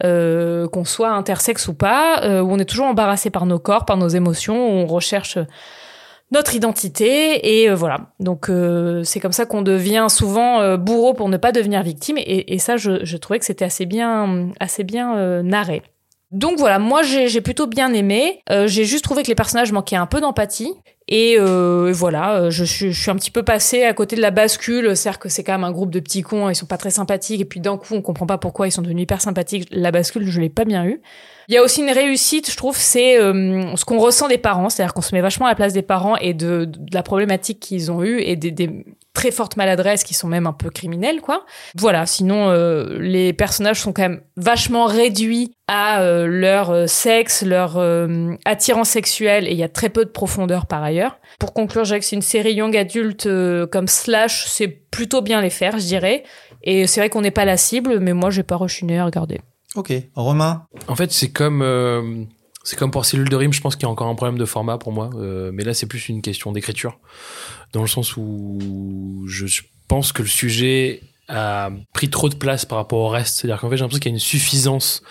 Euh, 0.03 0.67
qu'on 0.67 0.84
soit 0.84 1.12
intersexe 1.12 1.69
ou 1.69 1.73
pas, 1.73 2.21
euh, 2.23 2.41
où 2.41 2.51
on 2.51 2.60
est 2.60 2.65
toujours 2.65 2.88
embarrassé 2.88 3.29
par 3.29 3.45
nos 3.45 3.60
corps, 3.60 3.86
par 3.86 3.95
nos 3.95 4.10
émotions, 4.10 4.67
où 4.67 4.71
on 4.81 4.88
recherche 4.88 5.38
notre 6.31 6.53
identité 6.53 7.62
et 7.62 7.69
euh, 7.69 7.75
voilà. 7.75 8.12
Donc 8.19 8.51
c'est 9.03 9.21
comme 9.21 9.31
ça 9.31 9.45
qu'on 9.45 9.62
devient 9.62 10.08
souvent 10.10 10.77
bourreau 10.77 11.13
pour 11.13 11.29
ne 11.29 11.38
pas 11.38 11.53
devenir 11.53 11.81
victime 11.81 12.17
et, 12.17 12.60
ça 12.60 12.75
je, 12.75 13.05
je 13.05 13.17
trouvais 13.17 13.39
que 13.39 13.45
c'était 13.45 13.63
assez 13.63 13.86
bien 13.86 14.49
assez 14.60 14.84
bien 14.84 15.43
narré. 15.43 15.81
Donc 16.31 16.57
voilà, 16.57 16.79
moi 16.79 17.03
j'ai 17.03 17.41
plutôt 17.41 17.67
bien 17.67 17.93
aimé. 17.93 18.41
Euh, 18.49 18.67
j'ai 18.67 18.83
juste 18.83 19.03
trouvé 19.03 19.23
que 19.23 19.27
les 19.27 19.35
personnages 19.35 19.71
manquaient 19.71 19.95
un 19.95 20.07
peu 20.07 20.19
d'empathie 20.21 20.73
Et 21.07 21.35
euh, 21.39 21.91
voilà, 21.93 22.35
euh, 22.35 22.49
je 22.49 22.63
suis, 22.63 22.91
je 22.91 22.99
suis 23.01 23.11
un 23.11 23.15
petit 23.15 23.31
peu 23.31 23.43
passée 23.43 23.83
à 23.83 23.93
côté 23.93 24.15
de 24.15 24.21
la 24.21 24.31
bascule. 24.31 24.95
C'est-à-dire 24.97 25.19
que 25.19 25.29
c'est 25.29 25.43
quand 25.43 25.53
même 25.53 25.63
un 25.63 25.71
groupe 25.71 25.91
de 25.91 25.99
petits 25.99 26.23
cons, 26.23 26.49
ils 26.49 26.55
sont 26.55 26.65
pas 26.65 26.77
très 26.77 26.89
sympathiques. 26.89 27.41
Et 27.41 27.45
puis 27.45 27.59
d'un 27.59 27.77
coup, 27.77 27.93
on 27.93 28.01
comprend 28.01 28.25
pas 28.25 28.38
pourquoi 28.38 28.67
ils 28.67 28.71
sont 28.71 28.81
devenus 28.81 29.03
hyper 29.03 29.21
sympathiques. 29.21 29.67
La 29.71 29.91
bascule, 29.91 30.29
je 30.29 30.41
l'ai 30.41 30.49
pas 30.49 30.65
bien 30.65 30.85
eu. 30.85 31.01
Il 31.47 31.55
y 31.55 31.58
a 31.58 31.63
aussi 31.63 31.81
une 31.81 31.91
réussite, 31.91 32.51
je 32.51 32.58
trouve, 32.58 32.77
c'est 32.77 33.19
euh, 33.19 33.75
ce 33.75 33.86
qu'on 33.86 33.99
ressent 33.99 34.27
des 34.27 34.38
parents. 34.38 34.69
C'est-à-dire 34.69 34.93
qu'on 34.93 35.01
se 35.01 35.13
met 35.13 35.21
vachement 35.21 35.45
à 35.45 35.49
la 35.49 35.55
place 35.55 35.73
des 35.73 35.81
parents 35.81 36.17
et 36.17 36.34
de, 36.34 36.65
de 36.65 36.93
la 36.93 37.03
problématique 37.03 37.60
qu'ils 37.60 37.91
ont 37.91 38.03
eue 38.03 38.21
et 38.21 38.36
des, 38.36 38.51
des 38.51 38.86
très 39.13 39.31
fortes 39.31 39.55
maladresses 39.55 40.03
qui 40.03 40.13
sont 40.13 40.27
même 40.27 40.45
un 40.45 40.53
peu 40.53 40.69
criminelles, 40.69 41.21
quoi. 41.21 41.45
Voilà, 41.75 42.05
sinon, 42.05 42.49
euh, 42.49 42.99
les 42.99 43.34
personnages 43.34 43.79
sont 43.79 43.93
quand 43.93 44.03
même 44.03 44.21
vachement 44.36 44.86
réduits 44.86 45.53
à 45.67 46.01
euh, 46.01 46.27
leur 46.27 46.69
euh, 46.69 46.86
sexe, 46.86 47.41
leur 47.41 47.77
euh, 47.77 48.36
attirance 48.43 48.89
sexuelle, 48.89 49.47
et 49.47 49.51
il 49.51 49.58
y 49.58 49.63
a 49.63 49.69
très 49.69 49.89
peu 49.89 50.05
de 50.05 50.10
profondeur 50.10 50.67
par 50.67 50.84
ailleurs. 50.84 51.17
Pour 51.39 51.53
conclure, 51.53 51.86
dirais 51.86 51.99
que 52.01 52.05
c'est 52.05 52.17
une 52.17 52.21
série 52.21 52.53
young 52.53 52.75
adulte 52.75 53.25
euh, 53.25 53.65
comme 53.65 53.88
Slash, 53.88 54.45
c'est 54.47 54.67
plutôt 54.67 55.21
bien 55.21 55.41
les 55.41 55.49
faire, 55.49 55.79
je 55.79 55.86
dirais. 55.86 56.23
Et 56.62 56.86
c'est 56.86 56.99
vrai 56.99 57.10
qu'on 57.10 57.21
n'est 57.21 57.31
pas 57.31 57.45
la 57.45 57.58
cible, 57.58 57.99
mais 57.99 58.13
moi, 58.13 58.29
j'ai 58.29 58.43
pas 58.43 58.58
rechiné 58.58 58.99
à 58.99 59.05
regarder. 59.05 59.39
Ok. 59.75 59.93
Romain 60.15 60.65
En 60.88 60.95
fait, 60.95 61.11
c'est 61.11 61.31
comme 61.31 61.61
euh, 61.61 62.23
c'est 62.63 62.77
comme 62.77 62.91
pour 62.91 63.05
Cellule 63.05 63.29
de 63.29 63.35
Rime, 63.35 63.53
je 63.53 63.61
pense 63.61 63.75
qu'il 63.75 63.83
y 63.83 63.85
a 63.85 63.89
encore 63.89 64.07
un 64.07 64.15
problème 64.15 64.39
de 64.39 64.45
format 64.45 64.77
pour 64.77 64.91
moi, 64.91 65.11
euh, 65.15 65.51
mais 65.53 65.63
là 65.63 65.73
c'est 65.73 65.85
plus 65.85 66.09
une 66.09 66.21
question 66.21 66.51
d'écriture, 66.51 66.99
dans 67.73 67.81
le 67.81 67.88
sens 67.88 68.17
où 68.17 69.23
je 69.27 69.61
pense 69.88 70.11
que 70.11 70.23
le 70.23 70.27
sujet 70.27 71.01
a 71.27 71.71
pris 71.93 72.09
trop 72.09 72.29
de 72.29 72.35
place 72.35 72.65
par 72.65 72.77
rapport 72.77 72.99
au 72.99 73.07
reste. 73.09 73.38
C'est-à-dire 73.38 73.59
qu'en 73.59 73.69
fait, 73.69 73.77
j'ai 73.77 73.81
l'impression 73.83 73.99
qu'il 73.99 74.11
y 74.11 74.13
a 74.13 74.15
une 74.15 74.19
suffisance 74.19 75.01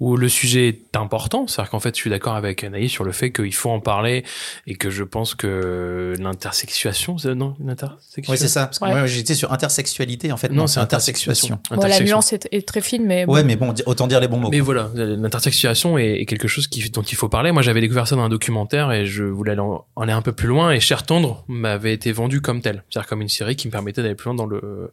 où 0.00 0.16
le 0.16 0.28
sujet 0.28 0.68
est 0.68 0.96
important. 0.96 1.46
C'est-à-dire 1.46 1.70
qu'en 1.70 1.80
fait, 1.80 1.94
je 1.96 2.00
suis 2.00 2.10
d'accord 2.10 2.34
avec 2.36 2.62
Anaïs 2.64 2.90
sur 2.90 3.04
le 3.04 3.12
fait 3.12 3.32
qu'il 3.32 3.54
faut 3.54 3.70
en 3.70 3.80
parler 3.80 4.24
et 4.66 4.76
que 4.76 4.90
je 4.90 5.02
pense 5.04 5.34
que 5.34 6.14
l'intersexuation, 6.18 7.18
c'est- 7.18 7.34
non, 7.34 7.54
l'intersexuation. 7.64 8.32
Oui, 8.32 8.38
c'est 8.38 8.48
ça. 8.48 8.66
Parce 8.66 8.78
que 8.78 8.84
Ouais. 8.84 8.90
moi, 8.92 9.06
j'étais 9.06 9.34
sur 9.34 9.52
intersexualité, 9.52 10.30
en 10.32 10.36
fait. 10.36 10.50
Non, 10.50 10.66
c'est 10.66 10.80
intersexuation. 10.80 11.58
Bon, 11.70 11.80
la 11.80 12.00
nuance 12.00 12.32
est, 12.32 12.48
est 12.52 12.66
très 12.66 12.80
fine, 12.80 13.04
mais 13.04 13.26
bon. 13.26 13.32
Ouais, 13.34 13.44
mais 13.44 13.56
bon, 13.56 13.74
autant 13.86 14.06
dire 14.06 14.20
les 14.20 14.28
bons 14.28 14.38
mots. 14.38 14.50
Mais 14.50 14.60
voilà, 14.60 14.90
l'intersexuation 14.94 15.98
est, 15.98 16.20
est 16.20 16.26
quelque 16.26 16.48
chose 16.48 16.66
qui, 16.68 16.88
dont 16.90 17.02
il 17.02 17.16
faut 17.16 17.28
parler. 17.28 17.52
Moi, 17.52 17.62
j'avais 17.62 17.80
découvert 17.80 18.06
ça 18.06 18.16
dans 18.16 18.22
un 18.22 18.28
documentaire 18.28 18.92
et 18.92 19.06
je 19.06 19.24
voulais 19.24 19.52
aller 19.52 19.60
en, 19.60 19.84
aller 19.96 20.12
un 20.12 20.22
peu 20.22 20.32
plus 20.32 20.48
loin. 20.48 20.70
Et 20.70 20.80
Cher 20.80 21.04
Tendre 21.04 21.44
m'avait 21.48 21.92
été 21.92 22.12
vendu 22.12 22.40
comme 22.40 22.60
tel, 22.60 22.84
c'est-à-dire 22.90 23.08
comme 23.08 23.22
une 23.22 23.28
série 23.28 23.56
qui 23.56 23.66
me 23.68 23.72
permettait 23.72 24.02
d'aller 24.02 24.14
plus 24.14 24.26
loin 24.26 24.34
dans 24.34 24.46
le 24.46 24.92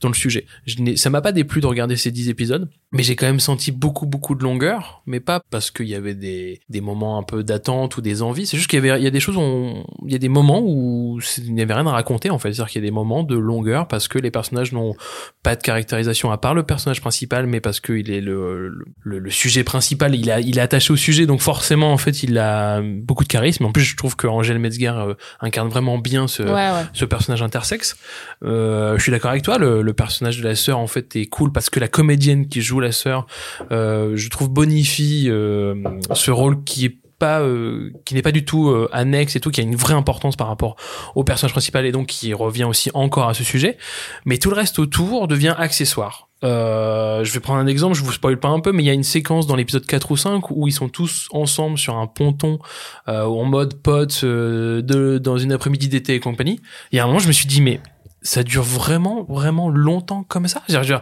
dans 0.00 0.08
le 0.08 0.14
sujet. 0.20 0.46
Je 0.66 0.76
ça 0.96 1.10
m'a 1.10 1.20
pas 1.20 1.32
déplu 1.32 1.60
de 1.60 1.66
regarder 1.66 1.96
ces 1.96 2.10
10 2.10 2.28
épisodes, 2.28 2.68
mais 2.92 3.02
j'ai 3.02 3.16
quand 3.16 3.26
même 3.26 3.40
senti 3.40 3.72
beaucoup 3.72 4.06
beaucoup 4.06 4.34
de 4.34 4.42
longueur, 4.44 5.02
mais 5.06 5.20
pas 5.20 5.40
parce 5.50 5.70
qu'il 5.70 5.88
y 5.88 5.94
avait 5.94 6.14
des 6.14 6.60
des 6.68 6.80
moments 6.80 7.18
un 7.18 7.22
peu 7.22 7.42
d'attente 7.42 7.96
ou 7.96 8.00
des 8.00 8.22
envies. 8.22 8.46
C'est 8.46 8.56
juste 8.56 8.68
qu'il 8.70 8.84
y 8.84 8.88
avait 8.90 9.00
il 9.00 9.04
y 9.04 9.06
a 9.06 9.10
des 9.10 9.20
choses, 9.20 9.36
où 9.36 9.40
on- 9.40 9.84
il 10.06 10.12
y 10.12 10.14
a 10.14 10.18
des 10.18 10.28
moments 10.28 10.60
où 10.62 11.18
il 11.38 11.54
n'y 11.54 11.62
avait 11.62 11.74
rien 11.74 11.86
à 11.86 11.92
raconter 11.92 12.30
en 12.30 12.38
fait. 12.38 12.52
C'est-à-dire 12.52 12.70
qu'il 12.72 12.82
y 12.82 12.84
a 12.84 12.88
des 12.88 12.94
moments 12.94 13.22
de 13.22 13.36
longueur 13.36 13.88
parce 13.88 14.06
que 14.08 14.18
les 14.18 14.30
personnages 14.30 14.72
n'ont 14.72 14.94
pas 15.42 15.56
de 15.56 15.62
caractérisation 15.62 16.30
à 16.30 16.38
part 16.38 16.54
le 16.54 16.62
personnage 16.62 17.00
principal, 17.00 17.46
mais 17.46 17.60
parce 17.60 17.80
qu'il 17.80 18.10
est 18.10 18.20
le, 18.20 18.68
le, 19.02 19.18
le 19.18 19.30
sujet 19.30 19.64
principal, 19.64 20.14
il, 20.14 20.30
a, 20.30 20.40
il 20.40 20.58
est 20.58 20.60
attaché 20.60 20.92
au 20.92 20.96
sujet, 20.96 21.26
donc 21.26 21.40
forcément, 21.40 21.92
en 21.92 21.96
fait, 21.96 22.22
il 22.22 22.36
a 22.38 22.80
beaucoup 22.82 23.24
de 23.24 23.28
charisme. 23.28 23.64
En 23.64 23.72
plus, 23.72 23.82
je 23.84 23.96
trouve 23.96 24.16
que 24.16 24.26
Angèle 24.26 24.58
Metzger 24.58 24.88
euh, 24.96 25.14
incarne 25.40 25.68
vraiment 25.68 25.98
bien 25.98 26.26
ce, 26.28 26.42
Ouais, 26.42 26.50
ouais. 26.52 26.84
ce 26.92 27.04
personnage 27.04 27.42
intersexe. 27.42 27.96
Euh, 28.44 28.96
je 28.98 29.02
suis 29.02 29.12
d'accord 29.12 29.30
avec 29.30 29.42
toi, 29.42 29.58
le, 29.58 29.82
le 29.82 29.92
personnage 29.92 30.09
de 30.18 30.42
la 30.42 30.54
sœur, 30.54 30.78
en 30.78 30.86
fait, 30.86 31.16
est 31.16 31.26
cool 31.26 31.52
parce 31.52 31.70
que 31.70 31.80
la 31.80 31.88
comédienne 31.88 32.48
qui 32.48 32.60
joue 32.60 32.80
la 32.80 32.92
sœur, 32.92 33.26
euh, 33.70 34.16
je 34.16 34.28
trouve 34.28 34.48
bonifie 34.48 35.26
euh, 35.28 35.74
ce 36.14 36.30
rôle 36.30 36.64
qui 36.64 36.86
est 36.86 36.96
pas 37.18 37.40
euh, 37.40 37.92
qui 38.04 38.14
n'est 38.14 38.22
pas 38.22 38.32
du 38.32 38.44
tout 38.44 38.70
euh, 38.70 38.88
annexe 38.92 39.36
et 39.36 39.40
tout 39.40 39.50
qui 39.50 39.60
a 39.60 39.62
une 39.62 39.76
vraie 39.76 39.94
importance 39.94 40.36
par 40.36 40.46
rapport 40.46 40.76
au 41.14 41.22
personnage 41.22 41.52
principal 41.52 41.84
et 41.84 41.92
donc 41.92 42.06
qui 42.06 42.32
revient 42.32 42.64
aussi 42.64 42.90
encore 42.94 43.28
à 43.28 43.34
ce 43.34 43.44
sujet 43.44 43.76
mais 44.24 44.38
tout 44.38 44.48
le 44.48 44.56
reste 44.56 44.78
autour 44.78 45.28
devient 45.28 45.54
accessoire 45.58 46.30
je 46.42 47.32
vais 47.32 47.40
prendre 47.40 47.60
un 47.60 47.66
exemple, 47.66 47.94
je 47.94 48.02
vous 48.02 48.12
spoil 48.12 48.38
pas 48.38 48.48
un 48.48 48.60
peu, 48.60 48.72
mais 48.72 48.82
il 48.82 48.86
y 48.86 48.90
a 48.90 48.94
une 48.94 49.04
séquence 49.04 49.46
dans 49.46 49.56
l'épisode 49.56 49.84
4 49.84 50.10
ou 50.10 50.16
5 50.16 50.50
où 50.50 50.68
ils 50.68 50.72
sont 50.72 50.88
tous 50.88 51.28
ensemble 51.32 51.76
sur 51.76 51.96
un 51.96 52.06
ponton 52.06 52.58
en 53.06 53.44
mode 53.44 53.74
pote 53.74 54.22
euh, 54.24 54.82
de, 54.82 55.18
dans 55.18 55.38
une 55.38 55.52
après-midi 55.52 55.88
d'été 55.88 56.14
et 56.14 56.20
compagnie. 56.20 56.60
Et 56.92 57.00
à 57.00 57.04
un 57.04 57.06
moment, 57.06 57.18
je 57.18 57.28
me 57.28 57.32
suis 57.32 57.46
dit, 57.46 57.60
mais 57.60 57.80
ça 58.22 58.42
dure 58.42 58.62
vraiment, 58.62 59.24
vraiment 59.24 59.68
longtemps 59.68 60.24
comme 60.24 60.48
ça. 60.48 60.62
Je 60.68 60.76
veux 60.76 60.84
dire, 60.84 61.00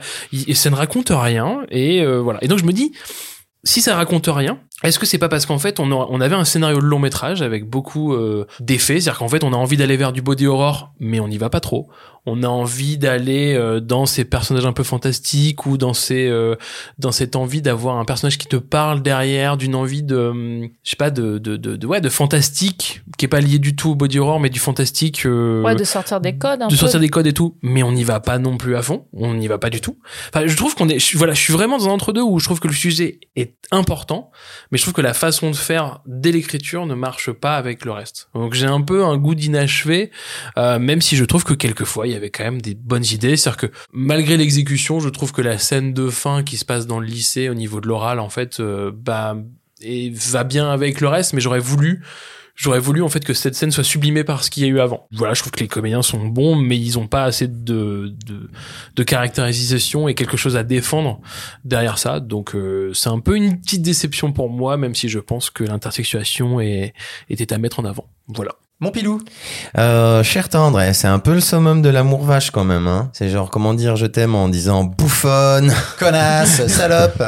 ça 0.55 0.71
ne 0.71 0.75
raconte 0.75 1.11
rien. 1.11 1.63
Et 1.71 2.03
euh, 2.03 2.21
voilà. 2.21 2.43
Et 2.43 2.49
donc, 2.49 2.59
je 2.59 2.65
me 2.65 2.73
dis, 2.73 2.93
si 3.65 3.81
ça 3.81 3.97
raconte 3.97 4.29
rien, 4.29 4.59
est-ce 4.85 4.99
que 4.99 5.07
c'est 5.07 5.19
pas 5.19 5.29
parce 5.29 5.45
qu'en 5.47 5.59
fait 5.59 5.81
on, 5.81 5.91
aura- 5.91 6.07
on 6.11 6.21
avait 6.21 6.37
un 6.37 6.45
scénario 6.45 6.79
de 6.81 6.85
long 6.85 6.99
métrage 7.01 7.43
avec 7.43 7.65
beaucoup 7.69 8.13
euh, 8.15 8.47
d'effets, 8.61 9.01
c'est-à-dire 9.01 9.19
qu'en 9.19 9.29
fait 9.29 9.43
on 9.45 9.53
a 9.53 9.57
envie 9.57 9.77
d'aller 9.77 9.97
vers 9.97 10.13
du 10.13 10.23
body 10.23 10.47
horror, 10.47 10.93
mais 11.01 11.19
on 11.21 11.29
n'y 11.29 11.39
va 11.39 11.51
pas 11.51 11.61
trop. 11.61 11.89
On 12.31 12.43
a 12.43 12.49
envie 12.49 12.99
d'aller 12.99 13.55
euh, 13.55 13.81
dans 13.81 14.05
ces 14.05 14.25
personnages 14.27 14.67
un 14.67 14.75
peu 14.75 14.83
fantastiques 14.83 15.65
ou 15.65 15.79
dans 15.79 15.95
ces 15.95 16.27
euh, 16.29 16.57
dans 16.99 17.11
cette 17.13 17.37
envie 17.37 17.63
d'avoir 17.63 17.97
un 17.97 18.05
personnage 18.05 18.37
qui 18.37 18.47
te 18.49 18.57
parle 18.57 19.03
derrière, 19.03 19.57
d'une 19.57 19.75
envie 19.75 20.03
de 20.03 20.17
hum, 20.17 20.69
je 20.85 20.91
sais 20.91 20.97
pas 20.97 21.11
de 21.11 21.39
de, 21.39 21.57
de 21.57 21.77
de 21.77 21.87
ouais 21.87 22.03
de 22.03 22.09
fantastique 22.11 23.01
qui 23.17 23.25
est 23.25 23.29
pas 23.29 23.41
lié 23.41 23.59
du 23.59 23.75
tout 23.75 23.91
au 23.91 23.95
body 23.95 24.19
horror, 24.19 24.41
mais 24.41 24.51
du 24.51 24.59
fantastique. 24.61 25.25
euh, 25.27 25.63
Ouais, 25.63 25.75
de 25.75 25.85
sortir 25.85 26.21
des 26.21 26.37
codes 26.37 26.61
un 26.63 26.67
de 26.67 26.73
peu. 26.73 26.77
sortir 26.77 27.01
des 27.01 27.09
codes 27.09 27.27
et 27.27 27.33
tout, 27.33 27.57
mais 27.63 27.83
on 27.83 27.93
n'y 27.93 28.05
va 28.05 28.21
pas 28.21 28.39
non 28.39 28.59
plus 28.59 28.77
à 28.77 28.83
fond, 28.83 29.07
on 29.15 29.33
n'y 29.35 29.49
va 29.49 29.57
pas 29.59 29.71
du 29.71 29.81
tout. 29.81 29.99
Enfin, 30.33 30.47
je 30.47 30.57
trouve 30.57 30.75
qu'on 30.75 30.89
est, 30.89 30.99
je, 30.99 31.17
voilà, 31.17 31.33
je 31.33 31.41
suis 31.41 31.53
vraiment 31.55 31.79
dans 31.79 31.89
un 31.89 31.93
entre-deux 31.93 32.21
où 32.23 32.39
je 32.39 32.45
trouve 32.45 32.61
que 32.61 32.69
le 32.69 32.75
sujet 32.75 33.21
est 33.37 33.55
important, 33.71 34.31
mais 34.71 34.79
je 34.79 34.83
trouve 34.83 34.95
que 34.95 35.01
la 35.01 35.15
façon 35.15 35.51
de 35.51 35.57
faire 35.57 36.01
dès 36.07 36.33
l'écriture 36.33 36.87
ne 36.87 36.95
marche 36.95 37.33
pas 37.33 37.57
avec 37.57 37.85
le 37.85 37.93
reste. 37.93 38.29
Donc 38.35 38.55
j'ai 38.55 38.67
un 38.67 38.81
peu 38.81 39.05
un 39.05 39.17
goût 39.17 39.35
d'inachevé, 39.35 40.11
euh, 40.57 40.79
même 40.79 41.01
si 41.01 41.17
je 41.17 41.25
trouve 41.25 41.45
que 41.45 41.55
quelquefois 41.55 42.07
il 42.07 42.13
y 42.13 42.17
avait 42.17 42.31
quand 42.31 42.45
même 42.45 42.61
des 42.61 42.75
bonnes 42.75 43.05
idées. 43.05 43.37
C'est-à-dire 43.37 43.71
que 43.71 43.77
malgré 43.93 44.37
l'exécution, 44.37 45.01
je 45.01 45.09
trouve 45.09 45.33
que 45.33 45.43
la 45.43 45.59
scène 45.59 45.93
de 45.93 46.11
fin 46.11 46.43
qui 46.43 46.57
se 46.57 46.65
passe 46.65 46.87
dans 46.87 47.01
le 47.01 47.07
lycée 47.07 47.49
au 47.49 47.55
niveau 47.55 47.81
de 47.81 47.89
l'oral, 47.89 48.21
en 48.21 48.29
fait, 48.29 48.61
euh, 48.61 48.91
bah, 48.95 49.37
va 50.13 50.45
bien 50.45 50.71
avec 50.71 51.01
le 51.01 51.09
reste, 51.09 51.33
mais 51.33 51.41
j'aurais 51.41 51.61
voulu 51.61 52.03
J'aurais 52.59 52.81
voulu 52.81 53.03
en 53.03 53.09
fait 53.09 53.25
que 53.25 53.35
cette 53.35 53.55
scène 53.55 53.71
soit 53.71 53.85
sublimée 53.85 54.25
par 54.25 54.43
ce 54.43 54.51
qu'il 54.51 54.65
y 54.65 54.67
a 54.67 54.69
eu 54.69 54.81
avant. 54.81 55.07
Voilà, 55.13 55.33
je 55.33 55.43
trouve 55.43 55.53
que 55.53 55.61
les 55.61 55.69
comédiens 55.69 56.03
sont 56.03 56.27
bons, 56.27 56.57
mais 56.57 56.77
ils 56.77 56.99
ont 56.99 57.07
pas 57.07 57.23
assez 57.23 57.47
de 57.47 58.13
de, 58.27 58.51
de 58.97 59.03
caractérisation 59.05 60.09
et 60.09 60.15
quelque 60.17 60.37
chose 60.37 60.57
à 60.57 60.65
défendre 60.65 61.21
derrière 61.65 61.99
ça. 61.99 62.19
Donc 62.19 62.57
euh, 62.57 62.93
c'est 62.95 63.11
un 63.11 63.21
peu 63.21 63.37
une 63.37 63.61
petite 63.61 63.83
déception 63.83 64.33
pour 64.33 64.51
moi, 64.51 64.77
même 64.77 64.97
si 64.97 65.09
je 65.09 65.21
pense 65.21 65.51
que 65.51 65.63
l'intersexuation 65.63 66.61
est 66.61 66.95
était 67.31 67.53
à 67.53 67.59
mettre 67.59 67.79
en 67.79 67.85
avant. 67.85 68.09
Voilà. 68.27 68.51
Mon 68.81 68.91
pilou. 68.91 69.21
Euh, 69.77 70.25
cher 70.25 70.49
tendre, 70.49 70.81
eh, 70.81 70.95
c'est 70.95 71.09
un 71.09 71.21
peu 71.21 71.35
le 71.35 71.41
summum 71.41 71.81
de 71.81 71.89
l'amour 71.89 72.25
vache 72.25 72.51
quand 72.51 72.65
même. 72.65 72.89
Hein. 72.89 73.11
C'est 73.13 73.29
genre 73.29 73.51
comment 73.51 73.73
dire 73.73 73.95
je 73.95 74.07
t'aime 74.07 74.35
en 74.35 74.49
disant 74.49 74.83
bouffonne, 74.83 75.73
connasse, 76.01 76.67
salope. 76.67 77.23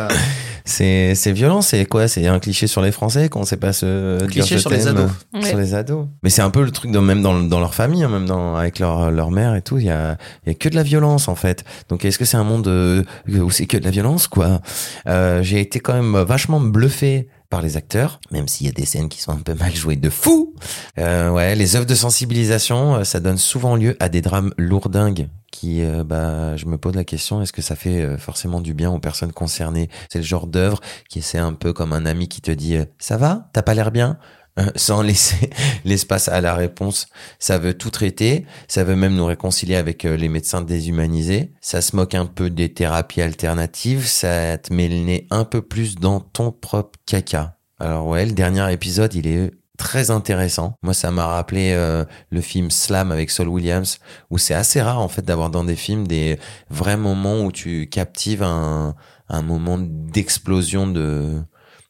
C'est 0.71 1.15
c'est 1.15 1.33
violent, 1.33 1.63
c'est 1.63 1.85
quoi? 1.85 2.07
C'est 2.07 2.27
un 2.27 2.39
cliché 2.39 2.67
sur 2.67 2.81
les 2.81 2.93
Français 2.93 3.29
qu'on 3.29 3.45
sait 3.45 3.57
pas 3.57 3.73
se 3.73 4.19
dire 4.19 4.29
Cliché 4.29 4.59
sur 4.59 4.71
les 4.71 4.87
ados. 4.87 5.11
Ouais. 5.35 5.43
Sur 5.43 5.59
les 5.59 5.75
ados. 5.75 6.07
Mais 6.23 6.31
c'est 6.31 6.43
un 6.43 6.51
peu 6.51 6.63
le 6.63 6.71
truc 6.71 6.93
dans, 6.93 7.03
même 7.03 7.23
dans, 7.23 7.41
dans 7.43 7.59
leur 7.61 7.75
famille, 7.75 8.05
hein, 8.05 8.09
même 8.09 8.27
dans 8.27 8.55
avec 8.55 8.79
leur 8.79 9.11
leur 9.11 9.31
mère 9.31 9.55
et 9.57 9.63
tout. 9.63 9.79
Il 9.79 9.87
y 9.87 9.91
a 9.91 10.17
il 10.47 10.51
y 10.51 10.53
a 10.53 10.55
que 10.55 10.69
de 10.69 10.77
la 10.77 10.83
violence 10.83 11.29
en 11.29 11.35
fait. 11.35 11.65
Donc 11.89 12.05
est-ce 12.05 12.19
que 12.19 12.25
c'est 12.25 12.37
un 12.37 12.45
monde 12.45 12.69
euh, 12.69 13.03
où 13.29 13.51
c'est 13.51 13.67
que 13.67 13.77
de 13.77 13.85
la 13.85 13.91
violence 13.91 14.29
quoi? 14.29 14.61
Euh, 15.09 15.43
J'ai 15.43 15.61
été 15.61 15.81
quand 15.81 15.95
même 15.95 16.17
vachement 16.23 16.61
bluffé 16.61 17.29
par 17.51 17.63
les 17.63 17.77
acteurs, 17.77 18.21
même 18.31 18.47
s'il 18.49 18.67
y 18.67 18.71
a 18.71 18.73
des 18.73 18.87
scènes 18.87 19.09
qui 19.09 19.21
sont 19.21 19.33
un 19.33 19.41
peu 19.41 19.55
mal 19.55 19.75
jouées 19.75 19.97
de 19.97 20.09
fou. 20.09 20.55
Euh, 20.99 21.31
ouais, 21.31 21.57
les 21.57 21.75
œuvres 21.75 21.85
de 21.85 21.95
sensibilisation, 21.97 22.95
euh, 22.95 23.05
ça 23.05 23.19
donne 23.19 23.39
souvent 23.39 23.75
lieu 23.75 23.97
à 23.99 24.09
des 24.09 24.23
drames 24.23 24.55
lourdingues 24.57 25.29
qui, 25.51 25.83
euh, 25.83 26.05
bah, 26.05 26.57
je 26.57 26.67
me 26.67 26.79
pose 26.79 26.95
la 26.95 27.03
question, 27.03 27.43
est-ce 27.43 27.53
que 27.53 27.61
ça 27.61 27.75
fait 27.75 28.03
euh, 28.03 28.17
forcément 28.17 28.61
du 28.61 28.73
bien 28.73 28.91
aux 28.91 29.01
personnes 29.01 29.33
concernées? 29.33 29.91
C'est 30.09 30.21
le 30.21 30.25
genre 30.25 30.47
d'œuvre 30.47 30.81
qui 31.09 31.23
c'est 31.23 31.39
un 31.39 31.53
peu 31.53 31.73
comme 31.73 31.93
un 31.93 32.07
ami 32.07 32.29
qui 32.29 32.41
te 32.41 32.53
dit, 32.53 32.79
ça 32.99 33.17
va? 33.17 33.49
T'as 33.53 33.63
pas 33.63 33.75
l'air 33.75 33.91
bien? 33.91 34.17
Euh, 34.59 34.67
sans 34.75 35.03
laisser 35.03 35.51
l'espace 35.85 36.29
à 36.29 36.41
la 36.41 36.55
réponse. 36.55 37.07
Ça 37.39 37.59
veut 37.59 37.75
tout 37.75 37.91
traiter, 37.91 38.47
ça 38.67 38.83
veut 38.83 38.97
même 38.97 39.15
nous 39.15 39.27
réconcilier 39.27 39.77
avec 39.77 40.05
euh, 40.05 40.17
les 40.17 40.29
médecins 40.29 40.61
déshumanisés, 40.61 41.53
ça 41.61 41.81
se 41.81 41.95
moque 41.95 42.17
un 42.17 42.27
peu 42.27 42.51
des 42.51 42.73
thérapies 42.73 43.23
alternatives, 43.23 44.07
ça 44.07 44.59
te 44.59 44.73
met 44.73 44.89
le 44.89 44.97
nez 44.97 45.27
un 45.31 45.45
peu 45.45 45.63
plus 45.63 45.95
dans 45.95 46.19
ton 46.19 46.51
propre 46.51 46.99
caca. 47.07 47.59
Alors 47.79 48.09
ouais, 48.09 48.27
le 48.27 48.33
dernier 48.33 48.73
épisode, 48.73 49.15
il 49.15 49.29
est 49.29 49.53
très 49.79 50.11
intéressant. 50.11 50.75
Moi, 50.83 50.95
ça 50.95 51.13
m'a 51.13 51.27
rappelé 51.27 51.73
euh, 51.73 52.05
le 52.31 52.41
film 52.41 52.73
Slam 52.73 53.13
avec 53.13 53.31
Saul 53.31 53.49
Williams, 53.49 53.99
où 54.31 54.39
c'est 54.39 54.55
assez 54.55 54.83
rare 54.83 54.99
en 54.99 55.09
fait 55.09 55.23
d'avoir 55.23 55.51
dans 55.51 55.65
des 55.65 55.77
films 55.77 56.09
des 56.09 56.41
vrais 56.71 56.97
moments 56.97 57.43
où 57.43 57.53
tu 57.53 57.89
captives 57.89 58.43
un 58.43 58.95
moment 59.43 59.79
d'explosion 59.79 60.89
de 60.89 61.41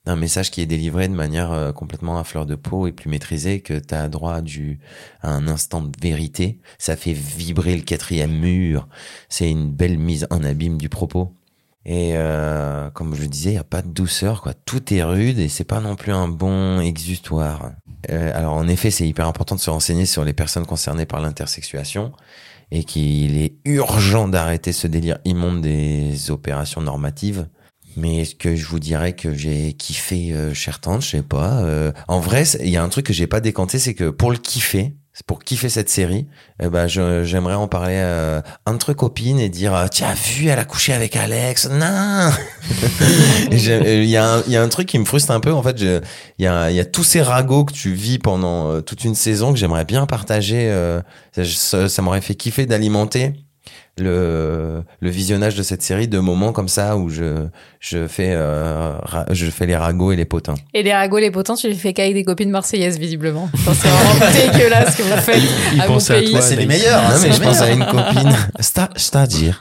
d'un 0.07 0.17
message 0.17 0.51
qui 0.51 0.61
est 0.61 0.67
délivré 0.67 1.09
de 1.09 1.15
manière 1.15 1.53
euh, 1.53 1.73
complètement 1.73 2.19
à 2.19 2.25
fleur 2.25 2.47
de 2.47 2.55
peau 2.55 2.87
et 2.87 2.93
plus 2.93 3.11
maîtrisée, 3.11 3.61
que 3.61 3.79
tu 3.79 3.95
as 3.95 4.09
droit 4.09 4.41
du, 4.41 4.81
à 5.23 5.31
un 5.31 5.47
instant 5.47 5.83
de 5.83 5.93
vérité. 6.01 6.59
Ça 6.79 6.97
fait 6.97 7.13
vibrer 7.13 7.77
le 7.77 7.83
quatrième 7.83 8.33
mur. 8.33 8.89
C'est 9.29 9.51
une 9.51 9.71
belle 9.71 9.99
mise 9.99 10.27
en 10.31 10.43
abîme 10.43 10.79
du 10.79 10.89
propos. 10.89 11.35
Et 11.87 12.13
euh, 12.15 12.91
comme 12.91 13.15
je 13.15 13.25
disais, 13.25 13.51
il 13.51 13.55
n'y 13.55 13.59
a 13.59 13.65
pas 13.65 13.83
de 13.83 13.89
douceur, 13.89 14.43
quoi. 14.43 14.53
Tout 14.53 14.93
est 14.93 15.03
rude 15.03 15.39
et 15.39 15.49
c'est 15.49 15.65
pas 15.65 15.81
non 15.81 15.97
plus 15.97 16.13
un 16.13 16.29
bon 16.29 16.79
exutoire. 16.81 17.73
Euh, 18.11 18.37
alors 18.37 18.55
en 18.55 18.69
effet, 18.69 18.91
c'est 18.91 19.09
hyper 19.09 19.27
important 19.27 19.55
de 19.55 19.61
se 19.61 19.71
renseigner 19.71 20.07
sur 20.07 20.25
les 20.25 20.33
personnes 20.33 20.67
concernées 20.67 21.07
par 21.07 21.21
l'intersexuation 21.21 22.13
et 22.71 22.85
qu'il 22.85 23.39
est 23.39 23.55
urgent 23.65 24.29
d'arrêter 24.29 24.73
ce 24.73 24.87
délire 24.87 25.19
immonde 25.25 25.63
des 25.63 26.31
opérations 26.31 26.81
normatives. 26.81 27.49
Mais 27.96 28.18
est-ce 28.18 28.35
que 28.35 28.55
je 28.57 28.66
vous 28.66 28.79
dirais 28.79 29.12
que 29.14 29.35
j'ai 29.35 29.72
kiffé 29.74 30.33
euh, 30.33 30.55
Cher 30.55 30.81
Tante? 30.81 31.03
Je 31.03 31.09
sais 31.09 31.22
pas. 31.22 31.61
Euh, 31.62 31.92
en 32.09 32.20
vrai, 32.20 32.44
il 32.61 32.68
y 32.70 32.76
a 32.76 32.83
un 32.83 32.88
truc 32.88 33.07
que 33.07 33.12
j'ai 33.12 33.26
pas 33.26 33.40
décanté, 33.40 33.79
c'est 33.79 33.94
que 33.94 34.11
pour 34.11 34.31
le 34.31 34.38
kiffer, 34.38 34.94
pour 35.26 35.40
kiffer 35.40 35.68
cette 35.68 35.90
série, 35.90 36.26
eh 36.62 36.68
ben 36.68 36.87
j'aimerais 36.87 37.55
en 37.55 37.68
parler 37.68 37.96
euh, 37.98 38.40
entre 38.64 38.92
copines 38.94 39.38
et 39.40 39.48
dire 39.50 39.88
tu 39.92 40.03
as 40.05 40.14
vu, 40.14 40.46
elle 40.46 40.59
a 40.59 40.64
couché 40.64 40.92
avec 40.94 41.14
Alex. 41.16 41.68
Non. 41.68 42.31
Euh, 43.53 44.03
Il 44.03 44.09
y, 44.09 44.16
a 44.16 44.35
un- 44.35 44.42
il 44.46 44.53
y 44.53 44.57
a 44.57 44.62
un 44.62 44.68
truc 44.68 44.87
qui 44.88 44.98
me 44.98 45.05
frustre 45.05 45.33
un 45.33 45.40
peu. 45.40 45.53
En 45.53 45.62
fait, 45.62 45.76
il 45.81 46.00
y 46.38 46.46
a, 46.46 46.70
il 46.70 46.76
y 46.76 46.81
a 46.81 46.85
tous 46.85 47.03
ces 47.05 47.20
ragots 47.20 47.64
que 47.64 47.72
tu 47.72 47.92
vis 47.92 48.18
pendant 48.18 48.70
euh, 48.70 48.81
toute 48.81 49.05
une 49.05 49.14
saison 49.14 49.53
que 49.53 49.59
j'aimerais 49.59 49.85
bien 49.85 50.07
partager. 50.07 50.70
euh, 50.70 51.00
ça 51.44 52.03
m'aurait 52.03 52.20
fait 52.20 52.35
kiffer 52.35 52.66
d'alimenter 52.66 53.33
le, 54.01 54.83
le 55.01 55.11
visionnage 55.11 55.55
de 55.55 55.63
cette 55.63 55.83
série 55.83 56.09
de 56.09 56.19
moments 56.19 56.53
comme 56.53 56.69
ça 56.69 56.97
où 56.97 57.09
je, 57.09 57.47
je, 57.81 58.07
fais, 58.07 58.33
euh, 58.35 58.93
ra- 59.03 59.27
je 59.31 59.47
fais 59.51 59.67
les 59.67 59.77
ragots 59.77 60.13
et 60.13 60.17
les 60.17 60.25
potins. 60.25 60.55
Et 60.75 60.83
les 60.83 60.93
ragots, 60.93 61.19
les 61.19 61.31
potins, 61.31 61.55
tu 61.55 61.69
les 61.69 61.75
fais 61.75 61.93
qu'avec 61.93 62.15
des 62.15 62.25
copines 62.25 62.51
marseillaises, 62.51 62.99
visiblement. 62.99 63.49
C'est 63.55 63.89
vraiment 63.89 64.33
dégueulasse 64.53 64.93
ce 64.93 64.99
que 64.99 65.03
vous 65.03 65.17
faites 65.21 65.43
Il 65.75 65.81
à 65.81 65.89
mon 65.89 65.99
à 65.99 66.01
pays. 66.15 66.31
toi, 66.31 66.41
C'est 66.41 66.57
les 66.57 66.67
meilleurs. 66.67 67.01
hein, 67.01 67.15
non, 67.15 67.21
mais 67.23 67.33
je 67.33 67.41
pense 67.41 67.61
à 67.61 67.71
une 67.71 67.85
copine. 67.85 68.37
C'est-à-dire. 68.97 69.61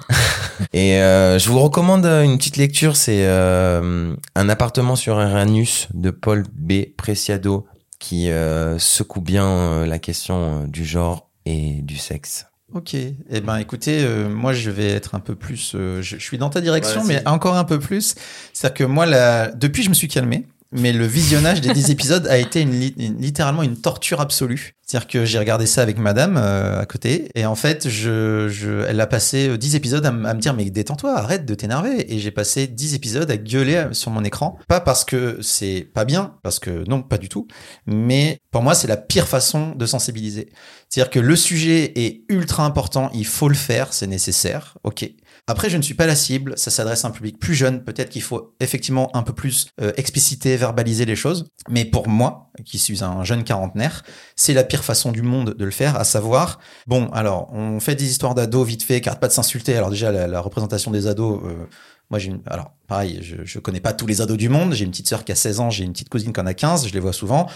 Et 0.74 0.96
euh, 0.98 1.40
je 1.40 1.50
vous 1.50 1.60
recommande 1.60 2.06
une 2.06 2.38
petite 2.38 2.58
lecture. 2.58 2.96
C'est 2.96 3.26
euh, 3.26 4.14
Un 4.36 4.50
appartement 4.50 4.96
sur 4.96 5.20
Uranus 5.20 5.88
de 5.94 6.12
Paul 6.12 6.44
B. 6.54 6.84
Preciado 6.98 7.66
qui 8.00 8.30
euh, 8.30 8.80
secoue 8.80 9.20
bien 9.22 9.46
euh, 9.46 9.86
la 9.86 10.00
question 10.00 10.36
euh, 10.64 10.68
du 10.68 10.86
genre 10.86 11.28
et 11.46 11.82
du 11.82 11.98
sexe. 11.98 12.46
Ok. 12.74 12.94
Eh 12.94 13.42
ben, 13.42 13.58
écoutez, 13.58 14.04
euh, 14.04 14.30
moi, 14.30 14.54
je 14.54 14.70
vais 14.70 14.90
être 14.90 15.16
un 15.16 15.20
peu 15.20 15.36
plus. 15.36 15.74
euh, 15.76 16.02
je, 16.02 16.18
je 16.18 16.24
suis 16.24 16.38
dans 16.38 16.50
ta 16.50 16.62
direction, 16.62 17.04
mais 17.04 17.28
encore 17.28 17.56
un 17.58 17.64
peu 17.64 17.80
plus. 17.80 18.16
C'est-à-dire 18.54 18.74
que 18.76 18.84
moi, 18.84 19.06
la... 19.06 19.50
depuis, 19.50 19.82
je 19.84 19.90
me 19.90 19.96
suis 19.96 20.08
calmé. 20.08 20.46
Mais 20.72 20.94
le 20.94 21.06
visionnage 21.08 21.62
des 21.62 21.74
10 21.74 21.90
épisodes 21.92 22.28
a 22.28 22.38
été 22.38 22.62
une 22.62 22.80
li- 22.80 22.94
une- 22.98 23.20
littéralement 23.20 23.64
une 23.64 23.76
torture 23.78 24.22
absolue. 24.22 24.74
C'est-à-dire 24.86 25.08
que 25.08 25.26
j'ai 25.26 25.38
regardé 25.40 25.66
ça 25.68 25.82
avec 25.84 25.98
madame 26.00 26.36
euh, 26.38 26.80
à 26.82 26.86
côté. 26.86 27.30
Et 27.36 27.46
en 27.46 27.56
fait, 27.56 27.88
je, 27.90 28.48
je, 28.50 28.86
elle 28.88 29.00
a 29.02 29.08
passé 29.08 29.50
euh, 29.50 29.58
10 29.58 29.76
épisodes 29.76 30.06
à, 30.06 30.10
à 30.10 30.12
me 30.34 30.40
dire 30.40 30.54
Mais 30.54 30.70
détends-toi, 30.70 31.16
arrête 31.18 31.46
de 31.46 31.56
t'énerver. 31.56 32.14
Et 32.14 32.20
j'ai 32.20 32.32
passé 32.32 32.68
10 32.68 32.94
épisodes 32.96 33.30
à 33.30 33.38
gueuler 33.38 33.76
euh, 33.76 33.94
sur 33.94 34.12
mon 34.12 34.24
écran. 34.24 34.58
Pas 34.68 34.80
parce 34.80 35.06
que 35.06 35.40
c'est 35.42 35.88
pas 35.94 36.06
bien, 36.06 36.36
parce 36.44 36.60
que 36.60 36.88
non, 36.88 37.02
pas 37.02 37.18
du 37.18 37.30
tout. 37.30 37.48
Mais 37.88 38.40
pour 38.52 38.62
moi, 38.64 38.76
c'est 38.76 38.88
la 38.88 38.98
pire 38.98 39.28
façon 39.28 39.74
de 39.76 39.86
sensibiliser. 39.86 40.50
C'est-à-dire 40.90 41.12
que 41.12 41.20
le 41.20 41.36
sujet 41.36 41.94
est 42.00 42.24
ultra 42.30 42.66
important, 42.66 43.12
il 43.14 43.26
faut 43.28 43.48
le 43.50 43.56
faire, 43.56 43.94
c'est 43.94 44.08
nécessaire, 44.08 44.78
ok. 44.84 45.08
Après, 45.50 45.68
je 45.72 45.78
ne 45.78 45.82
suis 45.82 45.96
pas 45.96 46.06
la 46.06 46.16
cible, 46.16 46.54
ça 46.58 46.70
s'adresse 46.70 47.06
à 47.06 47.08
un 47.08 47.12
public 47.12 47.40
plus 47.40 47.56
jeune, 47.56 47.84
peut-être 47.84 48.12
qu'il 48.12 48.22
faut 48.22 48.54
effectivement 48.60 49.10
un 49.18 49.24
peu 49.24 49.34
plus 49.34 49.70
euh, 49.82 49.92
expliciter, 49.98 50.56
verbaliser 50.58 51.06
les 51.06 51.16
choses. 51.16 51.48
Mais 51.68 51.86
pour 51.86 52.08
moi, 52.08 52.52
qui 52.66 52.78
suis 52.78 53.04
un 53.04 53.24
jeune 53.24 53.44
quarantenaire, 53.44 54.04
c'est 54.36 54.54
la 54.54 54.64
pire 54.64 54.84
façon 54.84 55.12
du 55.12 55.24
monde 55.24 55.56
de 55.56 55.66
le 55.66 55.72
faire, 55.72 55.96
à 55.96 56.04
savoir, 56.04 56.60
bon, 56.86 57.10
alors, 57.14 57.52
on 57.52 57.80
fait 57.80 57.96
des 57.96 58.12
histoires 58.12 58.36
d'ados 58.36 58.68
vite 58.68 58.84
fait, 58.84 59.02
car 59.02 59.20
pas 59.20 59.28
de 59.28 59.34
s'insulter. 59.34 59.76
Alors 59.76 59.90
déjà, 59.90 60.12
la, 60.12 60.28
la 60.28 60.40
représentation 60.40 60.92
des 60.92 61.08
ados, 61.08 61.42
euh, 61.44 61.66
moi 62.12 62.20
j'ai 62.20 62.30
une... 62.30 62.42
Alors, 62.46 62.72
pareil, 62.88 63.18
je, 63.24 63.38
je 63.44 63.58
connais 63.58 63.80
pas 63.80 63.94
tous 63.94 64.06
les 64.06 64.22
ados 64.22 64.38
du 64.38 64.50
monde, 64.50 64.74
j'ai 64.74 64.86
une 64.86 64.92
petite 64.92 65.10
sœur 65.10 65.26
qui 65.26 65.32
a 65.32 65.36
16 65.36 65.62
ans, 65.62 65.72
j'ai 65.72 65.84
une 65.84 65.94
petite 65.94 66.10
cousine 66.10 66.32
qui 66.32 66.40
en 66.40 66.46
a 66.46 66.54
15, 66.54 66.88
je 66.88 66.94
les 66.94 67.00
vois 67.00 67.12
souvent. 67.12 67.48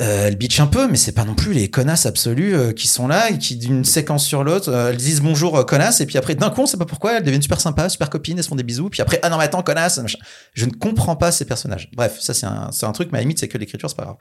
Euh, 0.00 0.26
elles 0.26 0.36
bitchent 0.36 0.60
un 0.60 0.66
peu, 0.66 0.88
mais 0.88 0.96
c'est 0.96 1.12
pas 1.12 1.24
non 1.24 1.36
plus 1.36 1.52
les 1.52 1.70
connasses 1.70 2.06
absolues 2.06 2.56
euh, 2.56 2.72
qui 2.72 2.88
sont 2.88 3.06
là 3.06 3.30
et 3.30 3.38
qui 3.38 3.56
d'une 3.56 3.84
séquence 3.84 4.26
sur 4.26 4.42
l'autre, 4.42 4.68
euh, 4.68 4.90
elles 4.90 4.96
disent 4.96 5.20
bonjour 5.20 5.56
euh, 5.56 5.62
connasse 5.62 6.00
et 6.00 6.06
puis 6.06 6.18
après 6.18 6.34
d'un 6.34 6.50
coup 6.50 6.62
on 6.62 6.66
sait 6.66 6.76
pas 6.76 6.86
pourquoi 6.86 7.16
elles 7.16 7.22
deviennent 7.22 7.40
super 7.40 7.60
sympas, 7.60 7.88
super 7.88 8.10
copines, 8.10 8.36
elles 8.36 8.42
se 8.42 8.48
font 8.48 8.56
des 8.56 8.64
bisous, 8.64 8.90
puis 8.90 9.00
après 9.00 9.20
ah 9.22 9.30
non 9.30 9.38
mais 9.38 9.44
attends 9.44 9.62
connasse, 9.62 9.98
machin. 9.98 10.18
je 10.54 10.66
ne 10.66 10.72
comprends 10.72 11.14
pas 11.14 11.30
ces 11.30 11.44
personnages. 11.44 11.88
Bref, 11.94 12.18
ça 12.20 12.34
c'est 12.34 12.46
un, 12.46 12.70
un 12.82 12.92
truc, 12.92 13.10
mais 13.12 13.18
à 13.18 13.20
la 13.20 13.22
limite 13.22 13.38
c'est 13.38 13.46
que 13.46 13.58
l'écriture 13.58 13.88
c'est 13.88 13.96
pas 13.96 14.04
grave. 14.04 14.16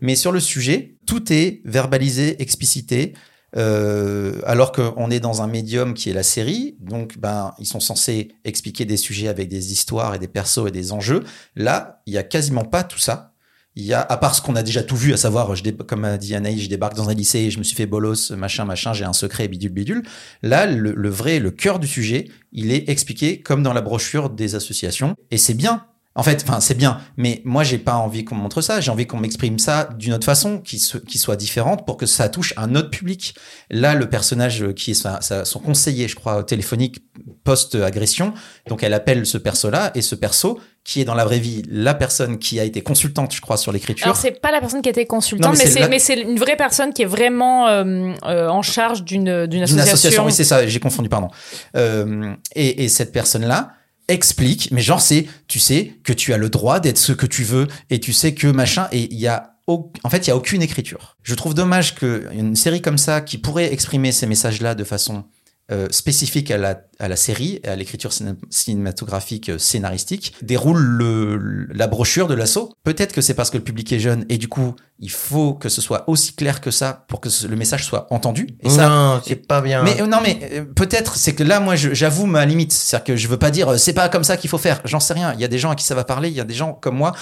Mais 0.00 0.14
sur 0.16 0.32
le 0.32 0.40
sujet, 0.40 0.96
tout 1.06 1.30
est 1.30 1.60
verbalisé, 1.66 2.40
explicité. 2.40 3.12
Euh, 3.54 4.40
alors 4.46 4.72
qu'on 4.72 5.10
est 5.10 5.20
dans 5.20 5.42
un 5.42 5.46
médium 5.46 5.92
qui 5.92 6.08
est 6.08 6.14
la 6.14 6.22
série, 6.22 6.78
donc 6.80 7.18
ben 7.18 7.52
ils 7.58 7.66
sont 7.66 7.80
censés 7.80 8.32
expliquer 8.44 8.86
des 8.86 8.96
sujets 8.96 9.28
avec 9.28 9.50
des 9.50 9.72
histoires 9.72 10.14
et 10.14 10.18
des 10.18 10.28
persos 10.28 10.66
et 10.66 10.70
des 10.70 10.92
enjeux. 10.92 11.22
Là, 11.54 12.00
il 12.06 12.14
y 12.14 12.18
a 12.18 12.22
quasiment 12.22 12.64
pas 12.64 12.82
tout 12.82 12.98
ça. 12.98 13.31
Il 13.74 13.84
y 13.84 13.94
a, 13.94 14.00
à 14.02 14.16
part 14.18 14.34
ce 14.34 14.42
qu'on 14.42 14.54
a 14.54 14.62
déjà 14.62 14.82
tout 14.82 14.96
vu, 14.96 15.14
à 15.14 15.16
savoir, 15.16 15.54
je 15.54 15.62
comme 15.70 16.04
a 16.04 16.18
dit 16.18 16.34
Anaïs, 16.34 16.62
je 16.62 16.68
débarque 16.68 16.94
dans 16.94 17.08
un 17.08 17.14
lycée 17.14 17.50
je 17.50 17.58
me 17.58 17.62
suis 17.62 17.74
fait 17.74 17.86
bolos, 17.86 18.30
machin, 18.32 18.66
machin, 18.66 18.92
j'ai 18.92 19.04
un 19.04 19.14
secret, 19.14 19.48
bidule, 19.48 19.72
bidule. 19.72 20.02
Là, 20.42 20.66
le, 20.66 20.92
le 20.92 21.08
vrai, 21.08 21.38
le 21.38 21.50
cœur 21.50 21.78
du 21.78 21.86
sujet, 21.86 22.28
il 22.52 22.70
est 22.70 22.88
expliqué 22.90 23.40
comme 23.40 23.62
dans 23.62 23.72
la 23.72 23.80
brochure 23.80 24.28
des 24.28 24.54
associations. 24.54 25.16
Et 25.30 25.38
c'est 25.38 25.54
bien. 25.54 25.86
En 26.14 26.22
fait, 26.22 26.44
enfin, 26.46 26.60
c'est 26.60 26.74
bien. 26.74 27.00
Mais 27.16 27.40
moi, 27.44 27.64
j'ai 27.64 27.78
pas 27.78 27.94
envie 27.94 28.24
qu'on 28.24 28.34
me 28.34 28.42
montre 28.42 28.60
ça. 28.60 28.80
J'ai 28.82 28.90
envie 28.90 29.06
qu'on 29.06 29.16
m'exprime 29.18 29.58
ça 29.58 29.88
d'une 29.98 30.12
autre 30.12 30.26
façon, 30.26 30.58
qui, 30.58 30.78
se- 30.78 30.98
qui 30.98 31.16
soit 31.16 31.36
différente 31.36 31.86
pour 31.86 31.96
que 31.96 32.04
ça 32.04 32.28
touche 32.28 32.52
un 32.58 32.74
autre 32.74 32.90
public. 32.90 33.34
Là, 33.70 33.94
le 33.94 34.08
personnage 34.08 34.72
qui 34.74 34.90
est 34.90 34.94
sa- 34.94 35.22
sa- 35.22 35.46
son 35.46 35.58
conseiller, 35.58 36.08
je 36.08 36.14
crois, 36.16 36.44
téléphonique 36.44 36.98
post-agression. 37.44 38.34
Donc, 38.68 38.82
elle 38.82 38.94
appelle 38.94 39.26
ce 39.26 39.38
perso-là 39.38 39.90
et 39.94 40.02
ce 40.02 40.14
perso, 40.14 40.60
qui 40.84 41.00
est 41.00 41.04
dans 41.04 41.14
la 41.14 41.24
vraie 41.24 41.38
vie 41.38 41.62
la 41.70 41.94
personne 41.94 42.38
qui 42.38 42.58
a 42.58 42.64
été 42.64 42.82
consultante, 42.82 43.34
je 43.34 43.40
crois, 43.40 43.56
sur 43.56 43.70
l'écriture. 43.72 44.06
Alors 44.06 44.16
c'est 44.16 44.40
pas 44.40 44.50
la 44.50 44.60
personne 44.60 44.82
qui 44.82 44.88
était 44.88 45.06
consultante, 45.06 45.52
Non, 45.52 45.58
mais 45.58 45.66
c'est 45.98 46.16
la- 46.16 46.22
une 46.22 46.38
vraie 46.38 46.56
personne 46.56 46.92
qui 46.92 47.02
est 47.02 47.06
vraiment 47.06 47.68
euh, 47.68 48.12
euh, 48.24 48.48
en 48.48 48.62
charge 48.62 49.04
d'une 49.04 49.46
d'une 49.46 49.46
d'une 49.46 49.62
association. 49.62 49.92
association. 49.92 50.24
Oui, 50.26 50.32
c'est 50.32 50.44
ça, 50.44 50.66
j'ai 50.66 50.80
confondu, 50.80 51.08
pardon. 51.08 51.28
Euh, 51.76 52.34
et, 52.56 52.84
et 52.84 52.88
cette 52.88 53.12
personne-là 53.12 53.70
explique, 54.12 54.70
mais 54.70 54.80
genre, 54.80 55.00
c'est, 55.00 55.26
tu 55.48 55.58
sais, 55.58 55.94
que 56.04 56.12
tu 56.12 56.32
as 56.32 56.36
le 56.36 56.50
droit 56.50 56.80
d'être 56.80 56.98
ce 56.98 57.12
que 57.12 57.26
tu 57.26 57.44
veux, 57.44 57.68
et 57.90 58.00
tu 58.00 58.12
sais 58.12 58.34
que 58.34 58.46
machin, 58.46 58.88
et 58.92 59.12
il 59.12 59.18
y 59.18 59.26
a, 59.26 59.56
en 59.66 60.10
fait, 60.10 60.26
il 60.26 60.28
y 60.28 60.30
a 60.30 60.36
aucune 60.36 60.62
écriture. 60.62 61.16
Je 61.22 61.34
trouve 61.34 61.54
dommage 61.54 61.94
qu'une 61.94 62.56
série 62.56 62.82
comme 62.82 62.98
ça, 62.98 63.20
qui 63.20 63.38
pourrait 63.38 63.72
exprimer 63.72 64.12
ces 64.12 64.26
messages-là 64.26 64.74
de 64.74 64.84
façon 64.84 65.24
euh, 65.70 65.86
spécifique 65.90 66.50
à 66.50 66.58
la, 66.58 66.82
à 66.98 67.08
la 67.08 67.16
série, 67.16 67.60
et 67.62 67.68
à 67.68 67.76
l'écriture 67.76 68.10
ciné- 68.12 68.34
cinématographique 68.50 69.48
euh, 69.48 69.58
scénaristique, 69.58 70.34
déroule 70.42 70.78
le, 70.80 71.36
le- 71.36 71.66
la 71.72 71.86
brochure 71.86 72.26
de 72.26 72.34
l'assaut. 72.34 72.74
Peut-être 72.84 73.12
que 73.14 73.20
c'est 73.20 73.34
parce 73.34 73.48
que 73.50 73.58
le 73.58 73.62
public 73.64 73.92
est 73.92 74.00
jeune, 74.00 74.24
et 74.28 74.38
du 74.38 74.48
coup, 74.48 74.74
il 74.98 75.10
faut 75.10 75.54
que 75.54 75.68
ce 75.68 75.80
soit 75.80 76.08
aussi 76.08 76.34
clair 76.34 76.60
que 76.60 76.70
ça 76.70 77.04
pour 77.08 77.20
que 77.20 77.30
ce- 77.30 77.46
le 77.46 77.56
message 77.56 77.84
soit 77.84 78.06
entendu. 78.10 78.48
Et 78.62 78.68
ça, 78.70 78.88
non, 78.88 79.20
c'est 79.24 79.36
pas 79.36 79.60
bien. 79.60 79.82
mais 79.84 80.00
euh, 80.02 80.06
non, 80.06 80.18
mais 80.22 80.40
euh, 80.52 80.64
peut-être, 80.64 81.16
c'est 81.16 81.34
que 81.34 81.44
là, 81.44 81.60
moi, 81.60 81.76
j'avoue 81.76 82.26
ma 82.26 82.44
limite. 82.44 82.72
C'est-à-dire 82.72 83.04
que 83.04 83.16
je 83.16 83.28
veux 83.28 83.38
pas 83.38 83.50
dire, 83.52 83.78
c'est 83.78 83.92
pas 83.94 84.08
comme 84.08 84.24
ça 84.24 84.36
qu'il 84.36 84.50
faut 84.50 84.58
faire. 84.58 84.80
J'en 84.84 85.00
sais 85.00 85.14
rien. 85.14 85.32
Il 85.34 85.40
y 85.40 85.44
a 85.44 85.48
des 85.48 85.58
gens 85.58 85.70
à 85.70 85.74
qui 85.76 85.84
ça 85.84 85.94
va 85.94 86.04
parler. 86.04 86.28
Il 86.28 86.34
y 86.34 86.40
a 86.40 86.44
des 86.44 86.54
gens 86.54 86.72
comme 86.72 86.96
moi. 86.96 87.12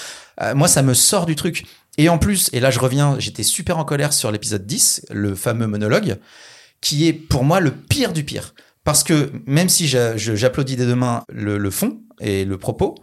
Moi, 0.54 0.68
ça 0.68 0.82
me 0.82 0.94
sort 0.94 1.26
du 1.26 1.36
truc. 1.36 1.66
Et 1.98 2.08
en 2.08 2.16
plus, 2.16 2.48
et 2.54 2.60
là, 2.60 2.70
je 2.70 2.78
reviens, 2.78 3.16
j'étais 3.18 3.42
super 3.42 3.76
en 3.76 3.84
colère 3.84 4.14
sur 4.14 4.30
l'épisode 4.32 4.64
10, 4.66 5.02
le 5.10 5.34
fameux 5.34 5.66
monologue, 5.66 6.16
qui 6.80 7.06
est 7.08 7.12
pour 7.12 7.44
moi 7.44 7.60
le 7.60 7.70
pire 7.70 8.12
du 8.12 8.24
pire. 8.24 8.54
Parce 8.84 9.04
que 9.04 9.30
même 9.46 9.68
si 9.68 9.86
j'applaudis 9.86 10.76
des 10.76 10.86
deux 10.86 10.94
mains 10.94 11.22
le, 11.28 11.58
le 11.58 11.70
fond 11.70 12.00
et 12.20 12.44
le 12.44 12.58
propos, 12.58 12.94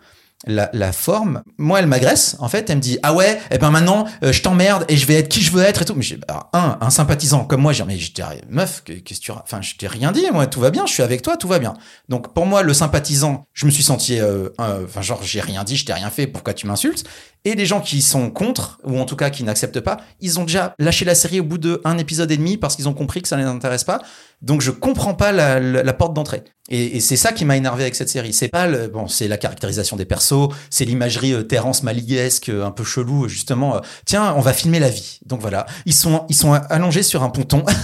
la, 0.45 0.69
forme, 0.91 1.41
moi, 1.57 1.79
elle 1.79 1.87
m'agresse. 1.87 2.35
En 2.39 2.47
fait, 2.47 2.69
elle 2.69 2.77
me 2.77 2.81
dit 2.81 2.99
ah 3.01 3.13
ouais, 3.13 3.39
et 3.49 3.57
ben 3.57 3.71
maintenant, 3.71 4.05
euh, 4.23 4.31
je 4.31 4.41
t'emmerde 4.41 4.85
et 4.87 4.95
je 4.95 5.05
vais 5.07 5.15
être 5.15 5.29
qui 5.29 5.41
je 5.41 5.51
veux 5.51 5.63
être 5.63 5.81
et 5.81 5.85
tout. 5.85 5.95
Mais 5.95 6.05
alors, 6.27 6.49
un, 6.53 6.77
un 6.79 6.89
sympathisant 6.89 7.43
comme 7.45 7.61
moi, 7.61 7.73
j'ai 7.73 7.83
mais 7.85 7.97
je 7.97 8.11
meuf, 8.49 8.83
que- 8.83 8.93
qu'est-ce 8.93 9.19
que 9.19 9.25
tu, 9.25 9.31
ra- 9.31 9.41
enfin, 9.43 9.61
je 9.61 9.75
t'ai 9.75 9.87
rien 9.87 10.11
dit, 10.11 10.25
moi, 10.31 10.45
tout 10.47 10.59
va 10.59 10.69
bien, 10.69 10.85
je 10.85 10.93
suis 10.93 11.03
avec 11.03 11.21
toi, 11.21 11.37
tout 11.37 11.47
va 11.47 11.59
bien. 11.59 11.73
Donc 12.07 12.33
pour 12.33 12.45
moi, 12.45 12.61
le 12.61 12.73
sympathisant, 12.73 13.47
je 13.53 13.65
me 13.65 13.71
suis 13.71 13.83
senti, 13.83 14.19
euh, 14.19 14.49
enfin 14.59 15.01
genre 15.01 15.23
j'ai 15.23 15.41
rien 15.41 15.63
dit, 15.63 15.75
je 15.75 15.85
t'ai 15.85 15.93
rien 15.93 16.09
fait, 16.11 16.27
pourquoi 16.27 16.53
tu 16.53 16.67
m'insultes? 16.67 17.03
Et 17.45 17.55
les 17.55 17.65
gens 17.65 17.79
qui 17.79 18.01
sont 18.01 18.29
contre 18.29 18.79
ou 18.83 18.99
en 18.99 19.05
tout 19.05 19.15
cas 19.15 19.29
qui 19.29 19.43
n'acceptent 19.43 19.79
pas, 19.79 19.97
ils 20.19 20.39
ont 20.39 20.43
déjà 20.43 20.75
lâché 20.79 21.05
la 21.05 21.15
série 21.15 21.39
au 21.39 21.43
bout 21.43 21.57
de 21.57 21.81
un 21.85 21.97
épisode 21.97 22.29
et 22.31 22.37
demi 22.37 22.57
parce 22.57 22.75
qu'ils 22.75 22.89
ont 22.89 22.93
compris 22.93 23.21
que 23.21 23.27
ça 23.27 23.37
ne 23.37 23.41
les 23.43 23.47
intéresse 23.47 23.83
pas. 23.85 24.01
Donc 24.41 24.61
je 24.61 24.69
comprends 24.71 25.13
pas 25.13 25.31
la, 25.31 25.93
porte 25.93 26.13
d'entrée. 26.13 26.43
Et, 26.69 26.99
c'est 26.99 27.15
ça 27.15 27.31
qui 27.31 27.45
m'a 27.45 27.55
énervé 27.55 27.83
avec 27.83 27.95
cette 27.95 28.09
série. 28.09 28.33
C'est 28.33 28.49
pas 28.49 28.67
le, 28.67 28.87
bon, 28.87 29.07
c'est 29.07 29.27
la 29.29 29.37
caractérisation 29.37 29.95
des 29.95 30.05
persos, 30.05 30.49
c'est 30.69 30.83
l'imagerie 30.85 31.33
euh, 31.33 31.43
Terrence 31.43 31.81
Maliguesque, 31.83 32.49
euh, 32.49 32.65
un 32.65 32.71
peu 32.71 32.83
chelou, 32.83 33.27
justement. 33.29 33.77
euh, 33.77 33.79
Tiens, 34.05 34.33
on 34.35 34.41
va 34.41 34.51
filmer 34.53 34.79
la 34.79 34.89
vie. 34.89 35.19
Donc 35.25 35.39
voilà, 35.39 35.65
ils 35.85 35.93
sont 35.93 36.25
ils 36.29 36.35
sont 36.35 36.51
allongés 36.53 37.03
sur 37.03 37.23
un 37.23 37.29
ponton. 37.29 37.63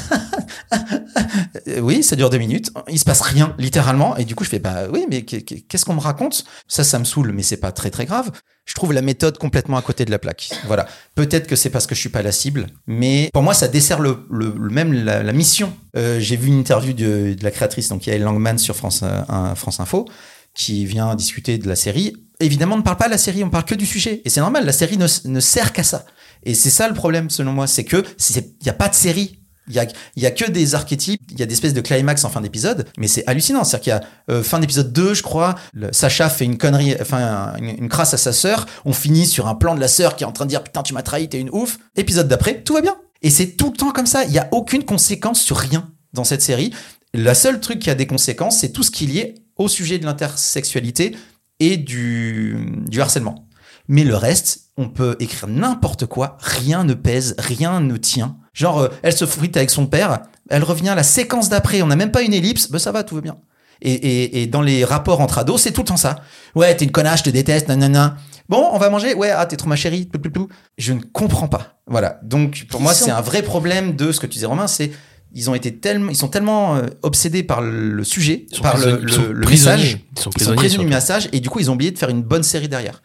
Oui, 1.82 2.04
ça 2.04 2.16
dure 2.16 2.30
deux 2.30 2.38
minutes. 2.38 2.72
Il 2.90 3.00
se 3.00 3.06
passe 3.06 3.22
rien, 3.22 3.56
littéralement. 3.58 4.18
Et 4.18 4.26
du 4.26 4.36
coup, 4.36 4.44
je 4.44 4.50
fais 4.50 4.60
bah 4.60 4.84
oui, 4.92 5.06
mais 5.10 5.24
qu'est- 5.24 5.42
qu'est- 5.44 5.62
qu'est-ce 5.62 5.86
qu'on 5.86 5.94
me 5.94 6.00
raconte? 6.02 6.44
Ça, 6.68 6.84
ça 6.84 7.00
me 7.00 7.06
saoule, 7.06 7.32
mais 7.32 7.44
c'est 7.44 7.58
pas 7.58 7.72
très 7.72 7.90
très 7.90 8.06
grave. 8.06 8.32
Je 8.66 8.74
trouve 8.76 8.94
la 8.94 9.02
méthode 9.02 9.38
complètement 9.38 9.78
à 9.78 9.82
côté 9.82 10.06
de 10.06 10.12
la 10.12 10.20
plaque. 10.20 10.50
Voilà. 10.68 10.88
Peut-être 11.16 11.48
que 11.48 11.56
c'est 11.56 11.70
parce 11.70 11.86
que 11.86 11.96
je 11.96 12.00
suis 12.00 12.10
pas 12.10 12.22
la 12.22 12.32
cible, 12.32 12.68
mais 12.88 13.30
pour 13.34 13.44
moi, 13.44 13.54
ça 13.54 13.68
dessert 13.68 14.00
le, 14.00 14.26
même 14.30 14.94
la, 14.94 15.34
mission. 15.34 15.74
Euh, 15.98 16.20
J'ai 16.20 16.38
vu 16.38 16.48
une 16.48 16.60
interview 16.60 16.94
de, 16.94 17.36
la 17.42 17.52
créatrice, 17.52 17.90
donc 17.90 18.08
Yael 18.08 18.24
Langman 18.24 18.58
sur 18.58 18.76
France, 18.76 19.04
euh, 19.04 19.56
France 19.56 19.80
Info, 19.80 20.06
qui 20.54 20.86
vient 20.86 21.14
discuter 21.16 21.58
de 21.58 21.68
la 21.68 21.76
série, 21.76 22.14
évidemment, 22.40 22.76
on 22.76 22.80
ne 22.80 22.84
parle 22.84 22.98
pas 22.98 23.06
de 23.06 23.12
la 23.12 23.18
série, 23.18 23.44
on 23.44 23.50
parle 23.50 23.66
que 23.66 23.76
du 23.76 23.86
sujet. 23.86 24.22
Et 24.26 24.30
c'est 24.30 24.40
normal, 24.40 24.66
la 24.66 24.72
série 24.72 24.98
ne, 24.98 25.08
ne 25.26 25.40
sert 25.40 25.74
qu'à 25.74 25.84
ça. 25.84 26.06
Et 26.44 26.54
c'est 26.54 26.70
ça 26.70 26.88
le 26.88 26.94
problème, 26.94 27.30
selon 27.30 27.54
moi, 27.54 27.68
c'est 27.68 27.84
que 27.84 28.04
il 28.36 28.44
n'y 28.64 28.70
a 28.70 28.74
pas 28.74 28.90
de 28.90 28.96
série. 28.96 29.40
Il 29.68 29.74
y 29.74 29.80
a, 29.80 29.88
y 30.16 30.26
a 30.26 30.32
que 30.32 30.50
des 30.50 30.76
archétypes, 30.76 31.22
il 31.32 31.40
y 31.40 31.44
a 31.44 31.46
des 31.46 31.54
espèces 31.54 31.74
de 31.74 31.82
climax 31.82 32.24
en 32.26 32.30
fin 32.30 32.42
d'épisode, 32.42 32.88
mais 32.98 33.08
c'est 33.08 33.26
hallucinant. 33.28 33.64
C'est-à-dire 33.64 33.84
qu'il 33.84 33.90
y 33.92 33.94
a 33.94 34.36
euh, 34.36 34.44
fin 34.44 34.60
d'épisode 34.60 34.92
2, 34.92 35.14
je 35.14 35.24
crois, 35.24 35.56
Sacha 35.92 36.30
fait 36.30 36.46
une 36.46 36.58
connerie, 36.58 36.96
enfin 37.00 37.54
une, 37.60 37.90
crasse 37.90 38.14
à 38.14 38.18
sa 38.18 38.34
sœur, 38.34 38.66
on 38.86 38.94
finit 38.94 39.26
sur 39.26 39.48
un 39.48 39.56
plan 39.56 39.76
de 39.76 39.80
la 39.80 39.88
sœur 39.88 40.16
qui 40.16 40.24
est 40.24 40.28
en 40.28 40.32
train 40.32 40.46
de 40.46 40.50
dire 40.50 40.64
putain 40.64 40.84
tu 40.84 40.94
m'as 40.94 41.02
trahi, 41.02 41.30
t'es 41.30 41.40
une 41.40 41.50
ouf. 41.52 41.78
Épisode 41.96 42.28
d'après, 42.28 42.62
tout 42.62 42.74
va 42.74 42.82
bien. 42.82 42.96
Et 43.22 43.30
c'est 43.30 43.52
tout 43.52 43.72
le 43.72 43.78
temps 43.78 43.92
comme 43.92 44.06
ça. 44.06 44.26
Il 44.26 44.32
y 44.32 44.40
a 44.40 44.50
aucune 44.52 44.84
conséquence 44.84 45.42
sur 45.42 45.58
rien 45.58 45.90
dans 46.14 46.26
cette 46.26 46.42
série. 46.42 46.74
La 47.14 47.36
seule 47.36 47.60
truc 47.60 47.80
qui 47.80 47.90
a 47.90 47.96
des 47.96 48.08
conséquences, 48.08 48.60
c'est 48.60 48.72
tout 48.72 48.84
ce 48.84 48.92
qui 48.92 49.06
est 49.06 49.08
lié 49.08 49.36
au 49.56 49.68
sujet 49.68 50.00
de 50.00 50.06
l'intersexualité 50.06 51.16
et 51.60 51.78
du 51.78 52.58
harcèlement. 53.00 53.48
Mais 53.88 54.04
le 54.04 54.16
reste, 54.16 54.72
on 54.78 54.90
peut 54.90 55.16
écrire 55.20 55.48
n'importe 55.48 56.06
quoi, 56.06 56.38
rien 56.40 56.84
ne 56.84 56.94
pèse, 56.94 57.36
rien 57.38 57.80
ne 57.80 57.98
tient. 57.98 58.38
Genre, 58.54 58.80
euh, 58.80 58.88
elle 59.02 59.14
se 59.14 59.26
frite 59.26 59.58
avec 59.58 59.70
son 59.70 59.88
père, 59.88 60.20
elle 60.50 60.64
revient 60.64 60.94
la 60.96 61.04
séquence 61.04 61.50
d'après, 61.50 61.82
on 61.82 61.88
n'a 61.88 61.96
même 61.96 62.12
pas 62.12 62.22
une 62.22 62.34
ellipse, 62.34 62.70
bah 62.70 62.80
ça 62.80 62.92
va, 62.92 63.04
tout 63.04 63.16
va 63.16 63.22
bien. 63.22 63.38
Et, 63.82 63.92
et, 63.94 64.42
et 64.44 64.48
dans 64.48 64.62
les 64.62 64.86
rapports 64.86 65.20
entre 65.22 65.40
ados, 65.40 65.62
c'est 65.62 65.72
tout 65.72 65.82
le 65.82 65.88
temps 65.88 65.98
ça. 65.98 66.18
Ouais, 66.56 66.76
t'es 66.76 66.86
une 66.86 66.92
connasse, 66.92 67.20
je 67.20 67.24
te 67.26 67.30
déteste, 67.30 67.68
nanana. 67.68 68.16
Bon, 68.50 68.70
on 68.72 68.78
va 68.78 68.90
manger? 68.90 69.14
Ouais, 69.14 69.32
ah, 69.32 69.46
t'es 69.46 69.56
trop 69.58 69.68
ma 69.68 69.76
chérie. 69.76 70.06
plou, 70.06 70.20
plou, 70.22 70.32
plou. 70.32 70.48
Je 70.78 70.94
ne 70.94 71.02
comprends 71.02 71.48
pas. 71.48 71.80
Voilà. 71.88 72.20
Donc, 72.24 72.66
pour 72.70 72.80
Ils 72.80 72.84
moi, 72.84 72.94
sont- 72.94 73.06
c'est 73.06 73.12
un 73.12 73.22
vrai 73.22 73.42
problème 73.42 73.96
de 73.96 74.12
ce 74.12 74.20
que 74.20 74.28
tu 74.28 74.34
disais, 74.34 74.46
Romain. 74.46 74.68
C'est 74.68 74.92
ils 75.36 75.50
ont 75.50 75.56
été 75.56 75.76
tellement, 75.76 76.12
ils 76.12 76.16
sont 76.16 76.28
tellement 76.28 76.76
euh, 76.76 76.84
obsédés 77.02 77.42
par 77.42 77.62
le 77.62 78.04
sujet, 78.04 78.46
par 78.62 78.78
le, 78.78 79.00
prisonniers- 79.00 79.08
ils 79.08 79.14
sont 79.14 79.22
le, 79.32 79.48
message. 79.50 79.98
Ils 80.16 80.22
sont 80.22 80.30
prisonniers, 80.30 80.78
du 80.78 80.86
message 80.86 81.28
et 81.32 81.40
du 81.40 81.50
coup, 81.50 81.60
ils 81.60 81.72
ont 81.72 81.74
oublié 81.74 81.90
de 81.90 81.98
faire 81.98 82.10
une 82.10 82.22
bonne 82.22 82.44
série 82.44 82.68
derrière. 82.70 83.02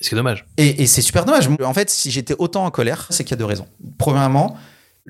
Ce 0.00 0.08
qui 0.08 0.14
est 0.14 0.16
dommage. 0.16 0.46
Et, 0.58 0.82
et 0.82 0.86
c'est 0.86 1.02
super 1.02 1.24
dommage. 1.24 1.48
En 1.64 1.74
fait, 1.74 1.90
si 1.90 2.10
j'étais 2.12 2.36
autant 2.38 2.64
en 2.64 2.70
colère, 2.70 3.06
c'est 3.10 3.24
qu'il 3.24 3.32
y 3.32 3.34
a 3.34 3.38
deux 3.38 3.44
raisons. 3.46 3.66
Premièrement, 3.98 4.56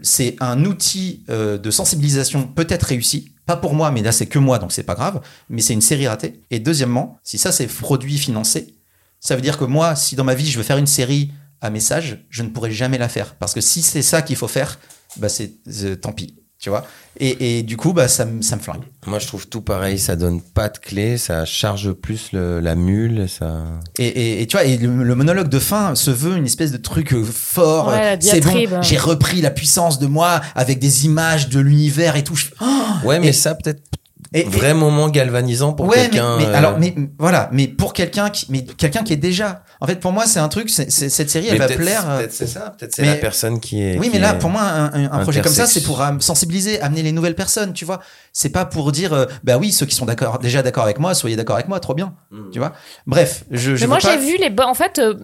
c'est 0.01 0.36
un 0.40 0.64
outil 0.64 1.24
euh, 1.28 1.59
de 1.59 1.70
sensibilisation 1.70 2.47
peut-être 2.47 2.84
réussi. 2.84 3.32
Pas 3.45 3.57
pour 3.57 3.74
moi, 3.74 3.90
mais 3.90 4.03
là 4.03 4.12
c'est 4.12 4.26
que 4.26 4.38
moi, 4.38 4.59
donc 4.59 4.72
c'est 4.72 4.84
pas 4.84 4.95
grave. 4.95 5.20
Mais 5.51 5.61
c'est 5.61 5.74
une 5.74 5.80
série 5.82 6.07
ratée. 6.09 6.40
Et 6.51 6.61
deuxièmement, 6.61 7.18
si 7.24 7.38
ça 7.38 7.53
c'est 7.53 7.66
produit 7.66 8.16
financé, 8.16 8.74
ça 9.20 9.36
veut 9.36 9.43
dire 9.43 9.59
que 9.59 9.64
moi, 9.64 9.95
si 9.97 10.16
dans 10.16 10.24
ma 10.24 10.34
vie 10.34 10.47
je 10.51 10.57
veux 10.57 10.64
faire 10.64 10.78
une 10.78 10.86
série 10.86 11.30
à 11.61 11.70
message, 11.70 12.24
je 12.30 12.43
ne 12.43 12.49
pourrai 12.49 12.72
jamais 12.72 12.99
la 12.99 13.09
faire. 13.09 13.34
Parce 13.36 13.53
que 13.55 13.61
si 13.61 13.82
c'est 13.82 14.03
ça 14.03 14.22
qu'il 14.22 14.36
faut 14.36 14.49
faire, 14.49 14.78
bah 15.18 15.28
c'est 15.28 15.53
c'est- 15.68 15.97
tant 16.01 16.12
pis. 16.12 16.34
Tu 16.63 16.71
vois 16.71 16.87
et, 17.21 17.59
et 17.59 17.63
du 17.65 17.77
coup, 17.77 17.93
bah, 17.93 18.09
ça, 18.09 18.25
me- 18.25 18.41
ça 18.41 18.57
me 18.57 18.63
flingue. 18.63 18.81
Moi, 19.07 19.19
je 19.19 19.27
trouve 19.27 19.47
tout 19.47 19.61
pareil. 19.61 19.99
Ça 19.99 20.17
donne 20.17 20.41
pas 20.41 20.69
de 20.71 20.79
clé, 20.79 21.19
ça 21.19 21.45
charge 21.45 21.93
plus 21.93 22.31
le- 22.33 22.61
la 22.61 22.75
mule, 22.75 23.29
ça. 23.29 23.65
Et, 23.99 24.07
et, 24.07 24.41
et 24.43 24.47
tu 24.47 24.57
vois, 24.57 24.65
et 24.65 24.79
le, 24.79 25.03
le 25.05 25.15
monologue 25.15 25.49
de 25.49 25.59
fin 25.59 25.95
se 25.95 26.11
veut 26.11 26.37
une 26.37 26.47
espèce 26.47 26.73
de 26.73 26.79
truc 26.79 27.13
euh, 27.13 27.23
fort. 27.25 27.89
Ouais, 27.89 28.15
euh, 28.15 28.17
c'est 28.21 28.41
bon, 28.41 28.81
j'ai 28.83 28.97
repris 28.97 29.43
la 29.43 29.51
puissance 29.51 29.99
de 29.99 30.07
moi 30.07 30.41
avec 30.55 30.79
des 30.79 31.05
images 31.05 31.49
de 31.51 31.61
l'univers 31.61 32.17
et 32.17 32.25
tout. 32.25 32.39
Oh 32.63 32.65
Ouais, 33.05 33.19
mais 33.21 33.29
Et- 33.29 33.33
ça 33.35 33.55
peut-être 33.57 33.83
et- 34.35 34.45
vrai 34.45 34.74
moment 34.74 35.09
galvanisant 35.09 35.72
pour 35.72 35.87
ouais, 35.87 35.97
mais, 35.97 36.03
quelqu'un. 36.11 36.37
mais 36.39 36.47
euh, 36.47 36.55
alors, 36.55 36.78
mais 36.78 36.95
voilà, 37.18 37.49
mais 37.53 37.68
pour 37.68 37.93
quelqu'un 37.93 38.30
qui, 38.30 38.47
mais 38.51 38.64
quelqu'un 38.64 39.03
qui 39.03 39.12
est 39.12 39.16
déjà. 39.16 39.62
En 39.80 39.87
fait, 39.87 39.97
pour 40.01 40.12
moi, 40.12 40.26
c'est 40.26 40.39
un 40.41 40.49
truc. 40.49 40.70
c'est- 40.70 40.91
c'est- 40.91 41.09
cette 41.09 41.28
série, 41.30 41.47
elle 41.49 41.59
mais 41.59 41.66
va 41.66 41.74
plaire. 41.74 42.05
euh, 42.09 42.18
Peut-être 42.18 42.33
c'est 42.33 42.47
ça. 42.47 42.74
Peut-être 42.78 42.95
c'est 42.95 43.03
mais- 43.03 43.09
la 43.09 43.14
personne 43.16 43.61
qui 43.61 43.83
est. 43.83 43.99
Oui, 43.99 44.09
qui 44.09 44.14
mais 44.14 44.18
là, 44.20 44.35
pour 44.35 44.51
moi, 44.51 44.62
un, 44.62 44.93
un- 44.93 45.12
un 45.12 45.18
projet 45.20 45.41
comme 45.43 45.53
ça, 45.53 45.66
c'est 45.66 45.83
pour 45.83 46.01
euh, 46.01 46.11
sensibiliser, 46.20 46.80
amener 46.80 47.03
les 47.03 47.12
nouvelles 47.12 47.35
personnes, 47.35 47.72
tu 47.72 47.85
vois. 47.85 48.01
C'est 48.33 48.49
pas 48.51 48.64
pour 48.64 48.93
dire, 48.93 49.12
euh, 49.12 49.26
bah 49.45 49.59
oui, 49.59 49.72
ceux 49.72 49.87
qui 49.87 49.95
sont 49.95 50.07
d'accord, 50.07 50.39
déjà 50.39 50.62
d'accord 50.62 50.85
avec 50.85 50.99
moi, 50.99 51.14
soyez 51.14 51.37
d'accord 51.37 51.57
avec 51.57 51.68
moi, 51.68 51.80
trop 51.80 51.95
bien, 51.95 52.14
tu 52.53 52.59
vois. 52.59 52.72
Bref, 53.07 53.45
je. 53.51 53.76
je 53.76 53.83
Mais 53.83 53.89
moi, 53.89 53.99
pas- 53.99 54.11
j'ai 54.12 54.16
vu 54.18 54.37
les. 54.39 54.51
En 54.64 54.74
fait, 54.74 54.99
euh, 54.99 55.14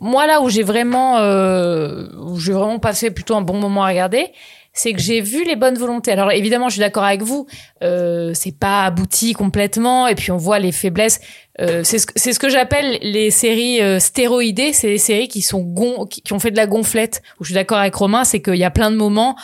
moi 0.00 0.26
là 0.26 0.40
où 0.42 0.48
j'ai 0.50 0.62
vraiment, 0.62 1.18
euh, 1.18 2.06
où 2.20 2.38
j'ai 2.38 2.52
vraiment 2.52 2.78
passé 2.78 3.10
plutôt 3.10 3.36
un 3.36 3.40
bon 3.42 3.56
moment 3.58 3.84
à 3.84 3.88
regarder, 3.88 4.26
c'est 4.72 4.92
que 4.92 5.00
j'ai 5.00 5.20
vu 5.20 5.44
les 5.44 5.56
bonnes 5.56 5.76
volontés. 5.76 6.12
Alors 6.12 6.30
évidemment, 6.30 6.68
je 6.68 6.74
suis 6.74 6.80
d'accord 6.80 7.04
avec 7.04 7.22
vous. 7.22 7.46
Euh, 7.82 8.32
c'est 8.34 8.56
pas 8.56 8.84
abouti 8.84 9.32
complètement, 9.32 10.06
et 10.06 10.14
puis 10.14 10.30
on 10.30 10.36
voit 10.36 10.58
les 10.58 10.72
faiblesses. 10.72 11.20
Euh, 11.60 11.82
c'est 11.82 11.98
ce, 11.98 12.06
ce 12.32 12.38
que 12.38 12.48
j'appelle 12.48 12.98
les 13.02 13.30
séries 13.30 13.82
euh, 13.82 13.98
stéroïdées. 13.98 14.72
C'est 14.72 14.88
les 14.88 14.98
séries 14.98 15.28
qui 15.28 15.42
sont 15.42 15.60
gon 15.60 16.06
qui, 16.06 16.32
ont 16.32 16.38
fait 16.38 16.52
de 16.52 16.56
la 16.56 16.66
gonflette. 16.66 17.22
Où 17.40 17.44
je 17.44 17.48
suis 17.48 17.54
d'accord 17.54 17.78
avec 17.78 17.94
Romain, 17.94 18.24
c'est 18.24 18.40
qu'il 18.40 18.56
y 18.56 18.64
a 18.64 18.70
plein 18.70 18.90
de 18.90 18.96
moments 18.96 19.36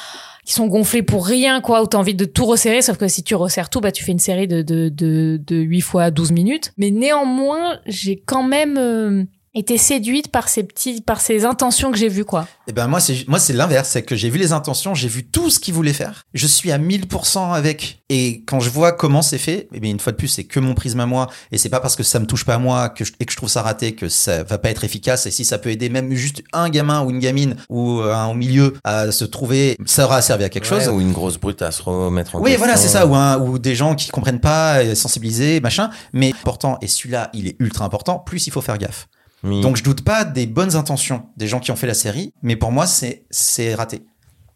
qui 0.44 0.52
sont 0.52 0.66
gonflés 0.66 1.02
pour 1.02 1.26
rien, 1.26 1.60
quoi, 1.62 1.82
où 1.82 1.86
t'as 1.86 1.96
envie 1.96 2.14
de 2.14 2.26
tout 2.26 2.44
resserrer, 2.44 2.82
sauf 2.82 2.98
que 2.98 3.08
si 3.08 3.22
tu 3.22 3.34
resserres 3.34 3.70
tout, 3.70 3.80
bah, 3.80 3.92
tu 3.92 4.04
fais 4.04 4.12
une 4.12 4.18
série 4.18 4.46
de, 4.46 4.60
de, 4.60 4.90
de, 4.90 5.40
de 5.42 5.56
8 5.56 5.80
fois 5.80 6.10
12 6.10 6.32
minutes. 6.32 6.72
Mais 6.76 6.90
néanmoins, 6.90 7.78
j'ai 7.86 8.22
quand 8.24 8.42
même 8.42 9.26
euh, 9.54 9.58
été 9.58 9.78
séduite 9.78 10.28
par 10.30 10.48
ces 10.48 10.62
petits, 10.64 11.00
par 11.00 11.20
ces 11.20 11.44
intentions 11.44 11.90
que 11.92 11.98
j'ai 11.98 12.08
vues, 12.08 12.24
quoi. 12.24 12.46
Eh 12.66 12.72
ben 12.72 12.86
moi 12.88 12.98
c'est 13.00 13.26
moi 13.28 13.38
c'est 13.38 13.52
l'inverse, 13.52 13.90
c'est 13.90 14.02
que 14.02 14.16
j'ai 14.16 14.30
vu 14.30 14.38
les 14.38 14.52
intentions, 14.52 14.94
j'ai 14.94 15.08
vu 15.08 15.24
tout 15.24 15.50
ce 15.50 15.60
qu'il 15.60 15.74
voulait 15.74 15.92
faire. 15.92 16.22
Je 16.34 16.46
suis 16.46 16.72
à 16.72 16.78
1000% 16.78 17.52
avec 17.52 18.02
et 18.08 18.42
quand 18.46 18.60
je 18.60 18.70
vois 18.70 18.92
comment 18.92 19.20
c'est 19.22 19.38
fait, 19.38 19.68
eh 19.74 19.80
bien 19.80 19.90
une 19.90 20.00
fois 20.00 20.12
de 20.12 20.16
plus 20.16 20.28
c'est 20.28 20.44
que 20.44 20.60
mon 20.60 20.74
prisme 20.74 21.00
à 21.00 21.06
moi 21.06 21.28
et 21.52 21.58
c'est 21.58 21.68
pas 21.68 21.80
parce 21.80 21.94
que 21.96 22.02
ça 22.02 22.18
me 22.20 22.26
touche 22.26 22.44
pas 22.44 22.54
à 22.54 22.58
moi 22.58 22.88
que 22.88 23.04
je, 23.04 23.12
et 23.20 23.26
que 23.26 23.32
je 23.32 23.36
trouve 23.36 23.48
ça 23.50 23.62
raté 23.62 23.94
que 23.94 24.08
ça 24.08 24.42
va 24.44 24.56
pas 24.58 24.70
être 24.70 24.84
efficace 24.84 25.26
et 25.26 25.30
si 25.30 25.44
ça 25.44 25.58
peut 25.58 25.70
aider 25.70 25.88
même 25.90 26.12
juste 26.14 26.42
un 26.52 26.70
gamin 26.70 27.02
ou 27.04 27.10
une 27.10 27.18
gamine 27.18 27.56
ou 27.68 28.00
euh, 28.00 28.14
un 28.14 28.26
au 28.28 28.34
milieu 28.34 28.74
à 28.84 29.12
se 29.12 29.24
trouver, 29.24 29.76
ça 29.84 30.04
aura 30.06 30.22
servi 30.22 30.44
à 30.44 30.48
quelque 30.48 30.64
Ouais, 30.72 30.80
chose. 30.80 30.88
Ou 30.88 31.00
une 31.00 31.12
grosse 31.12 31.38
brute 31.38 31.60
à 31.62 31.70
se 31.70 31.82
remettre 31.82 32.34
en 32.36 32.38
Oui, 32.40 32.50
question. 32.52 32.58
voilà, 32.64 32.76
c'est 32.78 32.88
ça, 32.88 33.06
ou, 33.06 33.14
un- 33.14 33.38
ou 33.38 33.58
des 33.58 33.74
gens 33.74 33.94
qui 33.94 34.08
comprennent 34.10 34.40
pas, 34.40 34.78
euh, 34.82 34.94
sensibilisés, 34.94 35.60
machin. 35.60 35.90
Mais 36.14 36.30
important, 36.30 36.78
et 36.80 36.86
celui-là, 36.86 37.28
il 37.34 37.46
est 37.48 37.56
ultra 37.58 37.84
important, 37.84 38.18
plus 38.18 38.46
il 38.46 38.50
faut 38.50 38.62
faire 38.62 38.78
gaffe. 38.78 39.06
Donc 39.44 39.76
je 39.76 39.84
doute 39.84 40.02
pas 40.02 40.24
des 40.24 40.46
bonnes 40.46 40.74
intentions 40.74 41.26
des 41.36 41.46
gens 41.46 41.60
qui 41.60 41.70
ont 41.70 41.76
fait 41.76 41.86
la 41.86 41.94
série, 41.94 42.32
mais 42.42 42.56
pour 42.56 42.72
moi, 42.72 42.86
c'est 42.86 43.26
c'est 43.30 43.74
raté. 43.74 44.02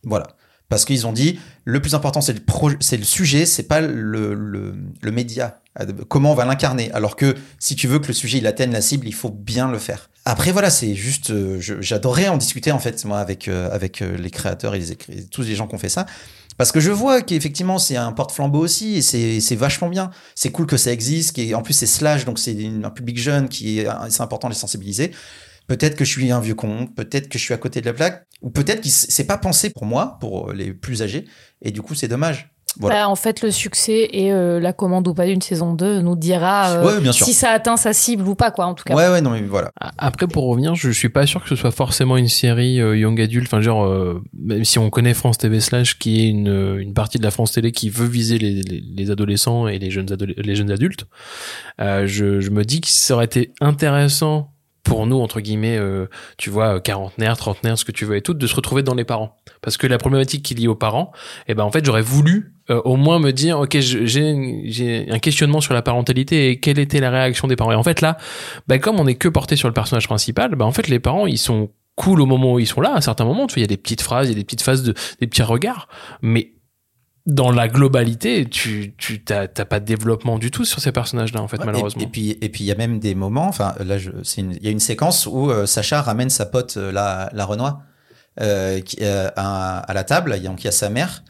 Voilà. 0.02 0.26
Parce 0.70 0.84
qu'ils 0.84 1.06
ont 1.06 1.12
dit, 1.12 1.38
le 1.64 1.80
plus 1.80 1.94
important, 1.94 2.20
c'est 2.20 2.34
le, 2.34 2.40
c'est 2.80 2.98
le 2.98 3.04
sujet, 3.04 3.46
c'est 3.46 3.62
pas 3.62 3.80
le, 3.80 4.34
le, 4.34 4.74
le 5.00 5.10
média. 5.10 5.60
Comment 6.08 6.32
on 6.32 6.34
va 6.34 6.44
l'incarner? 6.44 6.90
Alors 6.92 7.16
que 7.16 7.34
si 7.58 7.74
tu 7.74 7.86
veux 7.86 7.98
que 8.00 8.08
le 8.08 8.12
sujet 8.12 8.38
il 8.38 8.46
atteigne 8.46 8.72
la 8.72 8.82
cible, 8.82 9.06
il 9.06 9.14
faut 9.14 9.30
bien 9.30 9.70
le 9.70 9.78
faire. 9.78 10.10
Après, 10.24 10.52
voilà, 10.52 10.68
c'est 10.68 10.94
juste. 10.94 11.30
euh, 11.30 11.58
J'adorais 11.60 12.28
en 12.28 12.36
discuter, 12.36 12.70
en 12.70 12.78
fait, 12.78 13.02
moi, 13.06 13.18
avec, 13.18 13.48
euh, 13.48 13.70
avec 13.72 14.02
euh, 14.02 14.16
les 14.18 14.30
créateurs 14.30 14.74
et 14.74 14.78
les 14.80 15.24
tous 15.26 15.42
les 15.42 15.54
gens 15.54 15.66
qui 15.66 15.74
ont 15.74 15.78
fait 15.78 15.88
ça. 15.88 16.04
Parce 16.58 16.72
que 16.72 16.80
je 16.80 16.90
vois 16.90 17.22
qu'effectivement, 17.22 17.78
c'est 17.78 17.96
un 17.96 18.12
porte-flambeau 18.12 18.58
aussi, 18.58 18.96
et 18.96 19.40
c'est 19.40 19.56
vachement 19.56 19.88
bien. 19.88 20.10
C'est 20.34 20.50
cool 20.50 20.66
que 20.66 20.76
ça 20.76 20.92
existe, 20.92 21.32
qui 21.32 21.54
en 21.54 21.62
plus, 21.62 21.72
c'est 21.72 21.86
slash, 21.86 22.24
donc 22.24 22.38
c'est 22.38 22.56
un 22.84 22.90
public 22.90 23.16
jeune 23.16 23.48
qui 23.48 23.78
est. 23.78 23.88
C'est 24.10 24.22
important 24.22 24.48
de 24.48 24.54
les 24.54 24.58
sensibiliser. 24.58 25.12
Peut-être 25.68 25.96
que 25.96 26.04
je 26.04 26.10
suis 26.10 26.30
un 26.30 26.40
vieux 26.40 26.54
con, 26.54 26.86
peut-être 26.86 27.28
que 27.28 27.38
je 27.38 27.44
suis 27.44 27.54
à 27.54 27.58
côté 27.58 27.80
de 27.80 27.86
la 27.86 27.92
plaque, 27.92 28.26
ou 28.42 28.50
peut-être 28.50 28.80
que 28.80 28.88
c'est 28.88 29.24
pas 29.24 29.38
pensé 29.38 29.70
pour 29.70 29.84
moi, 29.84 30.16
pour 30.18 30.52
les 30.52 30.72
plus 30.72 31.02
âgés, 31.02 31.26
et 31.62 31.70
du 31.70 31.80
coup, 31.82 31.94
c'est 31.94 32.08
dommage. 32.08 32.50
Voilà. 32.80 33.02
Bah, 33.04 33.08
en 33.08 33.16
fait, 33.16 33.42
le 33.42 33.50
succès 33.50 34.08
et 34.12 34.30
euh, 34.32 34.60
la 34.60 34.72
commande 34.72 35.08
ou 35.08 35.14
pas 35.14 35.26
d'une 35.26 35.42
saison 35.42 35.72
2 35.74 36.00
nous 36.00 36.14
dira 36.14 36.70
euh, 36.70 36.84
Ouais, 36.86 37.00
bien 37.00 37.10
sûr. 37.10 37.26
si 37.26 37.32
ça 37.34 37.50
atteint 37.50 37.76
sa 37.76 37.92
cible 37.92 38.28
ou 38.28 38.34
pas, 38.36 38.50
quoi, 38.52 38.66
en 38.66 38.74
tout 38.74 38.84
cas. 38.84 38.94
Ouais, 38.94 39.08
ouais, 39.08 39.20
non, 39.20 39.30
mais 39.30 39.42
voilà. 39.42 39.72
Après, 39.96 40.28
pour 40.28 40.44
revenir, 40.44 40.74
je 40.76 40.90
suis 40.90 41.08
pas 41.08 41.26
sûr 41.26 41.42
que 41.42 41.48
ce 41.48 41.56
soit 41.56 41.72
forcément 41.72 42.16
une 42.16 42.28
série 42.28 42.80
euh, 42.80 42.96
young 42.96 43.20
adulte. 43.20 43.46
Enfin, 43.48 43.60
genre, 43.60 43.84
euh, 43.84 44.22
même 44.38 44.64
si 44.64 44.78
on 44.78 44.90
connaît 44.90 45.14
France 45.14 45.38
TV 45.38 45.58
slash, 45.60 45.98
qui 45.98 46.20
est 46.24 46.28
une, 46.28 46.48
euh, 46.48 46.78
une 46.78 46.94
partie 46.94 47.18
de 47.18 47.24
la 47.24 47.30
France 47.32 47.52
Télé 47.52 47.72
qui 47.72 47.88
veut 47.90 48.06
viser 48.06 48.38
les, 48.38 48.62
les, 48.62 48.80
les 48.96 49.10
adolescents 49.10 49.66
et 49.66 49.78
les 49.80 49.90
jeunes, 49.90 50.06
adole- 50.12 50.34
les 50.36 50.54
jeunes 50.54 50.70
adultes, 50.70 51.06
euh, 51.80 52.06
je, 52.06 52.40
je 52.40 52.50
me 52.50 52.64
dis 52.64 52.80
que 52.80 52.88
ça 52.88 53.14
aurait 53.14 53.24
été 53.24 53.50
intéressant 53.60 54.52
pour 54.88 55.06
nous, 55.06 55.20
entre 55.20 55.40
guillemets, 55.40 55.76
euh, 55.76 56.06
tu 56.38 56.48
vois, 56.50 56.76
euh, 56.76 56.80
quarantenaire, 56.80 57.36
trentenaire, 57.36 57.78
ce 57.78 57.84
que 57.84 57.92
tu 57.92 58.06
veux 58.06 58.16
et 58.16 58.22
tout, 58.22 58.34
de 58.34 58.46
se 58.46 58.56
retrouver 58.56 58.82
dans 58.82 58.94
les 58.94 59.04
parents. 59.04 59.36
Parce 59.60 59.76
que 59.76 59.86
la 59.86 59.98
problématique 59.98 60.42
qui 60.42 60.54
est 60.54 60.56
liée 60.56 60.66
aux 60.66 60.74
parents, 60.74 61.12
eh 61.46 61.54
ben, 61.54 61.62
en 61.64 61.70
fait, 61.70 61.84
j'aurais 61.84 62.02
voulu 62.02 62.54
euh, 62.70 62.80
au 62.84 62.96
moins 62.96 63.18
me 63.18 63.30
dire, 63.32 63.60
ok, 63.60 63.78
j'ai 63.78 65.06
un 65.10 65.18
questionnement 65.18 65.60
sur 65.60 65.74
la 65.74 65.82
parentalité 65.82 66.48
et 66.48 66.58
quelle 66.58 66.78
était 66.78 67.00
la 67.00 67.10
réaction 67.10 67.48
des 67.48 67.56
parents. 67.56 67.72
Et 67.72 67.76
en 67.76 67.82
fait, 67.82 68.00
là, 68.00 68.16
bah, 68.66 68.78
comme 68.78 68.98
on 68.98 69.06
est 69.06 69.16
que 69.16 69.28
porté 69.28 69.56
sur 69.56 69.68
le 69.68 69.74
personnage 69.74 70.08
principal, 70.08 70.54
bah, 70.54 70.64
en 70.64 70.72
fait, 70.72 70.88
les 70.88 71.00
parents, 71.00 71.26
ils 71.26 71.38
sont 71.38 71.70
cool 71.94 72.20
au 72.22 72.26
moment 72.26 72.54
où 72.54 72.58
ils 72.58 72.66
sont 72.66 72.80
là. 72.80 72.92
À 72.94 72.96
un 72.96 73.00
certain 73.02 73.26
moment, 73.26 73.46
tu 73.46 73.54
vois, 73.54 73.60
il 73.60 73.62
y 73.62 73.64
a 73.64 73.68
des 73.68 73.76
petites 73.76 74.02
phrases, 74.02 74.28
il 74.28 74.32
y 74.32 74.34
a 74.34 74.38
des 74.38 74.44
petites 74.44 74.62
phases 74.62 74.82
de, 74.84 74.94
des 75.20 75.26
petits 75.26 75.42
regards, 75.42 75.88
mais 76.22 76.52
dans 77.28 77.50
la 77.52 77.68
globalité, 77.68 78.46
tu, 78.48 78.94
tu 78.96 79.22
t'as, 79.22 79.46
pas 79.48 79.78
de 79.80 79.84
développement 79.84 80.38
du 80.38 80.50
tout 80.50 80.64
sur 80.64 80.80
ces 80.80 80.90
personnages-là, 80.92 81.40
en 81.42 81.46
fait, 81.48 81.58
Ouais, 81.58 81.66
malheureusement. 81.66 82.02
Et, 82.02 82.06
puis, 82.06 82.30
et 82.40 82.48
puis 82.48 82.64
il 82.64 82.66
y 82.66 82.72
a 82.72 82.74
même 82.74 82.98
des 82.98 83.14
moments. 83.14 83.46
Enfin, 83.48 83.74
là, 83.84 83.98
je- 83.98 84.10
il 84.38 84.62
y 84.64 84.68
a 84.68 84.70
une 84.70 84.80
séquence 84.80 85.26
où 85.26 85.50
euh, 85.50 85.66
Sacha 85.66 86.00
ramène 86.02 86.30
sa 86.30 86.46
pote 86.46 86.76
euh, 86.78 86.90
la, 86.90 87.28
la 87.32 87.44
Renoir 87.44 87.82
euh, 88.40 88.80
qui, 88.80 89.04
à, 89.04 89.78
à 89.78 89.94
la 89.94 90.04
table. 90.04 90.34
il 90.36 90.42
y 90.42 90.46
a- 90.46 90.50
Donc 90.50 90.62
il 90.62 90.66
y 90.66 90.68
a 90.68 90.72
sa 90.72 90.88
mère 90.90 91.22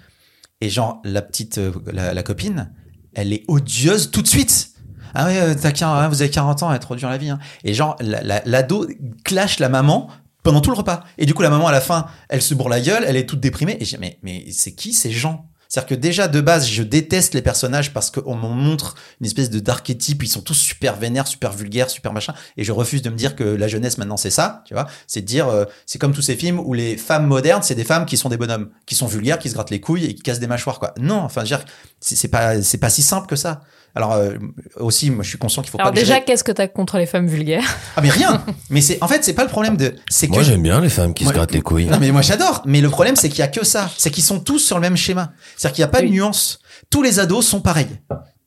et 0.60 0.68
genre 0.70 1.00
la 1.04 1.20
petite, 1.22 1.60
la, 1.92 2.14
la 2.14 2.22
copine, 2.22 2.72
elle 3.14 3.32
est 3.32 3.44
odieuse 3.48 4.10
tout 4.10 4.22
de 4.22 4.28
suite. 4.28 4.70
Ah 5.14 5.26
ouais, 5.26 5.56
t'as 5.56 5.72
40, 5.72 6.02
hein, 6.02 6.08
vous 6.08 6.20
avez 6.22 6.30
40 6.30 6.62
ans, 6.62 6.70
elle 6.70 6.76
est 6.76 6.80
trop 6.80 6.94
dure 6.94 7.08
la 7.08 7.16
vie. 7.18 7.30
hein. 7.30 7.38
Et 7.64 7.74
genre 7.74 7.96
la- 8.00 8.22
la- 8.22 8.42
l'ado 8.44 8.86
clash 9.24 9.58
la 9.58 9.68
maman 9.68 10.08
pendant 10.44 10.60
tout 10.60 10.70
le 10.70 10.76
repas. 10.76 11.02
Et 11.16 11.26
du 11.26 11.34
coup 11.34 11.42
la 11.42 11.50
maman 11.50 11.66
à 11.66 11.72
la 11.72 11.80
fin, 11.80 12.06
elle 12.28 12.42
se 12.42 12.54
bourre 12.54 12.68
la 12.68 12.80
gueule, 12.80 13.04
elle 13.06 13.16
est 13.16 13.26
toute 13.26 13.40
déprimée. 13.40 13.76
Et 13.80 13.84
j'ai 13.84 13.96
mais 13.98 14.18
mais 14.22 14.44
c'est 14.52 14.72
qui 14.74 14.92
ces 14.92 15.10
gens? 15.10 15.48
C'est-à-dire 15.68 15.88
que 15.88 15.94
déjà 15.94 16.28
de 16.28 16.40
base, 16.40 16.66
je 16.66 16.82
déteste 16.82 17.34
les 17.34 17.42
personnages 17.42 17.92
parce 17.92 18.10
qu'on 18.10 18.34
m'en 18.34 18.50
montre 18.50 18.94
une 19.20 19.26
espèce 19.26 19.50
de 19.50 19.60
d'archétype. 19.60 20.22
Ils 20.22 20.28
sont 20.28 20.40
tous 20.40 20.54
super 20.54 20.96
vénères, 20.96 21.26
super 21.26 21.52
vulgaires, 21.52 21.90
super 21.90 22.12
machin. 22.12 22.34
Et 22.56 22.64
je 22.64 22.72
refuse 22.72 23.02
de 23.02 23.10
me 23.10 23.16
dire 23.16 23.36
que 23.36 23.44
la 23.44 23.68
jeunesse 23.68 23.98
maintenant 23.98 24.16
c'est 24.16 24.30
ça, 24.30 24.62
tu 24.66 24.74
vois. 24.74 24.86
C'est 25.06 25.20
de 25.20 25.26
dire, 25.26 25.48
euh, 25.48 25.64
c'est 25.84 25.98
comme 25.98 26.12
tous 26.12 26.22
ces 26.22 26.36
films 26.36 26.58
où 26.58 26.72
les 26.72 26.96
femmes 26.96 27.26
modernes, 27.26 27.62
c'est 27.62 27.74
des 27.74 27.84
femmes 27.84 28.06
qui 28.06 28.16
sont 28.16 28.30
des 28.30 28.38
bonhommes, 28.38 28.70
qui 28.86 28.94
sont 28.94 29.06
vulgaires, 29.06 29.38
qui 29.38 29.50
se 29.50 29.54
grattent 29.54 29.70
les 29.70 29.80
couilles 29.80 30.06
et 30.06 30.14
qui 30.14 30.22
cassent 30.22 30.40
des 30.40 30.46
mâchoires, 30.46 30.78
quoi. 30.78 30.94
Non, 30.98 31.18
enfin, 31.18 31.44
je 31.44 31.54
c'est 32.00 32.28
pas, 32.28 32.62
c'est 32.62 32.78
pas 32.78 32.90
si 32.90 33.02
simple 33.02 33.26
que 33.26 33.36
ça. 33.36 33.60
Alors 33.98 34.12
euh, 34.12 34.34
aussi, 34.76 35.10
moi, 35.10 35.24
je 35.24 35.28
suis 35.28 35.38
conscient 35.38 35.60
qu'il 35.62 35.70
faut 35.72 35.78
Alors 35.78 35.90
pas. 35.90 35.94
que 35.94 36.00
je 36.00 36.06
déjà, 36.06 36.20
qu'est-ce 36.20 36.44
que 36.44 36.52
t'as 36.52 36.68
contre 36.68 36.96
les 36.98 37.06
femmes 37.06 37.26
vulgaires? 37.26 37.64
Ah 37.96 38.00
mais 38.00 38.10
rien. 38.10 38.44
mais 38.70 38.80
c'est, 38.80 39.02
en 39.02 39.08
fait, 39.08 39.24
c'est 39.24 39.32
pas 39.34 39.42
le 39.42 39.50
problème 39.50 39.76
de. 39.76 39.94
C'est 40.08 40.28
Moi, 40.28 40.38
que 40.38 40.44
j'aime 40.44 40.62
bien 40.62 40.80
les 40.80 40.88
femmes 40.88 41.12
qui 41.14 41.24
Moi- 41.24 41.32
se 41.32 41.36
grattent 41.36 41.52
les 41.52 41.60
couilles. 41.62 41.86
non 41.86 41.98
mais 42.00 42.12
moi 42.12 42.22
j'adore. 42.22 42.62
Mais 42.64 42.80
le 42.80 42.88
problème 42.90 43.16
c'est 43.16 43.28
qu'il 43.28 43.40
y 43.40 43.42
a 43.42 43.48
que 43.48 43.64
ça. 43.66 43.90
C'est 43.98 44.10
qu'ils 44.10 44.22
sont 44.24 44.40
tous 44.40 44.60
sur 44.60 44.76
le 44.76 44.82
même 44.82 44.96
schéma. 44.96 45.32
C'est-à-dire 45.56 45.74
qu'il 45.74 45.82
n'y 45.82 45.88
a 45.88 45.92
pas 45.92 46.02
de 46.02 46.06
nuance. 46.08 46.60
Tous 46.90 47.02
les 47.02 47.18
ados 47.18 47.44
sont 47.46 47.60
pareils. 47.60 47.88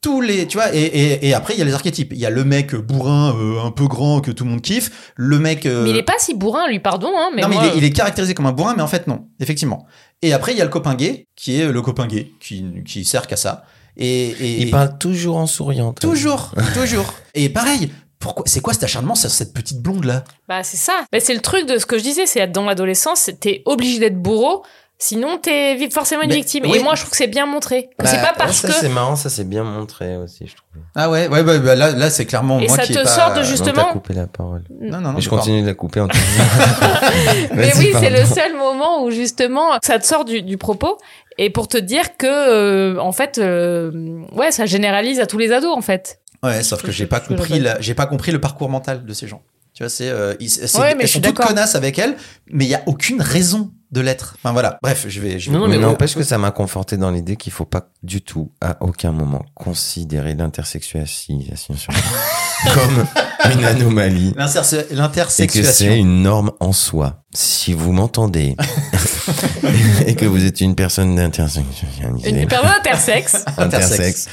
Tous 0.01 0.19
les, 0.19 0.47
tu 0.47 0.57
vois, 0.57 0.73
et, 0.73 0.79
et, 0.81 1.27
et 1.27 1.33
après 1.35 1.53
il 1.53 1.59
y 1.59 1.61
a 1.61 1.65
les 1.65 1.75
archétypes. 1.75 2.11
Il 2.13 2.17
y 2.19 2.25
a 2.25 2.31
le 2.31 2.43
mec 2.43 2.73
bourrin, 2.73 3.35
euh, 3.37 3.63
un 3.63 3.69
peu 3.69 3.85
grand 3.87 4.19
que 4.19 4.31
tout 4.31 4.45
le 4.45 4.49
monde 4.49 4.61
kiffe. 4.61 5.11
Le 5.15 5.37
mec. 5.37 5.67
euh, 5.67 5.83
Mais 5.83 5.91
il 5.91 5.97
est 5.97 6.01
pas 6.01 6.15
si 6.17 6.33
bourrin, 6.33 6.67
lui, 6.69 6.79
pardon. 6.79 7.11
Hein, 7.15 7.29
mais 7.35 7.43
non 7.43 7.49
mais 7.49 7.55
moi, 7.55 7.65
il 7.67 7.73
est, 7.73 7.77
il 7.77 7.83
est 7.83 7.91
caractérisé 7.91 8.33
comme 8.33 8.47
un 8.47 8.51
bourrin, 8.51 8.73
mais 8.75 8.81
en 8.81 8.87
fait 8.87 9.05
non, 9.07 9.27
effectivement. 9.39 9.85
Et 10.23 10.33
après 10.33 10.53
il 10.53 10.57
y 10.57 10.61
a 10.61 10.63
le 10.63 10.71
copain 10.71 10.95
gay 10.95 11.27
qui 11.35 11.59
est 11.59 11.71
le 11.71 11.81
copain 11.83 12.07
gay 12.07 12.31
qui 12.39 12.65
qui 12.85 13.05
sert 13.05 13.27
qu'à 13.27 13.35
ça. 13.35 13.63
Et, 13.97 14.27
et 14.29 14.61
Il 14.61 14.71
parle 14.71 14.97
toujours 14.97 15.37
en 15.37 15.47
souriant. 15.47 15.93
toujours, 15.93 16.51
toujours. 16.73 17.13
Et 17.33 17.49
pareil. 17.49 17.91
Pourquoi 18.19 18.43
C'est 18.45 18.59
quoi 18.61 18.73
cet 18.73 18.83
acharnement 18.83 19.15
sur 19.15 19.31
cette 19.31 19.51
petite 19.51 19.81
blonde 19.81 20.05
là 20.05 20.23
Bah 20.47 20.61
c'est 20.63 20.77
ça. 20.77 20.93
Bah, 21.11 21.19
c'est 21.19 21.33
le 21.33 21.39
truc 21.41 21.65
de 21.65 21.79
ce 21.79 21.87
que 21.87 21.97
je 21.97 22.03
disais, 22.03 22.27
c'est 22.27 22.45
dans 22.47 22.65
l'adolescence, 22.65 23.31
t'es 23.39 23.63
obligé 23.65 23.97
d'être 23.97 24.21
bourreau, 24.21 24.63
sinon 24.99 25.39
t'es 25.39 25.89
forcément 25.89 26.21
une 26.21 26.29
Mais- 26.29 26.35
victime. 26.35 26.65
oui. 26.67 26.77
Et 26.77 26.83
moi 26.83 26.93
je 26.93 27.01
trouve 27.01 27.09
que 27.09 27.17
c'est 27.17 27.25
bien 27.25 27.47
montré. 27.47 27.89
Que 27.97 28.03
Bah, 28.03 28.05
c'est 28.05 28.21
pas 28.21 28.33
parce 28.37 28.57
ça, 28.57 28.67
que 28.67 28.75
c'est 28.75 28.89
marrant, 28.89 29.15
ça 29.15 29.31
c'est 29.31 29.43
bien 29.49 29.63
montré 29.63 30.17
aussi, 30.17 30.45
je 30.45 30.55
trouve. 30.55 30.83
Ah 30.93 31.09
ouais, 31.09 31.27
ouais, 31.29 31.41
ouais, 31.41 31.57
bah 31.57 31.73
là, 31.73 31.93
là 31.93 32.11
c'est 32.11 32.27
clairement 32.27 32.59
Et 32.59 32.67
moi 32.67 32.77
ça 32.77 32.83
qui 32.83 32.93
te 32.93 32.99
pas... 32.99 33.07
sort 33.07 33.33
de 33.33 33.39
Non, 33.39 33.43
justement. 33.43 33.73
t'as 33.85 33.91
coupé 33.93 34.13
la 34.13 34.27
parole. 34.27 34.65
Non, 34.79 34.97
non, 34.99 35.01
non. 35.01 35.13
Mais 35.13 35.21
je 35.21 35.29
continue 35.29 35.63
de 35.63 35.67
la 35.67 35.73
couper 35.73 36.01
en 36.01 36.07
tout 36.07 36.15
Mais 37.55 37.71
oui, 37.77 37.91
c'est 37.99 38.11
le 38.11 38.23
seul 38.25 38.55
moment 38.55 39.03
où 39.03 39.09
justement 39.09 39.71
ça 39.83 39.97
te 39.99 40.05
sort 40.05 40.25
du, 40.25 40.43
du 40.43 40.57
propos 40.57 40.97
et 41.45 41.49
pour 41.49 41.67
te 41.67 41.77
dire 41.77 42.17
que 42.17 42.25
euh, 42.27 42.99
en 42.99 43.11
fait, 43.11 43.37
euh, 43.37 44.21
ouais, 44.33 44.51
ça 44.51 44.65
généralise 44.65 45.19
à 45.19 45.25
tous 45.27 45.37
les 45.37 45.51
ados 45.51 45.75
en 45.75 45.81
fait. 45.81 46.19
Ouais, 46.43 46.63
sauf 46.63 46.81
que 46.81 46.91
j'ai 46.91 47.05
pas 47.07 47.19
compris, 47.19 47.59
la- 47.59 47.79
j'ai 47.81 47.93
pas 47.93 48.05
compris 48.07 48.31
le 48.31 48.41
parcours 48.41 48.69
mental 48.69 49.05
de 49.05 49.13
ces 49.13 49.27
gens. 49.27 49.41
Tu 49.73 49.83
vois, 49.83 49.89
c'est, 49.89 50.09
euh, 50.09 50.33
ils, 50.39 50.49
c'est- 50.49 50.77
Ouais, 50.77 50.95
mais 50.95 51.03
elles 51.03 51.07
je 51.07 51.13
sont 51.13 51.21
toutes 51.21 51.37
connasses 51.37 51.75
avec 51.75 51.97
elles, 51.99 52.15
mais 52.51 52.65
il 52.65 52.69
y 52.69 52.75
a 52.75 52.81
aucune 52.87 53.21
raison 53.21 53.71
de 53.91 54.01
l'être. 54.01 54.35
Enfin 54.39 54.51
voilà. 54.51 54.77
Bref, 54.81 55.05
je 55.07 55.19
vais. 55.21 55.37
Je 55.39 55.49
vais 55.49 55.55
Non, 55.57 55.63
non, 55.63 55.67
mais 55.69 55.77
n'empêche 55.77 56.13
que 56.15 56.23
ça 56.23 56.37
m'a 56.37 56.51
conforté 56.51 56.97
dans 56.97 57.09
l'idée 57.11 57.35
qu'il 57.37 57.51
faut 57.53 57.65
pas 57.65 57.89
du 58.03 58.21
tout, 58.21 58.51
à 58.59 58.77
aucun 58.81 59.11
moment, 59.11 59.45
considérer 59.55 60.33
l'intersexualisation 60.35 61.75
comme 62.73 63.05
une 63.53 63.63
anomalie. 63.65 64.33
L'interse- 64.35 65.39
Et 65.39 65.47
que 65.47 65.63
c'est 65.63 65.97
une 65.97 66.21
norme 66.23 66.51
en 66.59 66.73
soi. 66.73 67.23
Si 67.33 67.73
vous 67.73 67.91
m'entendez 67.93 68.55
et 70.05 70.15
que 70.15 70.25
vous 70.25 70.45
êtes 70.45 70.61
une 70.61 70.75
personne 70.75 71.15
d'intersexualité, 71.15 72.29
Une 72.29 72.47
personne 72.47 72.69
intersexe. 72.69 73.45
intersexe, 73.57 74.27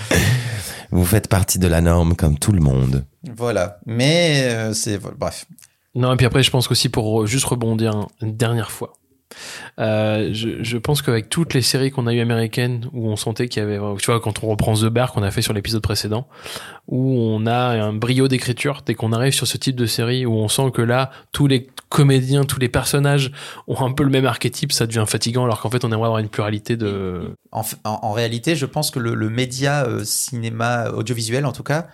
vous 0.90 1.04
faites 1.04 1.28
partie 1.28 1.58
de 1.58 1.66
la 1.66 1.80
norme 1.80 2.14
comme 2.16 2.38
tout 2.38 2.52
le 2.52 2.60
monde. 2.60 3.04
Voilà. 3.36 3.78
Mais 3.86 4.42
euh, 4.44 4.72
c'est 4.72 4.98
bref. 4.98 5.46
Non, 5.94 6.12
et 6.12 6.16
puis 6.16 6.26
après, 6.26 6.42
je 6.42 6.50
pense 6.50 6.68
qu'aussi 6.68 6.88
pour 6.88 7.26
juste 7.26 7.44
rebondir 7.44 8.06
une 8.22 8.36
dernière 8.36 8.70
fois. 8.70 8.92
Euh, 9.78 10.30
je, 10.32 10.76
pense 10.78 11.02
qu'avec 11.02 11.28
toutes 11.28 11.54
les 11.54 11.62
séries 11.62 11.90
qu'on 11.90 12.06
a 12.06 12.14
eues 12.14 12.20
américaines 12.20 12.88
où 12.92 13.08
on 13.08 13.16
sentait 13.16 13.48
qu'il 13.48 13.62
y 13.62 13.66
avait, 13.66 13.78
tu 13.98 14.06
vois, 14.06 14.20
quand 14.20 14.42
on 14.42 14.48
reprend 14.48 14.74
The 14.74 14.86
Bear 14.86 15.12
qu'on 15.12 15.22
a 15.22 15.30
fait 15.30 15.42
sur 15.42 15.52
l'épisode 15.52 15.82
précédent, 15.82 16.26
où 16.86 17.18
on 17.18 17.46
a 17.46 17.82
un 17.82 17.92
brio 17.92 18.28
d'écriture 18.28 18.82
dès 18.84 18.94
qu'on 18.94 19.12
arrive 19.12 19.32
sur 19.32 19.46
ce 19.46 19.56
type 19.56 19.76
de 19.76 19.86
série 19.86 20.26
où 20.26 20.32
on 20.32 20.48
sent 20.48 20.70
que 20.72 20.82
là, 20.82 21.10
tous 21.32 21.46
les 21.46 21.68
comédiens, 21.88 22.44
tous 22.44 22.58
les 22.58 22.68
personnages 22.68 23.32
ont 23.66 23.80
un 23.84 23.92
peu 23.92 24.02
le 24.02 24.10
même 24.10 24.26
archétype, 24.26 24.72
ça 24.72 24.86
devient 24.86 25.04
fatigant 25.06 25.44
alors 25.44 25.60
qu'en 25.60 25.70
fait 25.70 25.84
on 25.84 25.88
aimerait 25.88 26.06
avoir 26.06 26.18
une 26.18 26.28
pluralité 26.28 26.76
de. 26.76 27.34
En, 27.52 28.12
réalité, 28.12 28.56
je 28.56 28.66
pense 28.66 28.90
que 28.90 28.98
le, 28.98 29.14
le 29.14 29.30
média 29.30 29.84
euh, 29.84 30.04
cinéma 30.04 30.90
audiovisuel, 30.90 31.46
en 31.46 31.52
tout 31.52 31.62
cas, 31.62 31.86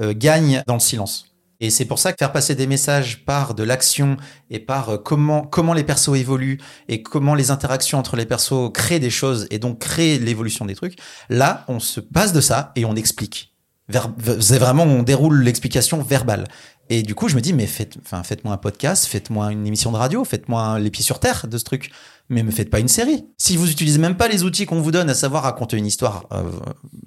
euh, 0.00 0.14
gagne 0.16 0.62
dans 0.66 0.74
le 0.74 0.80
silence. 0.80 1.31
Et 1.62 1.70
c'est 1.70 1.84
pour 1.84 2.00
ça 2.00 2.12
que 2.12 2.18
faire 2.18 2.32
passer 2.32 2.56
des 2.56 2.66
messages 2.66 3.24
par 3.24 3.54
de 3.54 3.62
l'action 3.62 4.16
et 4.50 4.58
par 4.58 4.88
euh, 4.90 4.98
comment 4.98 5.72
les 5.72 5.84
persos 5.84 6.16
évoluent 6.16 6.58
et 6.88 7.04
comment 7.04 7.36
les 7.36 7.52
interactions 7.52 7.98
entre 7.98 8.16
les 8.16 8.26
persos 8.26 8.72
créent 8.74 8.98
des 8.98 9.10
choses 9.10 9.46
et 9.50 9.60
donc 9.60 9.78
créent 9.78 10.18
l'évolution 10.18 10.64
des 10.64 10.74
trucs. 10.74 10.98
Là, 11.30 11.64
on 11.68 11.78
se 11.78 12.00
passe 12.00 12.32
de 12.32 12.40
ça 12.40 12.72
et 12.74 12.84
on 12.84 12.96
explique. 12.96 13.54
C'est 14.40 14.58
vraiment 14.58 14.84
on 14.84 15.04
déroule 15.04 15.42
l'explication 15.42 16.02
verbale. 16.02 16.48
Et 16.90 17.02
du 17.02 17.14
coup, 17.14 17.28
je 17.28 17.36
me 17.36 17.40
dis 17.40 17.52
mais 17.52 17.66
faites 17.66 17.96
enfin 18.04 18.22
faites-moi 18.22 18.52
un 18.52 18.58
podcast, 18.58 19.06
faites-moi 19.06 19.52
une 19.52 19.66
émission 19.66 19.92
de 19.92 19.96
radio, 19.96 20.24
faites-moi 20.24 20.78
les 20.78 20.90
pieds 20.90 21.04
sur 21.04 21.20
terre 21.20 21.46
de 21.48 21.56
ce 21.58 21.64
truc 21.64 21.90
mais 22.32 22.42
me 22.42 22.50
faites 22.50 22.70
pas 22.70 22.80
une 22.80 22.88
série. 22.88 23.24
Si 23.36 23.56
vous 23.56 23.70
utilisez 23.70 23.98
même 23.98 24.16
pas 24.16 24.28
les 24.28 24.42
outils 24.42 24.64
qu'on 24.66 24.80
vous 24.80 24.90
donne, 24.90 25.10
à 25.10 25.14
savoir 25.14 25.42
raconter 25.42 25.76
une 25.76 25.86
histoire 25.86 26.26
euh, 26.32 26.44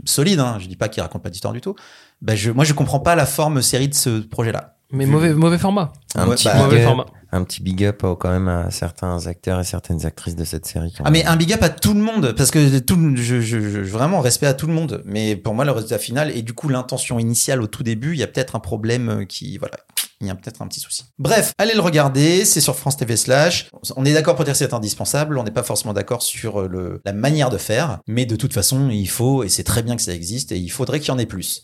solide, 0.06 0.40
hein, 0.40 0.58
je 0.60 0.68
dis 0.68 0.76
pas 0.76 0.88
qu'il 0.88 1.02
raconte 1.02 1.24
pas 1.24 1.30
d'histoire 1.30 1.54
du 1.54 1.62
tout, 1.62 1.76
ben 2.22 2.36
je, 2.36 2.52
moi 2.52 2.64
je 2.64 2.74
comprends 2.74 3.00
pas 3.00 3.16
la 3.16 3.26
forme 3.26 3.62
série 3.62 3.88
de 3.88 3.96
ce 3.96 4.20
projet-là. 4.20 4.76
Mais 4.92 5.06
mauvais, 5.06 5.34
mauvais 5.34 5.58
format. 5.58 5.94
Un, 6.14 6.28
Ouais, 6.28 6.36
petit 6.36 6.46
bah, 6.46 6.56
mauvais 6.58 6.84
format. 6.84 7.06
Un 7.36 7.44
petit 7.44 7.62
big 7.62 7.84
up 7.86 8.04
euh, 8.04 8.16
quand 8.16 8.30
même 8.32 8.48
à 8.48 8.72
certains 8.72 9.28
acteurs 9.28 9.60
et 9.60 9.64
certaines 9.64 10.06
actrices 10.06 10.36
de 10.36 10.44
cette 10.46 10.66
série. 10.66 10.94
Ah 11.04 11.12
mais 11.12 11.26
un 11.26 11.36
big 11.36 11.54
up 11.54 11.62
à 11.64 11.70
tout 11.70 11.94
le 11.94 12.02
monde 12.02 12.34
parce 12.36 12.52
que 12.52 12.80
tout, 12.80 12.96
le- 12.96 13.16
je, 13.16 13.42
je, 13.42 13.60
je- 13.60 13.80
vraiment 13.82 14.22
respect 14.22 14.48
à 14.48 14.54
tout 14.54 14.68
le 14.68 14.74
monde. 14.74 15.02
Mais 15.06 15.36
pour 15.36 15.54
moi 15.54 15.66
le 15.66 15.72
résultat 15.72 16.00
final 16.00 16.32
et 16.36 16.42
du 16.42 16.54
coup 16.54 16.70
l'intention 16.70 17.20
initiale 17.20 17.62
au 17.62 17.68
tout 17.68 17.84
début, 17.84 18.14
il 18.14 18.20
y 18.20 18.24
a 18.24 18.28
peut-être 18.28 18.56
un 18.56 18.60
problème 18.60 19.10
euh, 19.10 19.26
qui 19.26 19.58
voilà, 19.58 19.76
il 20.22 20.28
y 20.28 20.30
a 20.30 20.36
peut-être 20.36 20.62
un 20.62 20.68
petit 20.68 20.80
souci. 20.80 21.04
Bref, 21.20 21.54
allez 21.58 21.74
le 21.74 21.82
regarder, 21.82 22.46
c'est 22.46 22.62
sur 22.62 22.76
France 22.76 22.98
TV 22.98 23.16
slash. 23.18 23.70
On 23.96 24.06
est 24.06 24.14
d'accord 24.14 24.36
pour 24.36 24.46
dire 24.46 24.54
que 24.54 24.58
c'est 24.58 24.74
indispensable, 24.74 25.38
on 25.38 25.44
n'est 25.44 25.52
pas 25.52 25.64
forcément 25.64 25.94
d'accord 25.94 26.22
sur 26.22 26.62
euh, 26.62 26.68
le, 26.68 27.02
la 27.06 27.14
manière 27.14 27.50
de 27.50 27.58
faire, 27.58 28.00
mais 28.08 28.26
de 28.26 28.36
toute 28.36 28.54
façon 28.54 28.90
il 28.90 29.08
faut 29.10 29.44
et 29.44 29.50
c'est 29.50 29.64
très 29.64 29.84
bien 29.84 29.96
que 29.96 30.02
ça 30.02 30.14
existe 30.14 30.52
et 30.52 30.58
il 30.58 30.70
faudrait 30.70 31.00
qu'il 31.00 31.10
y 31.10 31.12
en 31.12 31.20
ait 31.20 31.26
plus. 31.26 31.64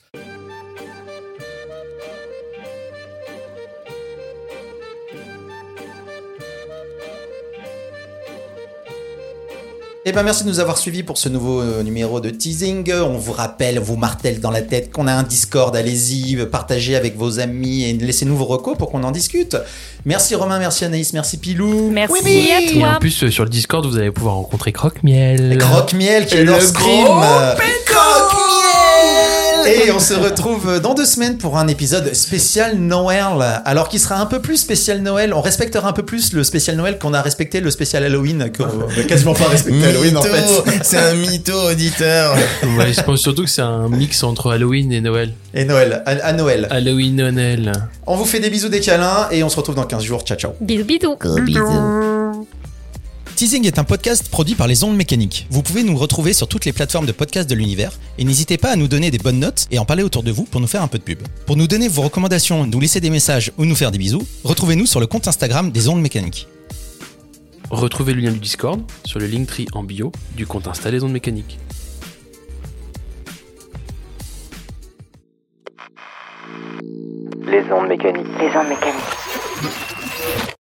Eh 10.03 10.11
ben 10.13 10.23
merci 10.23 10.43
de 10.43 10.49
nous 10.49 10.59
avoir 10.59 10.79
suivis 10.79 11.03
pour 11.03 11.19
ce 11.19 11.29
nouveau 11.29 11.61
euh, 11.61 11.83
numéro 11.83 12.19
de 12.19 12.31
teasing. 12.31 12.91
On 12.91 13.19
vous 13.19 13.33
rappelle, 13.33 13.77
on 13.77 13.83
vous 13.83 13.97
martèle 13.97 14.39
dans 14.39 14.49
la 14.49 14.63
tête 14.63 14.91
qu'on 14.91 15.05
a 15.05 15.13
un 15.13 15.21
Discord. 15.21 15.75
Allez-y, 15.75 16.43
partagez 16.47 16.95
avec 16.95 17.15
vos 17.15 17.39
amis 17.39 17.83
et 17.83 17.93
laissez-nous 17.93 18.35
vos 18.35 18.45
recos 18.45 18.75
pour 18.75 18.89
qu'on 18.89 19.03
en 19.03 19.11
discute. 19.11 19.55
Merci 20.05 20.33
Romain, 20.33 20.57
merci 20.57 20.85
Anaïs, 20.85 21.13
merci 21.13 21.37
Pilou. 21.37 21.91
Merci 21.91 22.15
Oui, 22.25 22.49
à 22.51 22.61
Et 22.61 22.83
en 22.83 22.97
plus, 22.97 23.25
euh, 23.25 23.29
sur 23.29 23.43
le 23.43 23.51
Discord, 23.51 23.85
vous 23.85 23.99
allez 23.99 24.09
pouvoir 24.09 24.33
rencontrer 24.35 24.71
Croque-Miel. 24.71 25.59
Croque-miel 25.59 26.25
qui 26.25 26.33
Et 26.33 26.39
est 26.39 26.45
le 26.45 26.51
leur 26.53 26.61
scream. 26.63 27.05
Et 29.67 29.91
on 29.91 29.99
se 29.99 30.13
retrouve 30.13 30.79
dans 30.79 30.93
deux 30.93 31.05
semaines 31.05 31.37
pour 31.37 31.57
un 31.57 31.67
épisode 31.67 32.13
spécial 32.13 32.77
Noël. 32.77 33.61
Alors 33.65 33.89
qui 33.89 33.99
sera 33.99 34.19
un 34.19 34.25
peu 34.25 34.41
plus 34.41 34.57
spécial 34.57 35.01
Noël? 35.01 35.33
On 35.33 35.41
respectera 35.41 35.87
un 35.89 35.93
peu 35.93 36.03
plus 36.03 36.33
le 36.33 36.43
spécial 36.43 36.75
Noël 36.77 36.97
qu'on 36.99 37.13
a 37.13 37.21
respecté 37.21 37.59
le 37.61 37.71
spécial 37.71 38.03
Halloween. 38.03 38.51
Qu'on 38.55 38.87
n'a 38.87 39.03
quasiment 39.03 39.33
pas 39.33 39.45
respecté 39.47 39.85
Halloween 39.85 40.17
en 40.17 40.21
fait. 40.21 40.41
Mytho, 40.41 40.63
c'est 40.83 40.97
un 40.97 41.13
mytho 41.13 41.53
auditeur. 41.69 42.35
Ouais, 42.77 42.93
je 42.93 43.01
pense 43.01 43.19
surtout 43.19 43.43
que 43.43 43.49
c'est 43.49 43.61
un 43.61 43.89
mix 43.89 44.23
entre 44.23 44.51
Halloween 44.51 44.91
et 44.91 45.01
Noël. 45.01 45.33
Et 45.53 45.65
Noël, 45.65 46.01
à, 46.05 46.11
à 46.11 46.33
Noël. 46.33 46.67
Halloween, 46.69 47.29
Noël. 47.29 47.71
On 48.07 48.15
vous 48.15 48.25
fait 48.25 48.39
des 48.39 48.49
bisous, 48.49 48.69
des 48.69 48.79
câlins 48.79 49.27
et 49.31 49.43
on 49.43 49.49
se 49.49 49.57
retrouve 49.57 49.75
dans 49.75 49.85
15 49.85 50.03
jours. 50.03 50.21
Ciao, 50.21 50.37
ciao. 50.37 50.51
Bisous, 50.61 50.85
bisous. 50.85 52.47
Teasing 53.35 53.65
est 53.65 53.79
un 53.79 53.83
podcast 53.83 54.29
produit 54.29 54.55
par 54.55 54.67
les 54.67 54.83
ondes 54.83 54.95
mécaniques. 54.95 55.47
Vous 55.49 55.63
pouvez 55.63 55.83
nous 55.83 55.97
retrouver 55.97 56.33
sur 56.33 56.47
toutes 56.47 56.65
les 56.65 56.73
plateformes 56.73 57.05
de 57.05 57.11
podcast 57.11 57.49
de 57.49 57.55
l'univers 57.55 57.97
et 58.17 58.23
n'hésitez 58.23 58.57
pas 58.57 58.69
à 58.71 58.75
nous 58.75 58.87
donner 58.87 59.09
des 59.09 59.17
bonnes 59.17 59.39
notes 59.39 59.67
et 59.71 59.79
en 59.79 59.85
parler 59.85 60.03
autour 60.03 60.21
de 60.21 60.31
vous 60.31 60.43
pour 60.43 60.61
nous 60.61 60.67
faire 60.67 60.83
un 60.83 60.87
peu 60.87 60.99
de 60.99 61.03
pub. 61.03 61.19
Pour 61.47 61.57
nous 61.57 61.67
donner 61.67 61.87
vos 61.87 62.03
recommandations, 62.03 62.65
nous 62.67 62.79
laisser 62.79 63.01
des 63.01 63.09
messages 63.09 63.51
ou 63.57 63.65
nous 63.65 63.75
faire 63.75 63.91
des 63.91 63.97
bisous, 63.97 64.25
retrouvez-nous 64.43 64.85
sur 64.85 64.99
le 64.99 65.07
compte 65.07 65.27
Instagram 65.27 65.71
des 65.71 65.89
ondes 65.89 66.01
mécaniques. 66.01 66.47
Retrouvez 67.71 68.13
le 68.13 68.21
lien 68.21 68.31
du 68.31 68.39
Discord 68.39 68.81
sur 69.05 69.19
le 69.19 69.27
Linktree 69.27 69.67
en 69.73 69.83
bio 69.83 70.11
du 70.35 70.45
compte 70.45 70.67
Insta 70.67 70.91
Les 70.91 71.03
Ondes 71.03 71.13
Mécaniques. 71.13 71.57
Les 77.45 77.63
ondes 77.71 77.87
mécaniques. 77.87 78.27
Les 78.39 78.57
ondes 78.57 78.67
mécaniques. 78.69 80.57